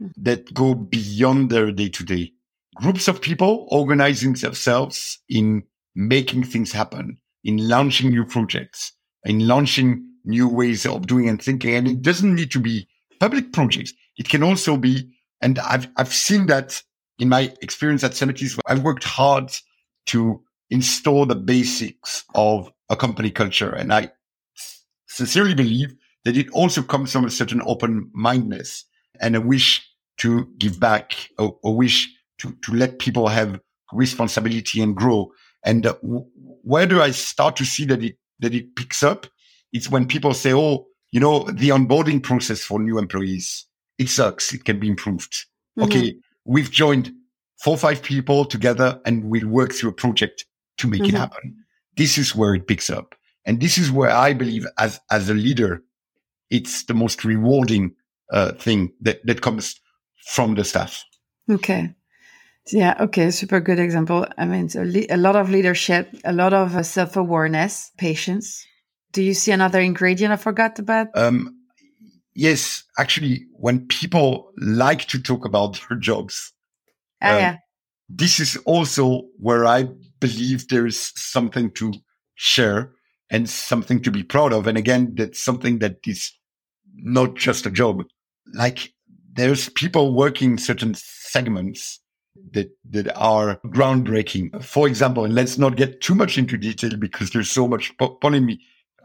mm-hmm. 0.00 0.22
that 0.22 0.52
go 0.54 0.74
beyond 0.74 1.50
their 1.50 1.72
day 1.72 1.88
to 1.88 2.04
day. 2.04 2.32
Groups 2.76 3.08
of 3.08 3.20
people 3.20 3.66
organizing 3.70 4.34
themselves 4.34 5.18
in 5.28 5.64
making 5.96 6.44
things 6.44 6.70
happen, 6.70 7.18
in 7.42 7.68
launching 7.68 8.10
new 8.10 8.24
projects, 8.24 8.92
in 9.24 9.48
launching 9.48 10.07
new 10.28 10.46
ways 10.46 10.86
of 10.86 11.06
doing 11.06 11.28
and 11.28 11.42
thinking. 11.42 11.74
And 11.74 11.88
it 11.88 12.02
doesn't 12.02 12.34
need 12.34 12.50
to 12.52 12.60
be 12.60 12.86
public 13.18 13.52
projects. 13.52 13.92
It 14.16 14.28
can 14.28 14.42
also 14.42 14.76
be, 14.76 15.10
and 15.40 15.58
I've, 15.58 15.88
I've 15.96 16.12
seen 16.12 16.46
that 16.46 16.82
in 17.18 17.28
my 17.28 17.52
experience 17.62 18.04
at 18.04 18.12
Semetis. 18.12 18.58
I've 18.66 18.84
worked 18.84 19.04
hard 19.04 19.50
to 20.06 20.42
install 20.70 21.26
the 21.26 21.34
basics 21.34 22.24
of 22.34 22.70
a 22.90 22.96
company 22.96 23.30
culture. 23.30 23.70
And 23.70 23.92
I 23.92 24.12
sincerely 25.06 25.54
believe 25.54 25.94
that 26.24 26.36
it 26.36 26.50
also 26.50 26.82
comes 26.82 27.12
from 27.12 27.24
a 27.24 27.30
certain 27.30 27.62
open 27.64 28.10
mindedness 28.12 28.84
and 29.20 29.34
a 29.34 29.40
wish 29.40 29.84
to 30.18 30.46
give 30.58 30.78
back, 30.78 31.30
a, 31.38 31.48
a 31.64 31.70
wish 31.70 32.08
to, 32.38 32.54
to 32.62 32.72
let 32.74 32.98
people 32.98 33.28
have 33.28 33.60
responsibility 33.92 34.82
and 34.82 34.94
grow. 34.94 35.32
And 35.64 35.86
uh, 35.86 35.94
where 36.02 36.86
do 36.86 37.00
I 37.00 37.12
start 37.12 37.56
to 37.56 37.64
see 37.64 37.84
that 37.86 38.02
it, 38.02 38.16
that 38.40 38.54
it 38.54 38.76
picks 38.76 39.02
up? 39.02 39.26
It's 39.72 39.90
when 39.90 40.06
people 40.06 40.34
say, 40.34 40.52
Oh, 40.52 40.86
you 41.10 41.20
know, 41.20 41.44
the 41.44 41.70
onboarding 41.70 42.22
process 42.22 42.62
for 42.62 42.78
new 42.78 42.98
employees 42.98 43.68
it 43.98 44.08
sucks. 44.08 44.54
It 44.54 44.64
can 44.64 44.78
be 44.78 44.88
improved. 44.88 45.32
Mm-hmm. 45.78 45.82
Okay. 45.82 46.14
We've 46.44 46.70
joined 46.70 47.12
four 47.60 47.74
or 47.74 47.78
five 47.78 48.02
people 48.02 48.44
together 48.44 49.00
and 49.04 49.24
we'll 49.24 49.48
work 49.48 49.72
through 49.72 49.90
a 49.90 49.94
project 49.94 50.46
to 50.78 50.86
make 50.86 51.02
mm-hmm. 51.02 51.16
it 51.16 51.18
happen. 51.18 51.56
This 51.96 52.16
is 52.16 52.34
where 52.34 52.54
it 52.54 52.68
picks 52.68 52.88
up. 52.88 53.14
And 53.44 53.60
this 53.60 53.76
is 53.76 53.90
where 53.90 54.10
I 54.10 54.32
believe 54.32 54.66
as, 54.78 55.00
as 55.10 55.28
a 55.28 55.34
leader, 55.34 55.82
it's 56.50 56.84
the 56.84 56.94
most 56.94 57.24
rewarding 57.24 57.94
uh, 58.32 58.52
thing 58.52 58.92
that, 59.00 59.24
that 59.26 59.42
comes 59.42 59.80
from 60.26 60.54
the 60.54 60.64
staff. 60.64 61.04
Okay. 61.50 61.94
Yeah. 62.70 62.94
Okay. 63.00 63.30
Super 63.30 63.60
good 63.60 63.78
example. 63.78 64.26
I 64.36 64.44
mean, 64.44 64.68
so 64.68 64.82
le- 64.82 65.06
a 65.10 65.16
lot 65.16 65.36
of 65.36 65.50
leadership, 65.50 66.14
a 66.24 66.32
lot 66.32 66.52
of 66.52 66.76
uh, 66.76 66.82
self 66.82 67.16
awareness, 67.16 67.90
patience. 67.96 68.64
Do 69.12 69.22
you 69.22 69.34
see 69.34 69.52
another 69.52 69.80
ingredient 69.80 70.32
I 70.32 70.36
forgot 70.36 70.78
about? 70.78 71.08
Um, 71.14 71.56
yes, 72.34 72.84
actually, 72.98 73.46
when 73.52 73.86
people 73.86 74.52
like 74.58 75.06
to 75.06 75.20
talk 75.20 75.44
about 75.44 75.80
their 75.88 75.98
jobs, 75.98 76.52
oh, 77.22 77.30
um, 77.30 77.38
yeah. 77.38 77.56
this 78.08 78.40
is 78.40 78.56
also 78.64 79.22
where 79.38 79.66
I 79.66 79.88
believe 80.20 80.68
there 80.68 80.86
is 80.86 81.12
something 81.16 81.70
to 81.72 81.92
share 82.34 82.92
and 83.30 83.48
something 83.48 84.02
to 84.02 84.10
be 84.10 84.22
proud 84.22 84.52
of. 84.52 84.66
And 84.66 84.78
again, 84.78 85.14
that's 85.14 85.40
something 85.40 85.80
that 85.80 85.98
is 86.06 86.32
not 86.94 87.34
just 87.34 87.66
a 87.66 87.70
job. 87.70 88.04
Like 88.54 88.92
there's 89.32 89.68
people 89.70 90.14
working 90.14 90.58
certain 90.58 90.94
segments 90.94 92.00
that, 92.52 92.70
that 92.90 93.14
are 93.16 93.60
groundbreaking. 93.66 94.62
For 94.64 94.88
example, 94.88 95.24
and 95.24 95.34
let's 95.34 95.58
not 95.58 95.76
get 95.76 96.00
too 96.00 96.14
much 96.14 96.38
into 96.38 96.56
detail 96.56 96.96
because 96.96 97.30
there's 97.30 97.50
so 97.50 97.68
much 97.68 97.92
polemic 98.20 98.58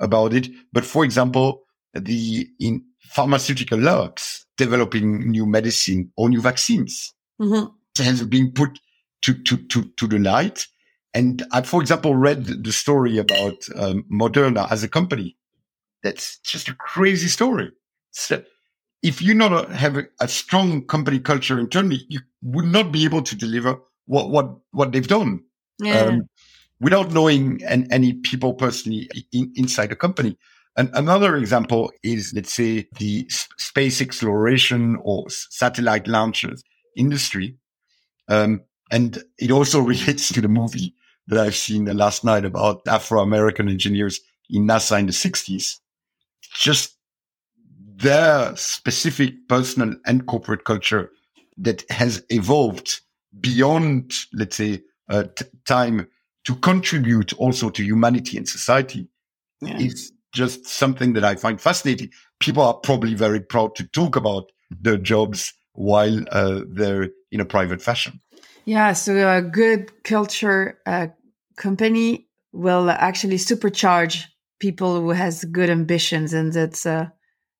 about 0.03 0.33
it. 0.33 0.49
But 0.71 0.85
for 0.85 1.03
example, 1.03 1.63
the 1.93 2.47
in 2.59 2.83
pharmaceutical 2.99 3.79
labs 3.79 4.45
developing 4.57 5.31
new 5.31 5.45
medicine 5.45 6.11
or 6.15 6.29
new 6.29 6.41
vaccines 6.41 7.13
mm-hmm. 7.41 8.03
has 8.03 8.23
been 8.23 8.51
put 8.51 8.79
to, 9.21 9.33
to, 9.33 9.57
to, 9.57 9.83
to 9.97 10.07
the 10.07 10.19
light. 10.19 10.67
And 11.13 11.45
I, 11.51 11.61
for 11.61 11.81
example, 11.81 12.15
read 12.15 12.45
the 12.45 12.71
story 12.71 13.17
about 13.17 13.55
um, 13.75 14.05
Moderna 14.11 14.69
as 14.71 14.83
a 14.83 14.89
company. 14.89 15.37
That's 16.01 16.39
just 16.39 16.67
a 16.69 16.75
crazy 16.75 17.27
story. 17.27 17.71
So 18.11 18.43
if 19.01 19.21
you 19.21 19.33
not 19.33 19.71
have 19.71 19.97
a, 19.97 20.05
a, 20.19 20.27
strong 20.27 20.85
company 20.85 21.19
culture 21.19 21.59
internally, 21.59 22.01
you 22.09 22.19
would 22.41 22.65
not 22.65 22.91
be 22.91 23.05
able 23.05 23.21
to 23.21 23.35
deliver 23.35 23.79
what 24.05 24.29
what 24.29 24.57
what 24.71 24.91
they've 24.91 25.07
done 25.07 25.43
yeah. 25.79 25.99
um, 26.01 26.29
without 26.79 27.11
knowing 27.11 27.61
an, 27.63 27.87
any 27.91 28.13
people 28.13 28.53
personally 28.53 29.09
in, 29.31 29.51
inside 29.55 29.89
the 29.89 29.95
company. 29.95 30.37
And 30.75 30.89
another 30.93 31.35
example 31.37 31.91
is, 32.03 32.33
let's 32.33 32.53
say, 32.53 32.87
the 32.97 33.29
space 33.29 34.01
exploration 34.01 34.97
or 35.03 35.29
satellite 35.29 36.07
launches 36.07 36.63
industry. 36.97 37.57
Um, 38.27 38.61
and 38.91 39.23
it 39.37 39.51
also 39.51 39.79
relates 39.93 40.29
to 40.33 40.41
the 40.41 40.47
movie 40.47 40.95
that 41.27 41.39
I've 41.39 41.55
seen 41.55 41.85
the 41.85 41.93
last 41.93 42.23
night 42.23 42.43
about 42.43 42.81
Afro-American 42.87 43.69
engineers 43.69 44.19
in 44.49 44.67
NASA 44.67 44.99
in 44.99 45.05
the 45.05 45.11
60s. 45.11 45.77
Just 46.55 46.97
their 47.95 48.55
specific 48.55 49.47
personal 49.47 49.95
and 50.05 50.25
corporate 50.25 50.65
culture 50.65 51.11
that 51.57 51.89
has 51.89 52.23
evolved 52.29 53.01
beyond, 53.39 54.11
let's 54.33 54.57
say, 54.57 54.81
uh, 55.09 55.23
t- 55.35 55.45
time 55.65 56.07
to 56.45 56.55
contribute 56.55 57.33
also 57.33 57.69
to 57.69 57.83
humanity 57.83 58.37
and 58.37 58.47
society 58.47 59.07
yeah. 59.61 59.77
is 59.77 60.11
just 60.33 60.65
something 60.65 61.13
that 61.13 61.23
I 61.23 61.35
find 61.35 61.59
fascinating. 61.61 62.09
People 62.39 62.63
are 62.63 62.73
probably 62.73 63.13
very 63.13 63.39
proud 63.39 63.75
to 63.75 63.87
talk 63.87 64.15
about 64.15 64.51
their 64.69 64.97
jobs 64.97 65.53
while 65.73 66.23
uh, 66.31 66.61
they're 66.67 67.09
in 67.31 67.39
a 67.39 67.45
private 67.45 67.81
fashion. 67.81 68.19
Yeah, 68.65 68.93
so 68.93 69.37
a 69.37 69.41
good 69.41 70.03
culture 70.03 70.79
uh, 70.85 71.07
company 71.57 72.27
will 72.51 72.89
actually 72.89 73.37
supercharge 73.37 74.25
people 74.59 75.01
who 75.01 75.09
has 75.09 75.43
good 75.45 75.69
ambitions, 75.69 76.33
and 76.33 76.53
that's 76.53 76.85
uh, 76.85 77.07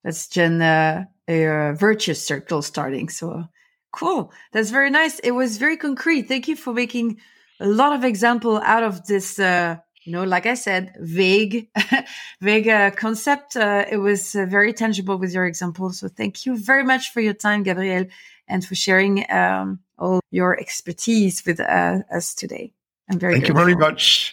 that's 0.03 0.27
then 0.27 0.61
uh, 0.61 1.05
a, 1.27 1.43
a 1.43 1.73
virtuous 1.73 2.25
circle 2.25 2.61
starting. 2.61 3.09
So 3.09 3.43
cool, 3.91 4.31
that's 4.53 4.69
very 4.69 4.89
nice. 4.89 5.19
It 5.19 5.31
was 5.31 5.57
very 5.57 5.77
concrete. 5.77 6.23
Thank 6.23 6.47
you 6.47 6.55
for 6.55 6.73
making 6.73 7.19
a 7.59 7.67
lot 7.67 7.93
of 7.93 8.03
example 8.03 8.57
out 8.63 8.83
of 8.83 9.05
this 9.05 9.39
uh, 9.39 9.77
you 10.05 10.11
know, 10.11 10.23
like 10.23 10.45
I 10.45 10.55
said, 10.55 10.93
vague, 10.99 11.69
vague 12.41 12.67
uh, 12.67 12.91
concept. 12.91 13.55
Uh, 13.55 13.85
it 13.89 13.97
was 13.97 14.35
uh, 14.35 14.45
very 14.45 14.73
tangible 14.73 15.17
with 15.17 15.33
your 15.33 15.45
example. 15.45 15.91
So 15.91 16.09
thank 16.09 16.45
you 16.45 16.57
very 16.57 16.83
much 16.83 17.11
for 17.11 17.21
your 17.21 17.33
time, 17.33 17.63
Gabriel, 17.63 18.05
and 18.47 18.65
for 18.65 18.75
sharing 18.75 19.29
um, 19.31 19.79
all 19.97 20.19
your 20.29 20.59
expertise 20.59 21.45
with 21.45 21.59
uh, 21.59 21.99
us 22.13 22.33
today. 22.33 22.73
I'm 23.09 23.19
very 23.19 23.35
thank 23.35 23.45
grateful. 23.45 23.61
you 23.61 23.65
very 23.65 23.79
much. 23.79 24.31